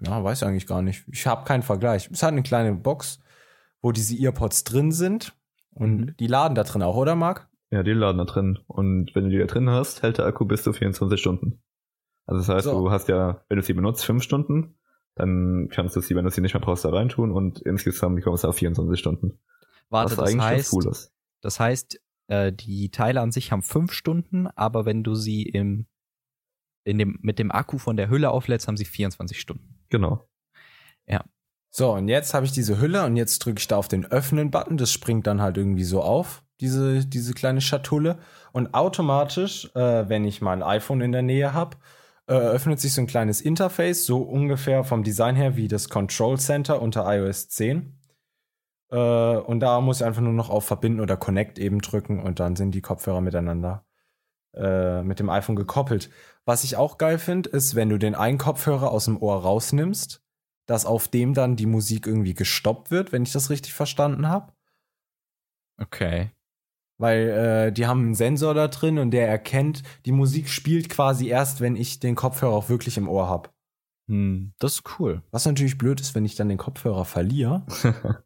ja, 0.00 0.24
weiß 0.24 0.42
ich 0.42 0.48
eigentlich 0.48 0.66
gar 0.66 0.82
nicht. 0.82 1.04
Ich 1.10 1.26
habe 1.26 1.44
keinen 1.44 1.62
Vergleich. 1.62 2.10
Es 2.12 2.22
hat 2.22 2.32
eine 2.32 2.42
kleine 2.42 2.74
Box, 2.74 3.20
wo 3.80 3.92
diese 3.92 4.16
EarPods 4.16 4.64
drin 4.64 4.92
sind. 4.92 5.34
Und 5.74 5.96
Mhm. 6.00 6.16
die 6.18 6.26
laden 6.26 6.54
da 6.54 6.64
drin 6.64 6.82
auch, 6.82 6.96
oder 6.96 7.14
Marc? 7.14 7.48
Ja, 7.70 7.82
die 7.82 7.92
laden 7.92 8.18
da 8.18 8.24
drin. 8.24 8.58
Und 8.66 9.14
wenn 9.14 9.24
du 9.24 9.30
die 9.30 9.38
da 9.38 9.46
drin 9.46 9.68
hast, 9.70 10.02
hält 10.02 10.18
der 10.18 10.26
Akku 10.26 10.44
bis 10.44 10.62
zu 10.62 10.72
24 10.72 11.18
Stunden. 11.18 11.62
Also 12.26 12.40
das 12.40 12.48
heißt, 12.48 12.64
So. 12.66 12.80
du 12.82 12.90
hast 12.90 13.08
ja, 13.08 13.44
wenn 13.48 13.56
du 13.56 13.62
sie 13.62 13.72
benutzt, 13.72 14.04
5 14.04 14.22
Stunden, 14.22 14.76
dann 15.14 15.68
kannst 15.70 15.96
du 15.96 16.00
sie, 16.00 16.14
wenn 16.14 16.24
du 16.24 16.30
sie 16.30 16.40
nicht 16.40 16.54
mehr 16.54 16.60
brauchst, 16.60 16.84
da 16.84 16.90
reintun 16.90 17.32
und 17.32 17.60
insgesamt 17.60 18.22
kommst 18.22 18.44
du 18.44 18.48
auf 18.48 18.56
24 18.56 18.98
Stunden. 18.98 19.38
Warte, 19.88 20.10
was 20.12 20.16
das 20.16 20.28
eigentlich 20.30 20.42
heißt, 20.42 20.72
cool 20.72 20.86
ist. 20.88 21.12
das 21.42 21.58
heißt, 21.60 22.00
äh, 22.28 22.52
die 22.52 22.90
Teile 22.90 23.20
an 23.20 23.32
sich 23.32 23.52
haben 23.52 23.62
fünf 23.62 23.92
Stunden, 23.92 24.46
aber 24.46 24.84
wenn 24.86 25.02
du 25.02 25.14
sie 25.14 25.42
im, 25.42 25.86
in 26.84 26.98
dem, 26.98 27.18
mit 27.22 27.38
dem 27.38 27.50
Akku 27.50 27.78
von 27.78 27.96
der 27.96 28.08
Hülle 28.08 28.30
auflädst, 28.30 28.68
haben 28.68 28.76
sie 28.76 28.84
24 28.84 29.38
Stunden. 29.40 29.80
Genau. 29.90 30.26
So, 31.74 31.92
und 31.94 32.08
jetzt 32.08 32.34
habe 32.34 32.44
ich 32.44 32.52
diese 32.52 32.78
Hülle 32.82 33.02
und 33.06 33.16
jetzt 33.16 33.38
drücke 33.38 33.58
ich 33.58 33.66
da 33.66 33.78
auf 33.78 33.88
den 33.88 34.04
Öffnen-Button. 34.04 34.76
Das 34.76 34.92
springt 34.92 35.26
dann 35.26 35.40
halt 35.40 35.56
irgendwie 35.56 35.84
so 35.84 36.02
auf, 36.02 36.42
diese, 36.60 37.06
diese 37.06 37.32
kleine 37.32 37.62
Schatulle. 37.62 38.18
Und 38.52 38.74
automatisch, 38.74 39.74
äh, 39.74 40.06
wenn 40.06 40.26
ich 40.26 40.42
mein 40.42 40.62
iPhone 40.62 41.00
in 41.00 41.12
der 41.12 41.22
Nähe 41.22 41.54
habe, 41.54 41.78
äh, 42.26 42.34
öffnet 42.34 42.78
sich 42.78 42.92
so 42.92 43.00
ein 43.00 43.06
kleines 43.06 43.40
Interface, 43.40 44.04
so 44.04 44.18
ungefähr 44.18 44.84
vom 44.84 45.02
Design 45.02 45.34
her 45.34 45.56
wie 45.56 45.66
das 45.66 45.88
Control 45.88 46.38
Center 46.38 46.82
unter 46.82 47.06
iOS 47.10 47.48
10. 47.48 47.98
Äh, 48.90 48.96
und 48.96 49.60
da 49.60 49.80
muss 49.80 50.00
ich 50.00 50.06
einfach 50.06 50.20
nur 50.20 50.34
noch 50.34 50.50
auf 50.50 50.66
Verbinden 50.66 51.00
oder 51.00 51.16
Connect 51.16 51.58
eben 51.58 51.80
drücken 51.80 52.22
und 52.22 52.38
dann 52.38 52.54
sind 52.54 52.72
die 52.74 52.82
Kopfhörer 52.82 53.22
miteinander 53.22 53.86
äh, 54.54 55.02
mit 55.02 55.20
dem 55.20 55.30
iPhone 55.30 55.56
gekoppelt. 55.56 56.10
Was 56.44 56.64
ich 56.64 56.76
auch 56.76 56.98
geil 56.98 57.18
finde, 57.18 57.48
ist, 57.48 57.74
wenn 57.74 57.88
du 57.88 57.98
den 57.98 58.14
einen 58.14 58.38
Kopfhörer 58.38 58.90
aus 58.90 59.06
dem 59.06 59.16
Ohr 59.16 59.42
rausnimmst, 59.42 60.21
dass 60.72 60.86
auf 60.86 61.06
dem 61.06 61.34
dann 61.34 61.54
die 61.54 61.66
Musik 61.66 62.06
irgendwie 62.06 62.32
gestoppt 62.32 62.90
wird, 62.90 63.12
wenn 63.12 63.24
ich 63.24 63.32
das 63.32 63.50
richtig 63.50 63.74
verstanden 63.74 64.26
habe. 64.26 64.54
Okay. 65.78 66.30
Weil 66.98 67.28
äh, 67.28 67.72
die 67.72 67.86
haben 67.86 68.00
einen 68.00 68.14
Sensor 68.14 68.54
da 68.54 68.68
drin 68.68 68.98
und 68.98 69.10
der 69.10 69.28
erkennt, 69.28 69.82
die 70.06 70.12
Musik 70.12 70.48
spielt 70.48 70.88
quasi 70.88 71.28
erst, 71.28 71.60
wenn 71.60 71.76
ich 71.76 72.00
den 72.00 72.14
Kopfhörer 72.14 72.54
auch 72.54 72.70
wirklich 72.70 72.96
im 72.96 73.06
Ohr 73.06 73.28
habe. 73.28 73.50
Hm, 74.08 74.54
das 74.58 74.76
ist 74.76 74.98
cool. 74.98 75.22
Was 75.30 75.44
natürlich 75.44 75.76
blöd 75.76 76.00
ist, 76.00 76.14
wenn 76.14 76.24
ich 76.24 76.36
dann 76.36 76.48
den 76.48 76.56
Kopfhörer 76.56 77.04
verliere. 77.04 77.66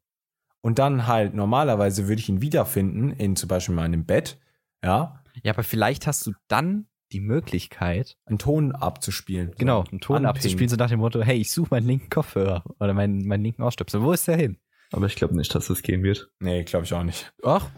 und 0.61 0.79
dann 0.79 1.09
halt 1.09 1.35
normalerweise 1.35 2.07
würde 2.07 2.21
ich 2.21 2.29
ihn 2.29 2.43
wiederfinden, 2.43 3.11
in 3.11 3.35
zum 3.35 3.49
Beispiel 3.49 3.75
meinem 3.75 4.07
Bett. 4.07 4.39
Ja. 4.85 5.21
Ja, 5.43 5.53
aber 5.53 5.65
vielleicht 5.65 6.07
hast 6.07 6.25
du 6.27 6.33
dann 6.47 6.87
die 7.13 7.21
Möglichkeit, 7.21 8.17
einen 8.27 8.39
Ton 8.39 8.73
abzuspielen. 8.73 9.53
genau, 9.59 9.85
einen 9.91 10.01
Ton 10.01 10.17
anpingen. 10.17 10.31
abzuspielen, 10.31 10.69
so 10.69 10.77
nach 10.77 10.91
dem 10.91 11.01
Motto, 11.01 11.23
hey, 11.23 11.37
ich 11.37 11.53
suche 11.53 11.69
meinen 11.71 11.87
linken 11.87 12.11
Kopfhörer 12.11 12.65
oder 12.81 12.95
meinen, 12.95 13.27
meinen 13.27 13.43
linken 13.43 13.63
Ausstöpsel. 13.63 14.03
Wo 14.03 14.13
ist 14.13 14.27
der 14.27 14.37
hin? 14.37 14.59
Aber 14.93 15.07
ich 15.07 15.17
glaube 15.17 15.37
nicht, 15.37 15.55
dass 15.55 15.69
das 15.69 15.83
gehen 15.83 16.03
wird. 16.03 16.31
Nee, 16.41 16.65
glaube 16.65 16.85
ich 16.85 16.93
auch 16.95 17.03
nicht. 17.03 17.33
Ach, 17.43 17.69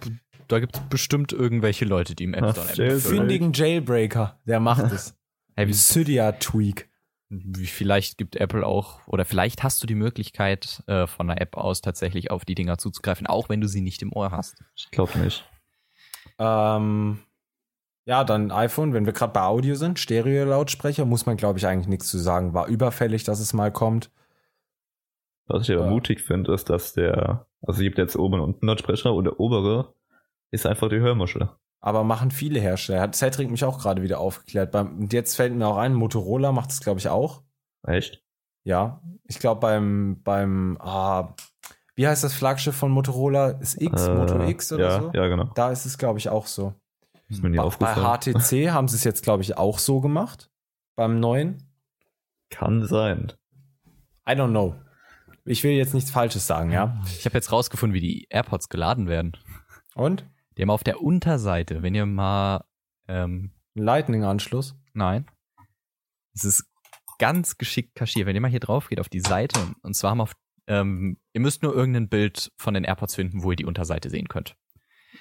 da 0.48 0.60
gibt 0.60 0.76
es 0.76 0.82
bestimmt 0.88 1.32
irgendwelche 1.32 1.84
Leute, 1.84 2.14
die 2.14 2.24
im 2.24 2.34
App 2.34 2.56
Store 2.56 2.86
App 2.86 3.00
Findigen 3.00 3.52
Jailbreaker, 3.52 4.38
der 4.46 4.60
macht 4.60 4.92
es. 4.92 5.14
Hey, 5.56 5.66
wie, 5.66 5.72
Cydia 5.72 6.30
Tweak. 6.30 6.88
vielleicht 7.64 8.16
gibt 8.16 8.36
Apple 8.36 8.64
auch, 8.64 9.00
oder 9.08 9.24
vielleicht 9.24 9.64
hast 9.64 9.82
du 9.82 9.88
die 9.88 9.96
Möglichkeit, 9.96 10.84
äh, 10.86 11.08
von 11.08 11.26
der 11.26 11.40
App 11.40 11.56
aus 11.56 11.80
tatsächlich 11.80 12.30
auf 12.30 12.44
die 12.44 12.54
Dinger 12.54 12.78
zuzugreifen, 12.78 13.26
auch 13.26 13.48
wenn 13.48 13.60
du 13.60 13.66
sie 13.66 13.80
nicht 13.80 14.00
im 14.02 14.12
Ohr 14.12 14.30
hast. 14.30 14.62
Ich 14.76 14.88
glaube 14.92 15.18
nicht. 15.18 15.44
Ähm, 16.38 17.18
ja, 18.08 18.24
dann 18.24 18.50
iPhone, 18.50 18.94
wenn 18.94 19.04
wir 19.04 19.12
gerade 19.12 19.34
bei 19.34 19.42
Audio 19.42 19.74
sind, 19.74 19.98
Stereo-Lautsprecher, 19.98 21.04
muss 21.04 21.26
man, 21.26 21.36
glaube 21.36 21.58
ich, 21.58 21.66
eigentlich 21.66 21.88
nichts 21.88 22.08
zu 22.08 22.16
sagen. 22.18 22.54
War 22.54 22.66
überfällig, 22.66 23.24
dass 23.24 23.38
es 23.38 23.52
mal 23.52 23.70
kommt. 23.70 24.10
Was 25.46 25.68
ich 25.68 25.74
aber 25.74 25.84
Ja. 25.84 25.90
mutig 25.90 26.22
finde, 26.22 26.52
ist, 26.54 26.70
dass 26.70 26.94
der, 26.94 27.46
also 27.60 27.78
es 27.78 27.80
gibt 27.80 27.98
jetzt 27.98 28.16
oben 28.16 28.34
und 28.34 28.40
unten 28.40 28.66
Lautsprecher 28.66 29.12
und 29.12 29.24
der 29.24 29.38
obere 29.38 29.92
ist 30.50 30.66
einfach 30.66 30.88
die 30.88 31.00
Hörmuschel. 31.00 31.50
Aber 31.80 32.02
machen 32.02 32.30
viele 32.30 32.60
Hersteller. 32.60 33.02
Hat 33.02 33.14
Cedric 33.14 33.50
mich 33.50 33.64
auch 33.64 33.78
gerade 33.78 34.02
wieder 34.02 34.20
aufgeklärt. 34.20 34.72
Beim, 34.72 34.98
und 35.00 35.12
jetzt 35.12 35.36
fällt 35.36 35.54
mir 35.54 35.66
auch 35.66 35.76
ein, 35.76 35.92
Motorola 35.94 36.50
macht 36.50 36.70
es, 36.70 36.80
glaube 36.80 37.00
ich, 37.00 37.08
auch. 37.10 37.42
Echt? 37.86 38.24
Ja. 38.64 39.02
Ich 39.24 39.38
glaube, 39.38 39.60
beim, 39.60 40.22
beim, 40.24 40.78
ah, 40.80 41.34
wie 41.94 42.08
heißt 42.08 42.24
das 42.24 42.32
Flaggschiff 42.34 42.74
von 42.74 42.90
Motorola? 42.90 43.50
Ist 43.60 43.80
X, 43.80 44.06
Äh, 44.08 44.14
Moto 44.14 44.42
X 44.44 44.72
oder 44.72 44.88
ja, 44.88 45.00
so? 45.02 45.10
Ja, 45.12 45.28
genau. 45.28 45.50
Da 45.54 45.70
ist 45.70 45.84
es, 45.84 45.98
glaube 45.98 46.18
ich, 46.18 46.28
auch 46.30 46.46
so. 46.46 46.72
Ist 47.28 47.42
mir 47.42 47.50
nie 47.50 47.56
Bei, 47.56 47.62
bei 47.62 47.66
aufgefallen. 47.66 48.20
HTC 48.40 48.70
haben 48.70 48.88
sie 48.88 48.96
es 48.96 49.04
jetzt, 49.04 49.22
glaube 49.22 49.42
ich, 49.42 49.56
auch 49.56 49.78
so 49.78 50.00
gemacht. 50.00 50.50
Beim 50.96 51.20
neuen. 51.20 51.70
Kann 52.50 52.86
sein. 52.86 53.32
I 54.28 54.32
don't 54.32 54.50
know. 54.50 54.74
Ich 55.44 55.64
will 55.64 55.72
jetzt 55.72 55.94
nichts 55.94 56.10
Falsches 56.10 56.46
sagen, 56.46 56.70
ja. 56.72 57.00
Ich 57.06 57.24
habe 57.24 57.34
jetzt 57.34 57.52
rausgefunden, 57.52 57.94
wie 57.94 58.00
die 58.00 58.26
AirPods 58.30 58.68
geladen 58.68 59.06
werden. 59.08 59.32
Und? 59.94 60.26
Die 60.56 60.62
haben 60.62 60.70
auf 60.70 60.84
der 60.84 61.00
Unterseite, 61.02 61.82
wenn 61.82 61.94
ihr 61.94 62.04
mal, 62.06 62.64
ähm, 63.06 63.52
Ein 63.76 63.82
Lightning-Anschluss. 63.82 64.76
nein, 64.92 65.26
es 66.34 66.44
ist 66.44 66.64
ganz 67.18 67.56
geschickt 67.58 67.94
kaschiert. 67.94 68.26
Wenn 68.26 68.34
ihr 68.34 68.40
mal 68.40 68.50
hier 68.50 68.60
drauf 68.60 68.88
geht 68.88 69.00
auf 69.00 69.08
die 69.08 69.20
Seite, 69.20 69.58
und 69.82 69.94
zwar 69.94 70.10
haben 70.10 70.20
auf, 70.20 70.34
ähm, 70.66 71.18
ihr 71.32 71.40
müsst 71.40 71.62
nur 71.62 71.74
irgendein 71.74 72.08
Bild 72.08 72.52
von 72.58 72.74
den 72.74 72.84
AirPods 72.84 73.14
finden, 73.14 73.42
wo 73.42 73.50
ihr 73.50 73.56
die 73.56 73.64
Unterseite 73.64 74.10
sehen 74.10 74.28
könnt. 74.28 74.56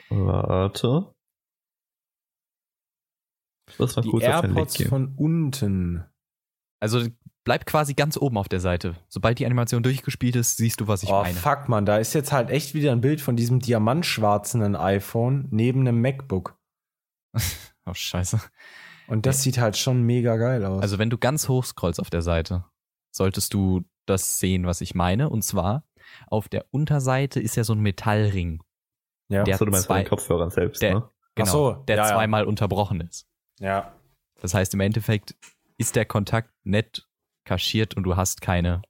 Warte. 0.09 1.13
Das 3.77 3.95
war 3.95 4.03
Die 4.03 4.09
kurz 4.09 4.23
AirPods 4.23 4.83
von 4.83 5.13
unten. 5.15 6.03
Also 6.79 7.07
bleibt 7.43 7.65
quasi 7.65 7.93
ganz 7.93 8.17
oben 8.17 8.37
auf 8.37 8.49
der 8.49 8.59
Seite. 8.59 8.95
Sobald 9.07 9.39
die 9.39 9.45
Animation 9.45 9.83
durchgespielt 9.83 10.35
ist, 10.35 10.57
siehst 10.57 10.79
du, 10.81 10.87
was 10.87 11.03
ich 11.03 11.09
oh, 11.09 11.21
meine. 11.21 11.33
fuck, 11.37 11.69
man, 11.69 11.85
da 11.85 11.97
ist 11.97 12.13
jetzt 12.13 12.31
halt 12.31 12.49
echt 12.49 12.73
wieder 12.73 12.91
ein 12.91 13.01
Bild 13.01 13.21
von 13.21 13.35
diesem 13.35 13.59
diamantschwarzen 13.59 14.75
iPhone 14.75 15.47
neben 15.51 15.81
einem 15.81 16.01
MacBook. 16.01 16.57
Oh, 17.89 17.93
scheiße. 17.93 18.41
Und 19.07 19.25
das 19.25 19.43
sieht 19.43 19.59
halt 19.59 19.77
schon 19.77 20.01
mega 20.03 20.35
geil 20.35 20.65
aus. 20.65 20.81
Also 20.81 20.99
wenn 20.99 21.09
du 21.09 21.17
ganz 21.17 21.47
hoch 21.47 21.63
scrollst 21.63 22.01
auf 22.01 22.09
der 22.09 22.21
Seite, 22.21 22.65
solltest 23.11 23.53
du 23.53 23.85
das 24.05 24.39
sehen, 24.39 24.65
was 24.65 24.81
ich 24.81 24.93
meine. 24.93 25.29
Und 25.29 25.43
zwar, 25.43 25.85
auf 26.27 26.49
der 26.49 26.65
Unterseite 26.71 27.39
ist 27.39 27.55
ja 27.55 27.63
so 27.63 27.71
ein 27.71 27.79
Metallring. 27.79 28.61
ja. 29.29 29.45
der- 29.45 29.53
Achso, 29.55 29.63
du 29.63 29.71
meinst 29.71 29.87
bei 29.87 29.99
den 29.99 30.03
zwei- 30.05 30.09
Kopfhörern 30.09 30.49
selbst, 30.49 30.81
der- 30.81 30.95
ne? 30.95 31.09
Genau, 31.35 31.47
Ach 31.47 31.51
so, 31.53 31.73
der 31.87 31.95
ja, 31.95 32.07
ja. 32.07 32.13
zweimal 32.13 32.43
unterbrochen 32.43 32.99
ist. 32.99 33.25
Ja. 33.59 33.93
Das 34.41 34.53
heißt, 34.53 34.73
im 34.73 34.79
Endeffekt 34.81 35.35
ist 35.77 35.95
der 35.95 36.05
Kontakt 36.05 36.51
nett 36.63 37.07
kaschiert 37.45 37.95
und 37.95 38.03
du 38.03 38.15
hast 38.15 38.41
keine 38.41 38.81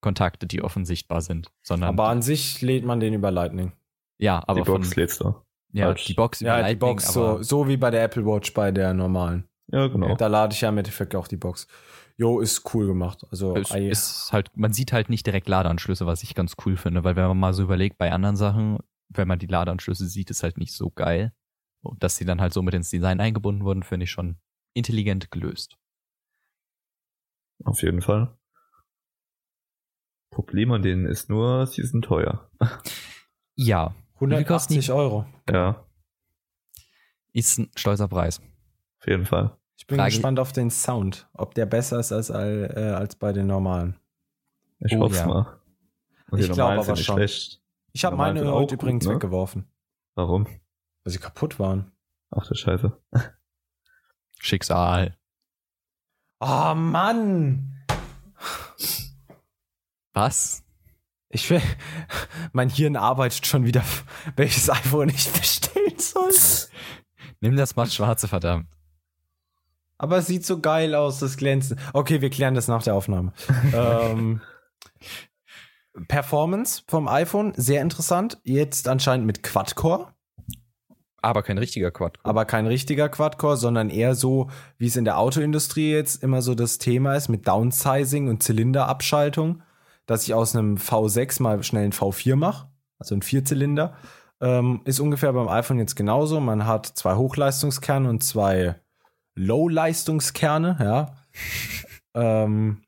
Kontakte, 0.00 0.46
die 0.46 0.62
offen 0.62 0.84
sichtbar 0.84 1.20
sind, 1.22 1.50
sondern 1.62 1.88
Aber 1.88 2.08
an 2.08 2.22
sich 2.22 2.60
lädt 2.62 2.84
man 2.84 3.00
den 3.00 3.14
über 3.14 3.30
Lightning. 3.30 3.72
ja, 4.18 4.42
aber 4.46 4.60
die 4.60 4.70
Box 4.70 4.88
von 4.88 4.96
lädst 4.96 5.20
du. 5.20 5.34
ja, 5.72 5.86
falsch. 5.86 6.04
die 6.04 6.14
Box 6.14 6.40
über 6.40 6.50
Ja, 6.50 6.56
die 6.56 6.62
Lightning, 6.62 6.78
Box, 6.78 7.12
so, 7.12 7.42
so 7.42 7.66
wie 7.66 7.76
bei 7.76 7.90
der 7.90 8.04
Apple 8.04 8.24
Watch 8.24 8.54
bei 8.54 8.70
der 8.70 8.94
normalen. 8.94 9.48
Ja, 9.72 9.88
genau. 9.88 10.14
Da 10.14 10.28
lade 10.28 10.54
ich 10.54 10.60
ja 10.60 10.68
im 10.68 10.78
Endeffekt 10.78 11.16
auch 11.16 11.26
die 11.26 11.36
Box. 11.36 11.66
Jo, 12.16 12.40
ist 12.40 12.72
cool 12.72 12.86
gemacht. 12.86 13.26
Also, 13.30 13.56
es 13.56 13.70
ist 13.72 14.32
halt, 14.32 14.50
man 14.56 14.72
sieht 14.72 14.92
halt 14.92 15.10
nicht 15.10 15.26
direkt 15.26 15.48
Ladeanschlüsse, 15.48 16.06
was 16.06 16.22
ich 16.22 16.34
ganz 16.34 16.54
cool 16.64 16.76
finde, 16.76 17.04
weil 17.04 17.16
wenn 17.16 17.26
man 17.26 17.38
mal 17.38 17.52
so 17.52 17.64
überlegt, 17.64 17.98
bei 17.98 18.12
anderen 18.12 18.36
Sachen, 18.36 18.78
wenn 19.08 19.28
man 19.28 19.38
die 19.38 19.46
Ladeanschlüsse 19.46 20.06
sieht, 20.06 20.30
ist 20.30 20.42
halt 20.42 20.56
nicht 20.56 20.72
so 20.72 20.90
geil. 20.90 21.32
Und 21.88 22.02
dass 22.02 22.16
sie 22.16 22.24
dann 22.24 22.40
halt 22.40 22.52
so 22.52 22.62
mit 22.62 22.74
ins 22.74 22.90
Design 22.90 23.20
eingebunden 23.20 23.64
wurden, 23.64 23.82
finde 23.82 24.04
ich 24.04 24.10
schon 24.10 24.36
intelligent 24.74 25.30
gelöst. 25.30 25.76
Auf 27.64 27.82
jeden 27.82 28.02
Fall. 28.02 28.36
Problem 30.30 30.72
an 30.72 30.82
denen 30.82 31.06
ist 31.06 31.28
nur, 31.30 31.66
sie 31.66 31.82
sind 31.82 32.04
teuer. 32.04 32.50
Ja, 33.58 33.94
Wie 34.20 34.26
viel 34.36 34.44
kosten 34.44 34.74
die? 34.74 34.80
180 34.80 34.92
Euro. 34.92 35.26
Ja, 35.50 35.86
ist 37.32 37.58
ein 37.58 37.70
stolzer 37.74 38.06
Preis. 38.06 38.42
auf 39.00 39.06
jeden 39.06 39.24
Fall. 39.24 39.56
Ich 39.78 39.86
bin 39.86 39.96
Frage- 39.96 40.10
gespannt 40.10 40.38
auf 40.38 40.52
den 40.52 40.68
Sound, 40.70 41.26
ob 41.32 41.54
der 41.54 41.64
besser 41.64 41.98
ist 41.98 42.12
als, 42.12 42.30
all- 42.30 42.70
äh, 42.76 42.90
als 42.94 43.16
bei 43.16 43.32
den 43.32 43.46
normalen. 43.46 43.98
Ich 44.80 44.94
Oh, 44.94 45.00
hoffe 45.00 45.16
ja. 45.16 45.26
mal. 45.26 45.60
Und 46.30 46.38
Ich 46.38 46.44
die 46.48 46.52
glaub 46.52 46.58
normalen 46.68 46.80
aber 46.80 46.96
schon. 46.96 47.16
schlecht. 47.16 47.62
Ich 47.92 48.04
habe 48.04 48.16
meine 48.16 48.40
heute 48.52 48.74
gut, 48.74 48.82
übrigens 48.82 49.06
ne? 49.06 49.14
weggeworfen, 49.14 49.64
Warum? 50.16 50.46
Weil 51.06 51.12
sie 51.12 51.20
kaputt 51.20 51.60
waren. 51.60 51.92
Ach 52.32 52.44
du 52.48 52.56
Scheiße. 52.56 53.00
Schicksal. 54.40 55.16
Oh 56.40 56.74
Mann! 56.74 57.84
Was? 60.14 60.64
Ich 61.28 61.48
will, 61.48 61.62
mein 62.52 62.70
Hirn 62.70 62.96
arbeitet 62.96 63.46
schon 63.46 63.64
wieder, 63.64 63.84
welches 64.34 64.68
iPhone 64.68 65.10
ich 65.10 65.30
bestellen 65.30 65.96
soll. 65.98 66.32
Nimm 67.40 67.54
das 67.54 67.76
mal 67.76 67.88
schwarze, 67.88 68.26
verdammt. 68.26 68.66
Aber 69.98 70.18
es 70.18 70.26
sieht 70.26 70.44
so 70.44 70.60
geil 70.60 70.96
aus, 70.96 71.20
das 71.20 71.36
Glänzen. 71.36 71.78
Okay, 71.92 72.20
wir 72.20 72.30
klären 72.30 72.56
das 72.56 72.66
nach 72.66 72.82
der 72.82 72.94
Aufnahme. 72.94 73.32
ähm, 73.72 74.40
Performance 76.08 76.82
vom 76.88 77.06
iPhone, 77.06 77.52
sehr 77.56 77.80
interessant. 77.80 78.40
Jetzt 78.42 78.88
anscheinend 78.88 79.26
mit 79.26 79.44
Quad-Core, 79.44 80.15
Aber 81.26 81.42
kein 81.42 81.58
richtiger 81.58 81.90
Quad. 81.90 82.20
aber 82.22 82.44
kein 82.44 82.68
richtiger 82.68 83.08
Quad-Core, 83.08 83.56
sondern 83.56 83.90
eher 83.90 84.14
so, 84.14 84.48
wie 84.78 84.86
es 84.86 84.94
in 84.94 85.04
der 85.04 85.18
Autoindustrie 85.18 85.90
jetzt 85.90 86.22
immer 86.22 86.40
so 86.40 86.54
das 86.54 86.78
Thema 86.78 87.16
ist, 87.16 87.28
mit 87.28 87.48
Downsizing 87.48 88.28
und 88.28 88.44
Zylinderabschaltung, 88.44 89.60
dass 90.06 90.22
ich 90.22 90.34
aus 90.34 90.54
einem 90.54 90.76
V6 90.76 91.42
mal 91.42 91.60
schnell 91.64 91.82
einen 91.82 91.92
V4 91.92 92.36
mache, 92.36 92.68
also 93.00 93.16
ein 93.16 93.22
Vierzylinder. 93.22 93.96
Ähm, 94.40 94.82
ist 94.84 95.00
ungefähr 95.00 95.32
beim 95.32 95.48
iPhone 95.48 95.80
jetzt 95.80 95.96
genauso. 95.96 96.38
Man 96.38 96.64
hat 96.64 96.86
zwei 96.86 97.16
Hochleistungskerne 97.16 98.08
und 98.08 98.22
zwei 98.22 98.76
Low-Leistungskerne, 99.34 100.76
ja. 100.78 101.16
ähm, 102.14 102.82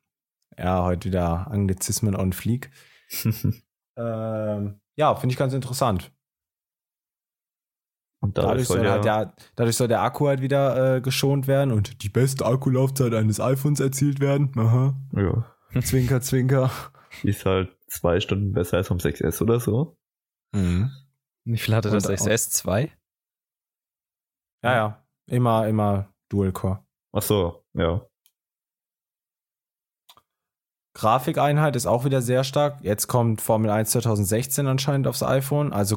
ja, 0.57 0.85
heute 0.85 1.09
wieder 1.09 1.49
Anglizismen 1.51 2.15
on 2.15 2.33
fleek. 2.33 2.71
Ähm, 3.99 4.81
ja, 4.95 5.13
finde 5.17 5.33
ich 5.33 5.39
ganz 5.39 5.53
interessant. 5.53 6.13
Und 8.21 8.37
Dadurch 8.37 8.67
dadurch 8.67 8.67
soll 8.69 8.85
ja, 8.85 8.91
halt 8.93 9.05
der, 9.05 9.35
dadurch 9.55 9.77
soll 9.77 9.89
der 9.89 10.03
Akku 10.03 10.27
halt 10.27 10.41
wieder 10.41 10.97
äh, 10.97 11.01
geschont 11.01 11.47
werden 11.47 11.73
und 11.73 12.03
die 12.03 12.09
beste 12.09 12.45
Akkulaufzeit 12.47 13.15
eines 13.15 13.39
iPhones 13.41 13.79
erzielt 13.81 14.19
werden. 14.21 14.53
Aha. 14.57 14.97
ja, 15.15 15.81
Zwinker, 15.83 16.21
zwinker. 16.21 16.71
ist 17.23 17.47
halt 17.47 17.77
zwei 17.87 18.19
Stunden 18.21 18.53
besser 18.53 18.79
als 18.79 18.89
vom 18.89 18.99
6S 18.99 19.41
oder 19.43 19.61
so. 19.61 19.97
Wie 20.53 21.57
viel 21.59 21.75
hatte 21.75 21.91
das 21.91 22.07
Und- 22.07 22.15
XS 22.17 22.51
2? 22.51 22.91
Ja, 24.65 24.75
ja. 24.75 25.07
Immer, 25.27 25.69
immer 25.69 26.13
Dual-Core. 26.31 26.85
Ach 27.13 27.23
so, 27.23 27.65
ja. 27.75 28.05
Grafikeinheit 30.95 31.77
ist 31.77 31.87
auch 31.87 32.05
wieder 32.05 32.23
sehr 32.23 32.43
stark. 32.43 32.81
Jetzt 32.83 33.07
kommt 33.07 33.41
Formel 33.41 33.71
1 33.71 33.91
2016 33.91 34.67
anscheinend 34.67 35.07
aufs 35.07 35.23
iPhone. 35.23 35.73
Also 35.73 35.97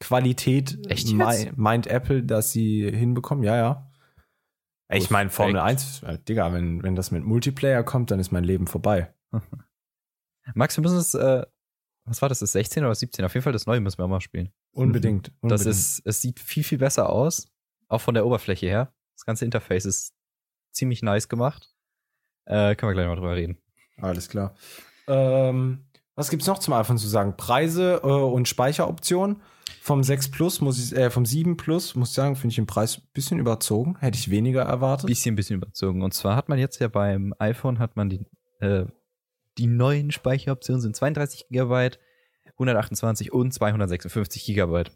Konsolenqualität 0.00 0.78
Echt 0.90 1.12
mei- 1.12 1.52
meint 1.56 1.86
Apple, 1.86 2.22
dass 2.22 2.52
sie 2.52 2.90
hinbekommen. 2.90 3.44
Ja, 3.44 3.56
ja. 3.56 3.90
Ich 4.88 5.10
meine, 5.10 5.30
Formel 5.30 5.56
Respekt. 5.58 6.04
1, 6.04 6.20
äh, 6.20 6.22
Digga, 6.24 6.52
wenn, 6.52 6.82
wenn 6.82 6.94
das 6.94 7.10
mit 7.10 7.24
Multiplayer 7.24 7.82
kommt, 7.82 8.10
dann 8.10 8.20
ist 8.20 8.30
mein 8.30 8.44
Leben 8.44 8.66
vorbei. 8.66 9.12
Max, 10.54 10.76
wir 10.76 10.82
müssen 10.82 10.98
es, 10.98 11.14
äh, 11.14 11.44
was 12.04 12.22
war 12.22 12.28
das, 12.28 12.38
das 12.38 12.52
16 12.52 12.84
oder 12.84 12.94
17? 12.94 13.24
Auf 13.24 13.34
jeden 13.34 13.42
Fall 13.42 13.52
das 13.52 13.66
neue 13.66 13.80
müssen 13.80 13.98
wir 13.98 14.04
auch 14.04 14.08
mal 14.10 14.20
spielen. 14.20 14.52
Unbedingt. 14.70 15.32
unbedingt. 15.40 15.52
Das 15.52 15.66
ist, 15.66 16.02
es 16.04 16.20
sieht 16.22 16.38
viel, 16.38 16.62
viel 16.62 16.78
besser 16.78 17.10
aus. 17.10 17.48
Auch 17.88 18.00
von 18.00 18.14
der 18.14 18.26
Oberfläche 18.26 18.66
her. 18.66 18.94
Das 19.16 19.24
ganze 19.24 19.44
Interface 19.44 19.86
ist 19.86 20.14
ziemlich 20.72 21.02
nice 21.02 21.28
gemacht. 21.28 21.74
Äh, 22.44 22.76
können 22.76 22.90
wir 22.90 22.94
gleich 22.94 23.08
mal 23.08 23.16
drüber 23.16 23.34
reden. 23.34 23.58
Alles 23.96 24.28
klar. 24.28 24.54
Ähm, 25.08 25.85
Was 26.16 26.30
gibt's 26.30 26.46
noch 26.46 26.58
zum 26.58 26.72
iPhone 26.72 26.96
zu 26.96 27.06
sagen? 27.06 27.36
Preise 27.36 28.00
äh, 28.02 28.06
und 28.06 28.48
Speicheroptionen. 28.48 29.42
Vom 29.82 30.02
6 30.02 30.30
Plus 30.30 30.60
muss 30.62 30.82
ich, 30.82 30.98
äh, 30.98 31.10
vom 31.10 31.26
7 31.26 31.58
Plus 31.58 31.94
muss 31.94 32.08
ich 32.08 32.14
sagen, 32.14 32.36
finde 32.36 32.52
ich 32.52 32.56
den 32.56 32.66
Preis 32.66 32.98
ein 32.98 33.08
bisschen 33.12 33.38
überzogen. 33.38 33.96
Hätte 34.00 34.18
ich 34.18 34.30
weniger 34.30 34.62
erwartet. 34.62 35.08
Bisschen, 35.08 35.36
bisschen 35.36 35.56
überzogen. 35.56 36.02
Und 36.02 36.14
zwar 36.14 36.34
hat 36.34 36.48
man 36.48 36.58
jetzt 36.58 36.80
ja 36.80 36.88
beim 36.88 37.34
iPhone 37.38 37.78
hat 37.78 37.96
man 37.96 38.08
die, 38.08 38.24
äh, 38.60 38.86
die 39.58 39.66
neuen 39.66 40.10
Speicheroptionen 40.10 40.80
sind 40.80 40.96
32 40.96 41.48
Gigabyte, 41.48 41.98
128 42.52 43.32
und 43.32 43.52
256 43.52 44.44
Gigabyte. 44.46 44.92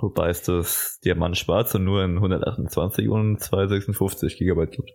Wobei 0.00 0.28
es 0.28 0.42
das 0.42 0.98
Diamant 1.04 1.38
Schwarz 1.38 1.74
und 1.76 1.84
nur 1.84 2.04
in 2.04 2.16
128 2.16 3.08
und 3.08 3.40
256 3.40 4.38
Gigabyte 4.38 4.72
gibt. 4.72 4.90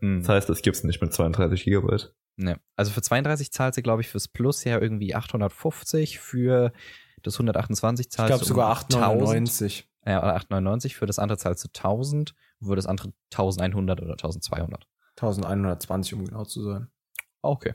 Hm. 0.00 0.20
Das 0.20 0.28
heißt, 0.30 0.50
es 0.50 0.62
gibt 0.62 0.76
es 0.76 0.84
nicht 0.84 1.02
mit 1.02 1.12
32 1.12 1.64
Gigabyte. 1.64 2.14
Ne. 2.36 2.58
Also 2.76 2.90
für 2.90 3.02
32 3.02 3.52
zahlt 3.52 3.74
sie, 3.74 3.82
glaube 3.82 4.02
ich, 4.02 4.08
fürs 4.08 4.28
Plus 4.28 4.64
ja 4.64 4.80
irgendwie 4.80 5.14
850, 5.14 6.18
für 6.18 6.72
das 7.22 7.34
128 7.34 8.06
ich 8.06 8.12
zahlt 8.12 8.28
glaube 8.28 8.44
sogar 8.44 8.76
8,99. 8.76 9.84
Ja, 10.06 10.22
oder 10.22 10.34
899, 10.34 10.96
für 10.96 11.06
das 11.06 11.18
andere 11.18 11.38
zahlst 11.38 11.64
du 11.64 11.68
1000, 11.68 12.34
für 12.62 12.76
das 12.76 12.86
andere 12.86 13.12
1100 13.32 14.02
oder 14.02 14.12
1200. 14.12 14.86
1120, 15.16 16.14
um 16.14 16.24
genau 16.24 16.44
zu 16.44 16.62
sein. 16.62 16.88
Okay. 17.40 17.74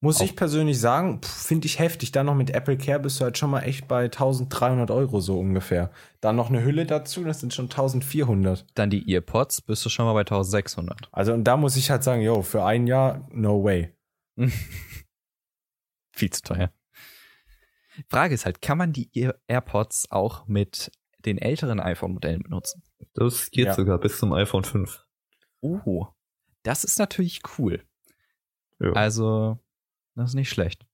Muss 0.00 0.20
Auch- 0.20 0.24
ich 0.24 0.36
persönlich 0.36 0.78
sagen, 0.78 1.20
finde 1.24 1.66
ich 1.66 1.80
heftig. 1.80 2.12
Dann 2.12 2.26
noch 2.26 2.36
mit 2.36 2.50
Apple 2.50 2.78
Care 2.78 3.00
bist 3.00 3.18
du 3.20 3.24
halt 3.24 3.36
schon 3.36 3.50
mal 3.50 3.62
echt 3.62 3.88
bei 3.88 4.04
1300 4.04 4.90
Euro 4.92 5.20
so 5.20 5.38
ungefähr. 5.40 5.90
Dann 6.20 6.36
noch 6.36 6.50
eine 6.50 6.62
Hülle 6.62 6.86
dazu, 6.86 7.24
das 7.24 7.40
sind 7.40 7.52
schon 7.52 7.64
1400. 7.66 8.64
Dann 8.74 8.90
die 8.90 9.12
EarPods, 9.12 9.62
bist 9.62 9.84
du 9.84 9.88
schon 9.88 10.04
mal 10.06 10.12
bei 10.12 10.20
1600. 10.20 11.08
Also 11.10 11.32
und 11.34 11.42
da 11.44 11.56
muss 11.56 11.76
ich 11.76 11.90
halt 11.90 12.04
sagen, 12.04 12.22
yo, 12.22 12.42
für 12.42 12.64
ein 12.64 12.86
Jahr, 12.86 13.26
no 13.32 13.64
way. 13.64 13.92
Viel 16.12 16.30
zu 16.30 16.42
teuer. 16.42 16.72
Frage 18.08 18.34
ist 18.34 18.44
halt, 18.44 18.62
kann 18.62 18.78
man 18.78 18.92
die 18.92 19.10
Ear 19.18 19.34
AirPods 19.48 20.10
auch 20.10 20.46
mit 20.46 20.92
den 21.24 21.38
älteren 21.38 21.80
iPhone-Modellen 21.80 22.42
benutzen? 22.44 22.82
Das 23.14 23.50
geht 23.50 23.66
Ja. 23.66 23.74
sogar 23.74 23.98
bis 23.98 24.18
zum 24.18 24.32
iPhone 24.32 24.62
5. 24.64 25.04
Oh, 25.60 26.06
das 26.62 26.84
ist 26.84 26.98
natürlich 27.00 27.40
cool. 27.58 27.82
Ja. 28.78 28.92
Also, 28.92 29.58
das 30.18 30.30
ist 30.30 30.34
nicht 30.34 30.50
schlecht. 30.50 30.86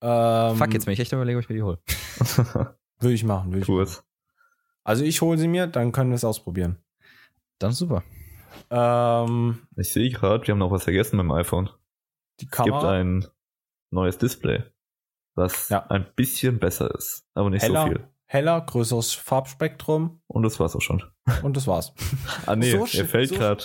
Ähm, 0.00 0.56
Fuck, 0.56 0.72
jetzt 0.74 0.84
bin 0.86 0.94
ich 0.94 1.00
echt 1.00 1.12
überlegen, 1.12 1.38
ob 1.38 1.44
ich 1.44 1.48
mir 1.48 1.56
die 1.56 1.62
hole. 1.62 1.78
Würde 3.00 3.14
ich 3.14 3.24
machen, 3.24 3.50
würde 3.50 3.60
ich 3.60 3.66
tu 3.66 3.78
machen. 3.80 3.96
Also 4.84 5.04
ich 5.04 5.20
hole 5.20 5.38
sie 5.38 5.48
mir, 5.48 5.66
dann 5.66 5.92
können 5.92 6.10
wir 6.10 6.16
es 6.16 6.24
ausprobieren. 6.24 6.76
Dann 7.58 7.72
super. 7.72 8.02
Ähm, 8.70 9.66
Ich 9.76 9.92
sehe 9.92 10.10
gerade, 10.10 10.46
wir 10.46 10.52
haben 10.52 10.58
noch 10.58 10.70
was 10.70 10.84
vergessen 10.84 11.16
beim 11.16 11.30
iPhone. 11.32 11.70
die 12.40 12.46
Es 12.50 12.64
gibt 12.64 12.74
ein 12.76 13.26
neues 13.90 14.18
Display, 14.18 14.62
was 15.34 15.68
Ja. 15.68 15.86
ein 15.88 16.06
bisschen 16.16 16.58
besser 16.58 16.94
ist, 16.94 17.24
aber 17.34 17.50
nicht 17.50 17.62
heller, 17.62 17.82
so 17.82 17.88
viel. 17.88 18.08
heller, 18.26 18.60
größeres 18.60 19.12
Farbspektrum 19.12 20.20
Und 20.26 20.42
das 20.42 20.58
war's 20.58 20.74
auch 20.74 20.80
schon. 20.82 21.02
und 21.42 21.56
das 21.56 21.66
war's. 21.66 21.92
Ah 22.46 22.56
nee, 22.56 22.70
So 22.70 22.84
sch- 22.84 23.04
fällt 23.04 23.28
so- 23.30 23.36
gerade. 23.36 23.64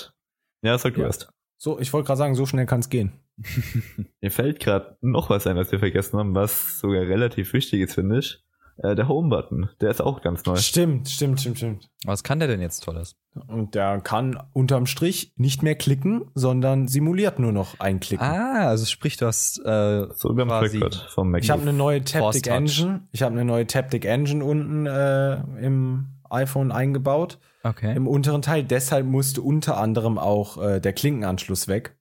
Ja, 0.61 0.77
sag 0.77 0.95
du 0.95 1.01
Ja. 1.01 1.07
erst. 1.07 1.29
So, 1.59 1.79
ich 1.79 1.91
wollte 1.93 2.07
gerade 2.07 2.17
sagen, 2.17 2.35
so 2.35 2.45
schnell 2.45 2.65
kann 2.65 2.81
es 2.81 2.89
gehen. 2.89 3.19
Mir 4.21 4.31
fällt 4.31 4.59
gerade 4.59 4.97
noch 5.01 5.29
was 5.29 5.45
ein, 5.47 5.55
was 5.55 5.71
wir 5.71 5.79
vergessen 5.79 6.17
haben, 6.19 6.35
was 6.35 6.79
sogar 6.79 7.01
relativ 7.01 7.53
wichtig 7.53 7.81
ist, 7.81 7.95
finde 7.95 8.19
ich. 8.19 8.43
Äh, 8.83 8.95
der 8.95 9.07
Home-Button, 9.07 9.69
der 9.81 9.89
ist 9.89 10.01
auch 10.01 10.21
ganz 10.21 10.45
neu. 10.45 10.55
Stimmt, 10.57 11.09
stimmt, 11.09 11.41
stimmt, 11.41 11.57
stimmt. 11.57 11.89
Was 12.05 12.23
kann 12.23 12.37
der 12.39 12.47
denn 12.47 12.61
jetzt 12.61 12.83
Tolles? 12.83 13.15
Und 13.47 13.73
der 13.75 14.01
kann 14.01 14.39
unterm 14.53 14.85
Strich 14.85 15.33
nicht 15.35 15.63
mehr 15.63 15.75
klicken, 15.75 16.25
sondern 16.35 16.87
simuliert 16.87 17.39
nur 17.39 17.51
noch 17.51 17.79
ein 17.79 17.99
Klicken. 17.99 18.23
Ah, 18.25 18.67
also 18.67 18.85
sprich, 18.85 19.17
du 19.17 19.25
hast 19.25 19.59
äh, 19.65 20.07
So 20.13 20.29
über 20.29 20.45
quasi- 20.45 20.79
vom 21.09 21.31
Mac. 21.31 21.43
Ich 21.43 21.49
habe 21.49 21.61
eine 21.63 21.73
neue 21.73 22.03
Taptic. 22.03 22.47
Engine. 22.47 23.07
Ich 23.11 23.23
habe 23.23 23.33
eine 23.33 23.45
neue 23.45 23.65
Taptic 23.65 24.05
Engine 24.05 24.43
unten 24.45 24.85
äh, 24.85 25.35
im 25.59 26.07
iPhone 26.29 26.71
eingebaut, 26.71 27.39
Okay. 27.63 27.95
im 27.95 28.07
unteren 28.07 28.41
Teil. 28.41 28.63
Deshalb 28.63 29.05
musste 29.07 29.41
unter 29.41 29.77
anderem 29.77 30.17
auch 30.19 30.61
äh, 30.61 30.79
der 30.79 30.93
Klinkenanschluss 30.93 31.67
weg, 31.67 31.96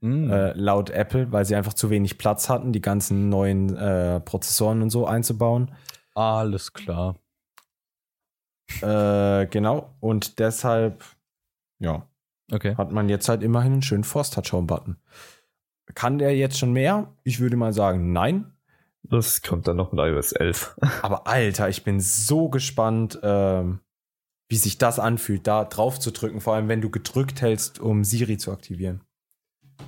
Mm. 0.00 0.30
äh, 0.30 0.52
laut 0.52 0.90
Apple, 0.90 1.32
weil 1.32 1.44
sie 1.44 1.56
einfach 1.56 1.74
zu 1.74 1.90
wenig 1.90 2.18
Platz 2.18 2.48
hatten, 2.48 2.72
die 2.72 2.80
ganzen 2.80 3.28
neuen 3.28 3.76
äh, 3.76 4.20
Prozessoren 4.20 4.82
und 4.82 4.90
so 4.90 5.06
einzubauen. 5.06 5.72
Alles 6.14 6.72
klar. 6.72 7.16
Äh, 8.80 9.46
genau. 9.46 9.94
Und 10.00 10.38
deshalb, 10.38 11.04
ja, 11.78 12.06
Okay. 12.50 12.76
hat 12.76 12.92
man 12.92 13.08
jetzt 13.08 13.28
halt 13.28 13.42
immerhin 13.42 13.74
einen 13.74 13.82
schönen 13.82 14.04
Force 14.04 14.30
Touch 14.30 14.52
Home 14.52 14.66
Button. 14.66 14.96
Kann 15.94 16.18
der 16.18 16.36
jetzt 16.36 16.58
schon 16.58 16.72
mehr? 16.72 17.14
Ich 17.24 17.40
würde 17.40 17.56
mal 17.56 17.72
sagen, 17.72 18.12
nein. 18.12 18.52
Das 19.02 19.42
kommt 19.42 19.66
dann 19.68 19.76
noch 19.76 19.92
mit 19.92 20.00
iOS 20.00 20.32
11. 20.32 20.76
Aber 21.02 21.26
Alter, 21.26 21.68
ich 21.68 21.84
bin 21.84 22.00
so 22.00 22.48
gespannt, 22.48 23.18
ähm, 23.22 23.80
wie 24.48 24.56
sich 24.56 24.78
das 24.78 24.98
anfühlt, 24.98 25.46
da 25.46 25.64
drauf 25.64 25.98
zu 25.98 26.10
drücken, 26.10 26.40
vor 26.40 26.54
allem 26.54 26.68
wenn 26.68 26.80
du 26.80 26.90
gedrückt 26.90 27.40
hältst, 27.42 27.80
um 27.80 28.04
Siri 28.04 28.38
zu 28.38 28.52
aktivieren. 28.52 29.02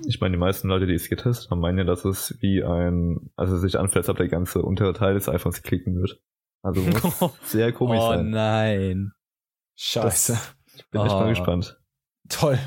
Ich 0.07 0.20
meine, 0.20 0.32
die 0.36 0.40
meisten 0.40 0.68
Leute, 0.68 0.86
die 0.86 0.94
es 0.94 1.09
getestet 1.09 1.51
haben, 1.51 1.61
meinen 1.61 1.78
ja, 1.78 1.84
dass 1.84 2.05
es 2.05 2.36
wie 2.40 2.62
ein, 2.64 3.30
also 3.36 3.57
sich 3.59 3.78
anfühlt, 3.78 3.98
als 3.98 4.09
ob 4.09 4.16
der 4.16 4.28
ganze 4.28 4.62
untere 4.62 4.92
Teil 4.92 5.14
des 5.14 5.28
iPhones 5.28 5.62
klicken 5.62 5.96
wird. 6.01 6.20
Also 6.62 6.82
muss 6.82 7.32
sehr 7.44 7.72
komisch 7.72 8.01
oh 8.01 8.09
sein. 8.11 8.30
nein. 8.30 9.12
Scheiße. 9.76 10.38
Ich 10.76 10.88
bin 10.90 11.01
echt 11.03 11.12
Oh. 11.14 11.20
mal 11.20 11.28
gespannt. 11.30 11.80
Toll. 12.28 12.59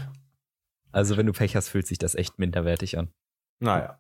Also 0.91 1.17
wenn 1.17 1.25
du 1.25 1.31
Pech 1.33 1.55
hast, 1.55 1.69
fühlt 1.69 1.87
sich 1.87 1.97
das 1.97 2.15
echt 2.15 2.39
minderwertig 2.39 2.97
an. 2.97 3.11
Naja. 3.59 3.99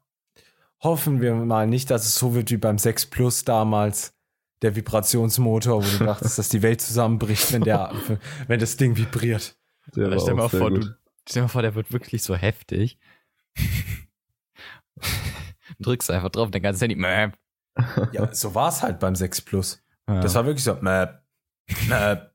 Hoffen 0.81 1.21
wir 1.21 1.33
mal 1.35 1.67
nicht, 1.67 1.89
dass 1.89 2.05
es 2.05 2.15
so 2.15 2.35
wird 2.35 2.51
wie 2.51 2.57
beim 2.57 2.77
6 2.77 3.07
Plus 3.07 3.45
damals. 3.45 4.13
Der 4.61 4.75
Vibrationsmotor, 4.75 5.83
wo 5.83 5.97
du 5.97 6.03
dachtest, 6.05 6.37
dass 6.37 6.49
die 6.49 6.61
Welt 6.61 6.81
zusammenbricht, 6.81 7.51
wenn, 7.53 7.63
der, 7.63 7.91
wenn 8.47 8.59
das 8.59 8.77
Ding 8.77 8.97
vibriert. 8.97 9.55
Der 9.95 10.17
stell, 10.19 10.33
auch 10.33 10.37
mal 10.37 10.49
sehr 10.49 10.59
vor, 10.59 10.69
gut. 10.71 10.83
du, 10.85 10.95
stell 11.27 11.41
dir 11.41 11.43
mal 11.43 11.47
vor, 11.49 11.61
der 11.61 11.75
wird 11.75 11.91
wirklich 11.91 12.23
so 12.23 12.35
heftig. 12.35 12.97
Drückst 15.79 16.11
einfach 16.11 16.29
drauf, 16.29 16.51
dein 16.51 16.61
ganzes 16.61 16.81
Handy. 16.81 16.95
Mäh. 16.95 17.29
Ja, 18.11 18.33
so 18.33 18.53
war 18.53 18.69
es 18.69 18.83
halt 18.83 18.99
beim 18.99 19.15
6 19.15 19.41
Plus. 19.41 19.83
Ja. 20.07 20.19
Das 20.21 20.35
war 20.35 20.45
wirklich 20.45 20.63
so, 20.63 20.75
mäp, 20.81 21.21
mäp. 21.87 22.31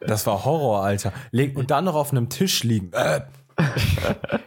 Das 0.00 0.26
war 0.26 0.44
Horror, 0.44 0.84
Alter. 0.84 1.12
Und 1.32 1.70
dann 1.70 1.84
noch 1.86 1.94
auf 1.96 2.12
einem 2.12 2.28
Tisch 2.28 2.62
liegen. 2.62 2.90
Mäp. 2.90 3.28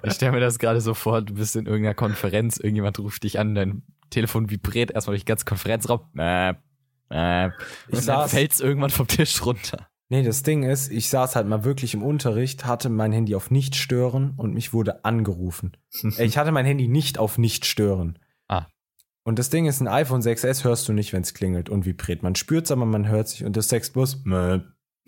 Ich 0.03 0.13
stelle 0.13 0.31
mir 0.33 0.39
das 0.39 0.59
gerade 0.59 0.79
so 0.81 0.93
vor, 0.93 1.21
du 1.23 1.33
bist 1.33 1.55
in 1.55 1.65
irgendeiner 1.65 1.95
Konferenz, 1.95 2.57
irgendjemand 2.57 2.99
ruft 2.99 3.23
dich 3.23 3.39
an, 3.39 3.55
dein 3.55 3.83
Telefon 4.11 4.49
vibriert 4.49 4.91
erstmal 4.91 5.13
durch 5.15 5.23
die 5.23 5.29
ganze 5.29 5.45
Konferenzraum. 5.45 6.01
Mäh, 6.13 6.53
mäh. 7.09 7.47
Ich 7.87 7.95
Und 7.97 8.07
dann 8.07 8.25
saß- 8.25 8.27
fällt's 8.29 8.59
irgendwann 8.59 8.91
vom 8.91 9.07
Tisch 9.07 9.43
runter. 9.43 9.88
Nee, 10.11 10.23
das 10.23 10.41
Ding 10.41 10.63
ist, 10.63 10.91
ich 10.91 11.07
saß 11.09 11.35
halt 11.35 11.47
mal 11.47 11.63
wirklich 11.63 11.93
im 11.93 12.01
Unterricht, 12.01 12.65
hatte 12.65 12.89
mein 12.89 13.11
Handy 13.11 13.35
auf 13.35 13.51
nicht 13.51 13.75
stören 13.75 14.33
und 14.37 14.53
mich 14.55 14.73
wurde 14.73 15.05
angerufen. 15.05 15.77
Ich 16.17 16.37
hatte 16.37 16.51
mein 16.51 16.65
Handy 16.65 16.87
nicht 16.87 17.19
auf 17.19 17.37
nicht 17.37 17.65
stören. 17.65 18.17
Ah. 18.47 18.65
Und 19.23 19.37
das 19.37 19.51
Ding 19.51 19.67
ist, 19.67 19.81
ein 19.81 19.87
iPhone 19.87 20.21
6S 20.21 20.63
hörst 20.63 20.87
du 20.87 20.93
nicht, 20.93 21.13
wenn 21.13 21.21
es 21.21 21.35
klingelt 21.35 21.69
und 21.69 21.85
vibriert. 21.85 22.23
Man 22.23 22.33
spürt 22.35 22.65
es, 22.65 22.71
aber 22.71 22.85
man 22.85 23.07
hört 23.07 23.27
sich. 23.27 23.45
Und 23.45 23.55
das 23.55 23.69
6 23.69 23.91
Plus, 23.91 24.23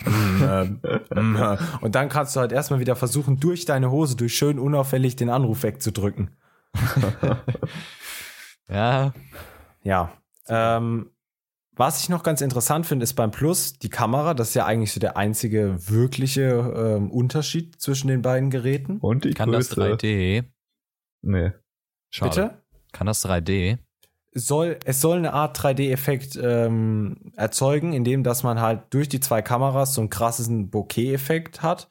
und 1.81 1.95
dann 1.95 2.09
kannst 2.09 2.35
du 2.35 2.39
halt 2.39 2.51
erstmal 2.51 2.79
wieder 2.79 2.95
versuchen, 2.95 3.39
durch 3.39 3.65
deine 3.65 3.91
Hose, 3.91 4.15
durch 4.15 4.35
schön 4.35 4.59
unauffällig 4.59 5.15
den 5.15 5.29
Anruf 5.29 5.63
wegzudrücken. 5.63 6.31
Ja, 8.69 9.13
Ja. 9.83 10.13
Ähm, 10.47 11.11
was 11.81 12.03
ich 12.03 12.09
noch 12.09 12.21
ganz 12.21 12.41
interessant 12.41 12.85
finde, 12.85 13.03
ist 13.05 13.15
beim 13.15 13.31
Plus 13.31 13.73
die 13.79 13.89
Kamera. 13.89 14.35
Das 14.35 14.49
ist 14.49 14.53
ja 14.53 14.67
eigentlich 14.67 14.93
so 14.93 14.99
der 14.99 15.17
einzige 15.17 15.89
wirkliche 15.89 16.43
ähm, 16.75 17.09
Unterschied 17.09 17.81
zwischen 17.81 18.07
den 18.07 18.21
beiden 18.21 18.51
Geräten. 18.51 18.99
Und 18.99 19.25
die 19.25 19.33
kann 19.33 19.51
das 19.51 19.69
Größe. 19.69 19.95
3D. 19.95 20.43
Nee. 21.23 21.51
Schade. 22.11 22.29
Bitte? 22.29 22.61
Kann 22.91 23.07
das 23.07 23.25
3D? 23.25 23.79
soll, 24.33 24.77
es 24.85 25.01
soll 25.01 25.17
eine 25.17 25.33
Art 25.33 25.57
3D-Effekt 25.57 26.39
ähm, 26.41 27.31
erzeugen, 27.35 27.93
indem 27.93 28.23
dass 28.23 28.43
man 28.43 28.61
halt 28.61 28.83
durch 28.91 29.09
die 29.09 29.19
zwei 29.19 29.41
Kameras 29.41 29.95
so 29.95 30.01
einen 30.01 30.11
krassen 30.11 30.69
Bokeh-Effekt 30.69 31.63
hat, 31.63 31.89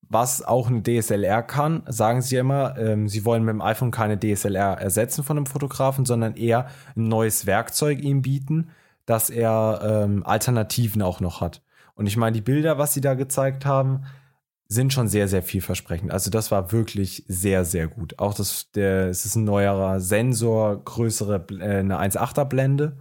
was 0.00 0.42
auch 0.42 0.68
eine 0.68 0.82
DSLR 0.82 1.42
kann. 1.42 1.82
Sagen 1.86 2.22
sie 2.22 2.36
ja 2.36 2.40
immer, 2.40 2.78
ähm, 2.78 3.08
sie 3.08 3.26
wollen 3.26 3.44
mit 3.44 3.52
dem 3.52 3.60
iPhone 3.60 3.90
keine 3.90 4.18
DSLR 4.18 4.80
ersetzen 4.80 5.22
von 5.22 5.36
einem 5.36 5.46
Fotografen, 5.46 6.04
sondern 6.04 6.34
eher 6.34 6.68
ein 6.96 7.04
neues 7.04 7.46
Werkzeug 7.46 8.00
ihm 8.00 8.22
bieten, 8.22 8.70
dass 9.08 9.30
er 9.30 9.80
ähm, 9.82 10.22
Alternativen 10.26 11.00
auch 11.00 11.20
noch 11.20 11.40
hat. 11.40 11.62
Und 11.94 12.06
ich 12.06 12.18
meine, 12.18 12.34
die 12.34 12.42
Bilder, 12.42 12.76
was 12.76 12.92
sie 12.92 13.00
da 13.00 13.14
gezeigt 13.14 13.64
haben, 13.64 14.04
sind 14.68 14.92
schon 14.92 15.08
sehr, 15.08 15.28
sehr 15.28 15.42
vielversprechend. 15.42 16.12
Also 16.12 16.30
das 16.30 16.50
war 16.50 16.72
wirklich 16.72 17.24
sehr, 17.26 17.64
sehr 17.64 17.88
gut. 17.88 18.18
Auch 18.18 18.34
das, 18.34 18.70
der, 18.72 19.08
es 19.08 19.24
ist 19.24 19.34
ein 19.34 19.44
neuerer 19.44 19.98
Sensor, 20.00 20.84
größere, 20.84 21.46
äh, 21.58 21.78
eine 21.78 21.98
1,8er 21.98 22.44
Blende 22.44 22.98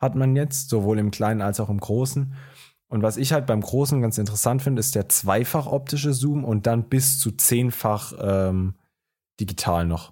hat 0.00 0.14
man 0.14 0.34
jetzt, 0.34 0.70
sowohl 0.70 0.98
im 0.98 1.10
Kleinen 1.10 1.42
als 1.42 1.60
auch 1.60 1.68
im 1.68 1.78
Großen. 1.78 2.32
Und 2.88 3.02
was 3.02 3.18
ich 3.18 3.34
halt 3.34 3.46
beim 3.46 3.60
Großen 3.60 4.00
ganz 4.00 4.16
interessant 4.16 4.62
finde, 4.62 4.80
ist 4.80 4.94
der 4.94 5.10
zweifach 5.10 5.66
optische 5.66 6.14
Zoom 6.14 6.44
und 6.44 6.66
dann 6.66 6.88
bis 6.88 7.20
zu 7.20 7.30
zehnfach 7.30 8.14
ähm, 8.18 8.74
digital 9.38 9.86
noch. 9.86 10.11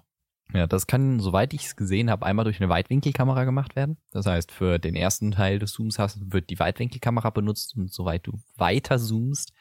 Ja, 0.53 0.67
das 0.67 0.85
kann, 0.85 1.19
soweit 1.19 1.53
ich 1.53 1.65
es 1.65 1.75
gesehen 1.75 2.09
habe, 2.09 2.25
einmal 2.25 2.43
durch 2.43 2.59
eine 2.59 2.69
Weitwinkelkamera 2.69 3.45
gemacht 3.45 3.75
werden. 3.75 3.97
Das 4.11 4.25
heißt, 4.25 4.51
für 4.51 4.79
den 4.79 4.95
ersten 4.95 5.31
Teil 5.31 5.59
des 5.59 5.71
Zooms 5.71 5.97
hast, 5.97 6.31
wird 6.31 6.49
die 6.49 6.59
Weitwinkelkamera 6.59 7.29
benutzt 7.29 7.75
und 7.77 7.91
soweit 7.91 8.27
du 8.27 8.33
weiter 8.55 8.97
zoomst, 8.97 9.53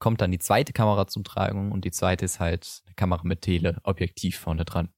kommt 0.00 0.20
dann 0.20 0.32
die 0.32 0.38
zweite 0.38 0.72
Kamera 0.72 1.06
zum 1.06 1.22
Tragen 1.22 1.70
und 1.70 1.84
die 1.84 1.92
zweite 1.92 2.24
ist 2.24 2.40
halt 2.40 2.82
eine 2.86 2.94
Kamera 2.94 3.22
mit 3.22 3.42
Teleobjektiv 3.42 4.38
vorne 4.38 4.64
dran. 4.64 4.88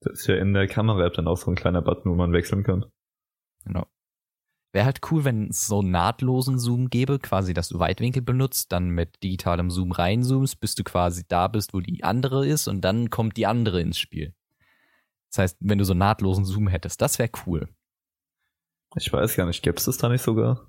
Das 0.00 0.20
ist 0.20 0.26
ja 0.26 0.36
in 0.36 0.54
der 0.54 0.66
Kamera-App 0.66 1.12
dann 1.14 1.28
auch 1.28 1.36
so 1.36 1.50
ein 1.50 1.56
kleiner 1.56 1.82
Button, 1.82 2.10
wo 2.10 2.16
man 2.16 2.32
wechseln 2.32 2.64
kann. 2.64 2.86
Genau. 3.64 3.86
Wäre 4.72 4.84
halt 4.84 5.00
cool, 5.10 5.24
wenn 5.24 5.48
es 5.48 5.66
so 5.66 5.80
einen 5.80 5.90
nahtlosen 5.90 6.58
Zoom 6.58 6.90
gäbe, 6.90 7.18
quasi, 7.18 7.54
dass 7.54 7.68
du 7.68 7.78
Weitwinkel 7.80 8.22
benutzt, 8.22 8.70
dann 8.70 8.90
mit 8.90 9.20
digitalem 9.22 9.70
Zoom 9.70 9.90
reinzoomst, 9.90 10.60
bis 10.60 10.76
du 10.76 10.84
quasi 10.84 11.24
da 11.26 11.48
bist, 11.48 11.74
wo 11.74 11.80
die 11.80 12.04
andere 12.04 12.46
ist 12.46 12.68
und 12.68 12.80
dann 12.82 13.10
kommt 13.10 13.36
die 13.36 13.46
andere 13.46 13.80
ins 13.80 13.98
Spiel. 13.98 14.32
Das 15.30 15.38
heißt, 15.38 15.56
wenn 15.60 15.78
du 15.78 15.84
so 15.84 15.92
einen 15.92 15.98
nahtlosen 16.00 16.44
Zoom 16.44 16.68
hättest, 16.68 17.00
das 17.00 17.18
wäre 17.18 17.30
cool. 17.46 17.68
Ich 18.96 19.12
weiß 19.12 19.36
gar 19.36 19.46
nicht, 19.46 19.62
gäbe 19.62 19.76
es 19.76 19.84
das 19.84 19.96
da 19.98 20.08
nicht 20.08 20.22
sogar? 20.22 20.66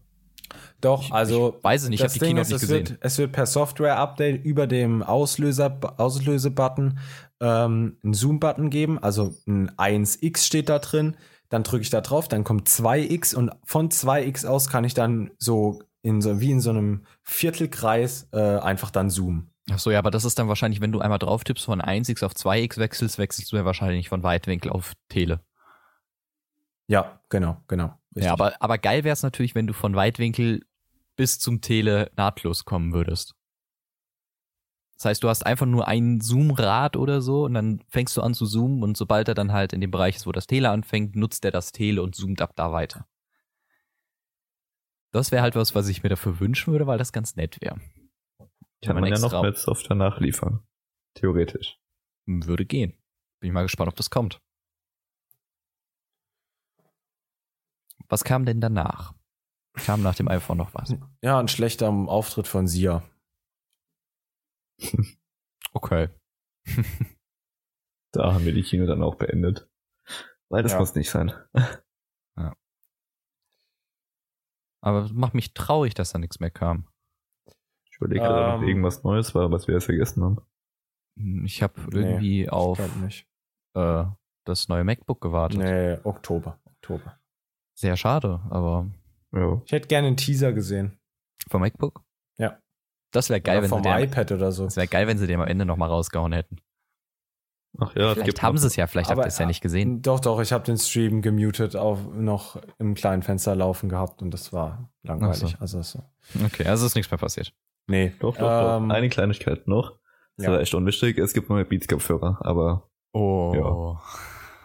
Doch, 0.82 1.04
Ich- 1.06 1.14
also 1.14 1.56
ich 1.58 1.64
weiß 1.64 1.84
es 1.84 1.90
nicht, 1.90 2.00
ich 2.00 2.04
das 2.04 2.14
habe 2.14 2.20
die 2.20 2.26
Ding 2.26 2.36
Keynote 2.36 2.42
ist, 2.42 2.50
nicht 2.50 2.56
es 2.56 2.62
gesehen. 2.70 2.90
Wird, 2.90 3.00
es 3.02 3.18
wird 3.18 3.32
per 3.32 3.46
Software-Update 3.46 4.44
über 4.44 4.68
dem 4.68 5.02
Auslöser, 5.04 5.80
Auslöse-Button 5.98 7.00
ähm, 7.40 7.98
einen 8.04 8.14
Zoom-Button 8.14 8.70
geben. 8.70 9.00
Also 9.00 9.36
ein 9.48 9.70
1x 9.78 10.46
steht 10.46 10.70
da 10.70 10.80
drin. 10.80 11.16
Dann 11.52 11.64
drücke 11.64 11.84
ich 11.84 11.90
da 11.90 12.02
drauf, 12.02 12.28
dann 12.28 12.44
kommt 12.44 12.68
2x 12.68 13.36
und 13.36 13.52
von 13.64 13.90
2x 13.90 14.48
aus 14.48 14.70
kann 14.70 14.86
ich 14.86 14.94
dann 14.94 15.32
so 15.38 15.84
in 16.02 16.22
so 16.22 16.40
wie 16.40 16.50
in 16.50 16.62
so 16.62 16.72
einem 16.72 17.06
Viertelkreis 17.24 18.30
äh, 18.32 18.58
einfach 18.58 18.90
dann 18.90 19.10
zoomen. 19.10 19.52
Ach 19.70 19.78
so, 19.78 19.92
ja, 19.92 20.00
aber 20.00 20.12
das 20.12 20.26
ist 20.26 20.40
dann 20.40 20.48
wahrscheinlich, 20.48 20.82
wenn 20.82 20.94
du 20.94 21.02
einmal 21.02 21.20
drauf 21.20 21.44
tippst, 21.44 21.66
von 21.66 21.82
1x 21.82 22.26
auf 22.26 22.32
2x 22.32 22.78
wechselst, 22.78 23.18
wechselst 23.18 23.52
du 23.52 23.58
ja 23.58 23.66
wahrscheinlich 23.66 24.10
von 24.10 24.24
Weitwinkel 24.24 24.72
auf 24.72 24.94
Tele. 25.10 25.42
Ja, 26.88 27.22
genau, 27.30 27.58
genau. 27.68 27.98
Richtig. 28.16 28.26
Ja, 28.26 28.34
aber, 28.34 28.54
aber 28.60 28.78
geil 28.78 29.04
wäre 29.04 29.14
es 29.14 29.24
natürlich, 29.24 29.54
wenn 29.54 29.68
du 29.68 29.74
von 29.74 29.96
Weitwinkel 29.96 30.62
bis 31.18 31.38
zum 31.38 31.62
Tele 31.62 32.12
nahtlos 32.16 32.66
kommen 32.66 32.94
würdest. 32.94 33.36
Das 35.02 35.06
heißt, 35.06 35.24
du 35.24 35.30
hast 35.30 35.48
einfach 35.48 35.66
nur 35.66 35.88
ein 35.88 36.22
Zoomrad 36.22 36.96
oder 36.96 37.22
so 37.22 37.46
und 37.46 37.56
dann 37.56 37.84
fängst 37.88 38.16
du 38.16 38.22
an 38.22 38.36
zu 38.36 38.46
zoomen 38.46 38.84
und 38.84 38.96
sobald 38.96 39.28
er 39.28 39.34
dann 39.34 39.52
halt 39.52 39.74
in 39.74 39.82
dem 39.82 39.90
Bereich 39.90 40.16
ist, 40.16 40.28
wo 40.28 40.32
das 40.32 40.46
Tele 40.46 40.70
anfängt, 40.70 41.16
nutzt 41.16 41.44
er 41.44 41.50
das 41.50 41.72
Tele 41.72 42.04
und 42.04 42.14
zoomt 42.14 42.40
ab 42.40 42.56
da 42.56 42.72
weiter. 42.72 43.08
Das 45.10 45.32
wäre 45.32 45.42
halt 45.42 45.56
was, 45.56 45.74
was 45.74 45.88
ich 45.88 46.04
mir 46.04 46.10
dafür 46.10 46.40
wünschen 46.40 46.72
würde, 46.72 46.86
weil 46.86 47.00
das 47.00 47.12
ganz 47.14 47.36
nett 47.36 47.60
wäre. 47.62 47.82
Kann 48.86 48.94
man 48.94 49.02
man 49.02 49.12
ja 49.12 49.18
noch 49.18 49.42
mit 49.42 49.58
Software 49.58 49.96
nachliefern. 49.96 50.60
Theoretisch. 51.16 51.80
Würde 52.28 52.68
gehen. 52.68 52.92
Bin 53.40 53.48
ich 53.48 53.54
mal 53.54 53.64
gespannt, 53.64 53.90
ob 53.90 53.96
das 53.96 54.12
kommt. 54.12 54.40
Was 58.08 58.24
kam 58.24 58.46
denn 58.46 58.62
danach? 58.62 59.16
Kam 59.74 60.04
nach 60.04 60.14
dem 60.14 60.28
iPhone 60.28 60.58
noch 60.58 60.76
was? 60.76 60.96
ja, 61.24 61.40
ein 61.40 61.48
schlechter 61.48 61.90
Auftritt 61.90 62.48
von 62.48 62.68
Sia. 62.68 63.02
Okay. 65.74 66.10
Da 68.14 68.34
haben 68.34 68.46
wir 68.46 68.54
die 68.54 68.64
Kino 68.64 68.86
dann 68.86 69.02
auch 69.04 69.16
beendet. 69.16 69.70
Weil 70.50 70.64
das 70.64 70.74
Ja. 70.74 70.80
muss 70.80 70.96
nicht 70.96 71.10
sein. 71.10 71.32
Aber 74.84 75.04
es 75.06 75.12
macht 75.14 75.34
mich 75.36 75.54
traurig, 75.54 75.94
dass 75.94 76.12
da 76.12 76.18
nichts 76.20 76.40
mehr 76.40 76.50
kam. 76.52 76.88
Ich 77.86 77.98
überlege 77.98 78.22
gerade, 78.22 78.48
ob 78.48 78.54
Ähm. 78.56 78.62
noch 78.62 78.68
irgendwas 78.68 79.04
Neues 79.04 79.36
war, 79.36 79.52
was 79.52 79.68
wir 79.68 79.76
jetzt 79.76 79.86
vergessen 79.86 80.24
haben. 80.24 80.42
Ich 81.46 81.62
habe 81.62 81.80
irgendwie 81.92 82.50
auf 82.50 82.78
glaub 82.78 82.96
nicht. 82.98 83.28
äh, 83.76 84.06
das 84.46 84.68
neue 84.70 84.84
MacBook 84.84 85.22
gewartet. 85.22 85.60
Nee, 85.60 85.98
Oktober. 86.04 86.60
Oktober. 86.66 87.20
Sehr 87.78 87.96
schade, 87.96 88.42
aber 88.50 88.90
Ja. 89.34 89.62
Ich 89.66 89.72
hätte 89.72 89.88
gerne 89.88 90.08
einen 90.08 90.18
Teaser 90.18 90.52
gesehen. 90.52 90.98
vom 91.50 91.62
MacBook? 91.62 92.04
Ja. 93.12 93.18
Das 93.20 93.30
wäre 93.30 93.42
geil, 93.42 93.58
Oder 93.58 93.62
wenn 93.64 93.70
sie 93.70 93.76
vom 93.76 93.84
den, 93.84 94.04
iPad 94.10 94.32
oder 94.32 94.52
so. 94.52 94.64
das 94.66 94.76
wäre 94.78 94.88
geil, 94.88 95.08
wenn 95.08 95.18
sie 95.18 95.28
den 95.28 95.40
am 95.42 95.48
Ende 95.48 95.66
nochmal 95.66 95.90
rausgehauen 95.90 96.32
hätten. 96.34 96.58
Ach 97.80 97.96
ja, 97.96 98.14
Vielleicht 98.14 98.42
haben 98.42 98.56
noch- 98.56 98.62
sie 98.62 98.68
es 98.68 98.76
ja, 98.76 98.86
vielleicht 98.88 99.10
habt 99.10 99.20
ihr 99.20 99.26
es 99.26 99.38
ja 99.38 99.46
nicht 99.46 99.62
gesehen. 99.62 100.02
Doch, 100.02 100.20
doch, 100.20 100.42
ich 100.42 100.52
habe 100.52 100.66
den 100.66 100.78
Stream 100.78 101.22
gemutet, 101.22 101.76
auf, 101.78 102.00
noch 102.14 102.62
im 102.80 102.96
kleinen 102.96 103.22
Fenster 103.24 103.56
laufen 103.56 103.88
gehabt 103.90 104.22
und 104.22 104.32
das 104.34 104.52
war 104.52 104.90
langweilig. 105.04 105.54
Ach 105.58 105.62
Also 105.62 105.82
so. 105.82 106.04
Okay, 106.46 106.66
also 106.66 106.86
ist 106.86 106.96
nichts 106.96 107.10
mehr 107.12 107.18
passiert. 107.18 107.54
Nee. 107.88 108.14
Doch, 108.20 108.36
doch, 108.38 108.78
Ähm, 108.78 108.90
doch. 108.90 108.96
Eine 108.96 109.10
Kleinigkeit 109.10 109.68
noch. 109.68 109.98
Das 110.38 110.46
ja. 110.48 110.52
war 110.54 110.60
echt 110.60 110.74
unwichtig. 110.74 111.18
Es 111.18 111.34
gibt 111.34 111.50
neue 111.50 111.66
Beats-Kopfhörer, 111.66 112.40
aber 112.42 112.90
Oh. 113.14 113.98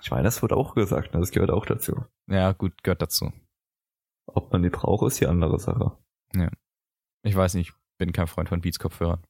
ich 0.03 0.11
meine, 0.11 0.24
das 0.24 0.42
wurde 0.42 0.57
auch 0.57 0.74
gesagt, 0.74 1.14
ne? 1.14 1.20
das 1.20 1.30
gehört 1.30 1.51
auch 1.51 1.64
dazu. 1.66 2.05
Ja, 2.28 2.53
gut, 2.53 2.82
gehört 2.82 3.03
dazu. 3.03 3.32
Ob 4.26 4.53
man 4.53 4.62
die 4.62 4.70
braucht, 4.70 5.07
ist 5.07 5.20
die 5.20 5.26
andere 5.26 5.59
Sache. 5.61 5.92
Ich 7.22 7.34
weiß 7.36 7.55
nicht, 7.55 7.72
bin 7.99 8.12
kein 8.12 8.26
Freund 8.26 8.49
von 8.49 8.61
Beats-Kopfhörern. 8.61 9.22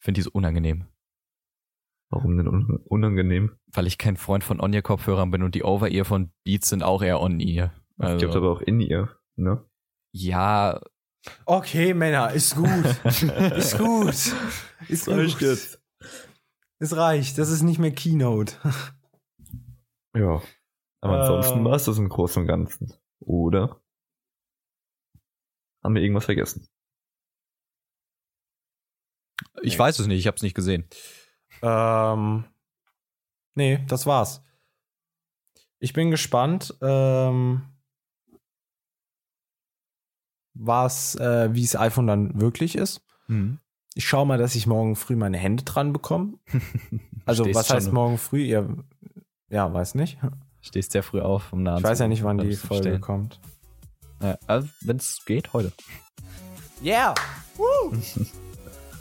Finde 0.00 0.18
die 0.18 0.22
so 0.22 0.30
unangenehm. 0.32 0.86
Warum 2.10 2.36
denn 2.36 2.48
un 2.48 2.76
unangenehm? 2.84 3.56
Weil 3.68 3.86
ich 3.86 3.96
kein 3.98 4.16
Freund 4.16 4.44
von 4.44 4.60
On-Ear-Kopfhörern 4.60 5.30
bin 5.30 5.42
und 5.42 5.54
die 5.54 5.62
Over-Ear 5.62 6.04
von 6.04 6.32
Beats 6.44 6.68
sind 6.68 6.82
auch 6.82 7.02
eher 7.02 7.20
On-Ear. 7.20 7.72
Es 7.98 8.04
Also, 8.04 8.18
gibt 8.18 8.36
aber 8.36 8.50
auch 8.52 8.60
In-Ear, 8.60 9.16
ne? 9.36 9.64
ja, 10.12 10.80
Okay, 11.46 11.94
Männer, 11.94 12.32
ist 12.32 12.56
gut. 12.56 12.66
ist 13.04 13.78
gut. 13.78 14.34
Ist 14.88 15.08
Reicht 15.08 15.38
gut. 15.38 15.42
jetzt. 15.48 15.80
Es 16.80 16.96
reicht. 16.96 17.38
Das 17.38 17.48
ist 17.48 17.62
nicht 17.62 17.78
mehr 17.78 17.92
Keynote. 17.92 18.56
Ja. 20.16 20.42
Aber 21.00 21.20
ansonsten 21.20 21.58
Ähm. 21.60 21.64
war 21.64 21.74
es 21.76 21.84
das 21.84 21.96
im 21.98 22.08
Großen 22.08 22.42
und 22.42 22.48
Ganzen. 22.48 22.92
Oder? 23.20 23.80
Haben 25.84 25.94
wir 25.94 26.02
irgendwas 26.02 26.24
vergessen? 26.24 26.66
Ich 29.62 29.74
Nee. 29.74 29.78
weiß 29.78 29.98
es 29.98 30.06
nicht, 30.06 30.18
ich 30.18 30.26
habe 30.26 30.36
es 30.36 30.42
nicht 30.42 30.54
gesehen. 30.54 30.84
Ähm, 31.62 32.44
nee, 33.54 33.78
das 33.88 34.06
war's. 34.06 34.42
Ich 35.78 35.92
bin 35.92 36.10
gespannt, 36.10 36.74
ähm, 36.80 37.62
was, 40.54 41.14
äh, 41.16 41.52
wie 41.54 41.62
das 41.62 41.76
iPhone 41.76 42.06
dann 42.06 42.40
wirklich 42.40 42.76
ist. 42.76 43.00
Ich 43.94 44.06
schaue 44.06 44.26
mal, 44.26 44.36
dass 44.38 44.54
ich 44.54 44.66
morgen 44.66 44.94
früh 44.96 45.16
meine 45.16 45.38
Hände 45.38 45.64
dran 45.64 45.92
bekomme. 45.92 46.34
Also, 47.24 47.44
Stehst 47.44 47.56
was 47.56 47.70
heißt 47.70 47.92
morgen 47.92 48.18
früh? 48.18 48.42
Ihr, 48.42 48.84
ja, 49.48 49.72
weiß 49.72 49.94
nicht. 49.94 50.18
Stehst 50.60 50.90
sehr 50.90 51.04
früh 51.04 51.20
auf, 51.20 51.52
um 51.52 51.62
nah 51.62 51.78
Ich 51.78 51.84
weiß 51.84 52.00
ja 52.00 52.08
nicht, 52.08 52.24
wann 52.24 52.38
die 52.38 52.56
Folge 52.56 52.82
bestellen. 52.82 53.00
kommt. 53.00 53.40
Ja, 54.20 54.36
also, 54.48 54.68
wenn 54.80 54.96
es 54.96 55.24
geht, 55.24 55.52
heute. 55.52 55.72
Yeah! 56.82 57.14
Woo! 57.56 57.92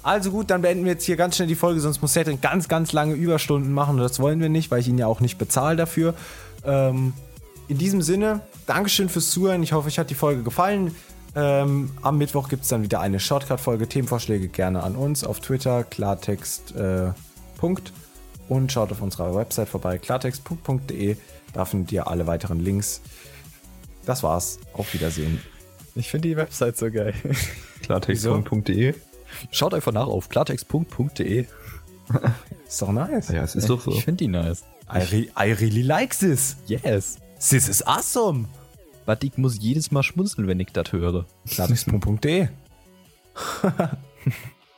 Also 0.04 0.32
gut, 0.32 0.50
dann 0.50 0.62
beenden 0.62 0.86
wir 0.86 0.94
jetzt 0.94 1.06
hier 1.06 1.16
ganz 1.16 1.36
schnell 1.36 1.48
die 1.48 1.56
Folge, 1.56 1.80
sonst 1.80 2.02
muss 2.02 2.14
Cedric 2.14 2.42
ganz, 2.42 2.68
ganz 2.68 2.92
lange 2.92 3.14
Überstunden 3.14 3.72
machen 3.72 3.96
und 3.96 4.02
das 4.02 4.20
wollen 4.20 4.40
wir 4.40 4.50
nicht, 4.50 4.72
weil 4.72 4.80
ich 4.80 4.88
ihn 4.88 4.98
ja 4.98 5.08
auch 5.08 5.20
nicht 5.20 5.38
bezahle 5.38 5.76
dafür. 5.76 6.16
Ähm, 6.66 7.14
in 7.68 7.78
diesem 7.78 8.02
Sinne, 8.02 8.42
Dankeschön 8.66 9.10
fürs 9.10 9.30
Zuhören. 9.30 9.64
Ich 9.64 9.74
hoffe, 9.74 9.88
euch 9.88 10.00
hat 10.00 10.10
die 10.10 10.16
Folge 10.16 10.44
gefallen. 10.44 10.96
Ähm, 11.36 11.92
am 12.02 12.18
Mittwoch 12.18 12.50
gibt 12.50 12.64
es 12.64 12.70
dann 12.70 12.84
wieder 12.84 13.00
eine 13.00 13.20
Shortcut-Folge. 13.20 13.88
Themenvorschläge 13.88 14.50
gerne 14.50 14.84
an 14.84 14.96
uns 14.96 15.24
auf 15.24 15.40
Twitter, 15.40 15.84
Klartext. 15.84 16.76
Äh, 16.76 17.12
Punkt. 17.58 17.94
Und 18.50 18.72
schaut 18.72 18.92
auf 18.92 19.02
unserer 19.02 19.34
Website 19.36 19.70
vorbei, 19.70 19.98
klartext.de. 19.98 21.16
Da 21.54 21.66
findet 21.66 21.92
ihr 21.94 22.08
alle 22.08 22.28
weiteren 22.28 22.60
Links. 22.60 23.02
Das 24.06 24.24
war's. 24.24 24.60
Auf 24.74 24.94
Wiedersehen. 24.94 25.42
Ich 25.96 26.10
finde 26.10 26.30
die 26.30 26.38
Website 26.38 26.78
so 26.78 26.92
geil. 26.92 27.14
Klartext.de? 27.84 28.96
Schaut 29.52 29.74
einfach 29.74 29.92
nach 29.92 30.08
auf 30.08 30.30
klartext.de. 30.30 31.46
Ist 32.68 32.82
doch 32.82 32.92
nice. 32.92 33.30
Ja, 33.30 33.44
es 33.44 33.56
ist 33.56 33.70
doch 33.70 33.82
so. 33.82 33.92
Ich 33.92 34.04
finde 34.04 34.18
die 34.18 34.28
nice. 34.28 34.64
I, 34.94 35.00
re 35.00 35.18
I 35.38 35.52
really 35.54 35.82
like 35.82 36.18
this. 36.18 36.58
Yes. 36.68 37.18
This 37.36 37.68
is 37.70 37.86
awesome. 37.86 38.48
But 39.06 39.24
ich 39.24 39.38
muss 39.38 39.60
jedes 39.60 39.92
Mal 39.92 40.04
schmunzeln, 40.04 40.48
wenn 40.48 40.60
ich 40.60 40.72
das 40.72 40.92
höre. 40.92 41.26
Klartext.de. 41.50 42.50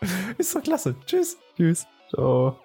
ist 0.37 0.55
doch 0.55 0.63
klasse. 0.63 0.95
Tschüss. 1.05 1.37
Tschüss. 1.55 1.85
Ciao. 2.09 2.59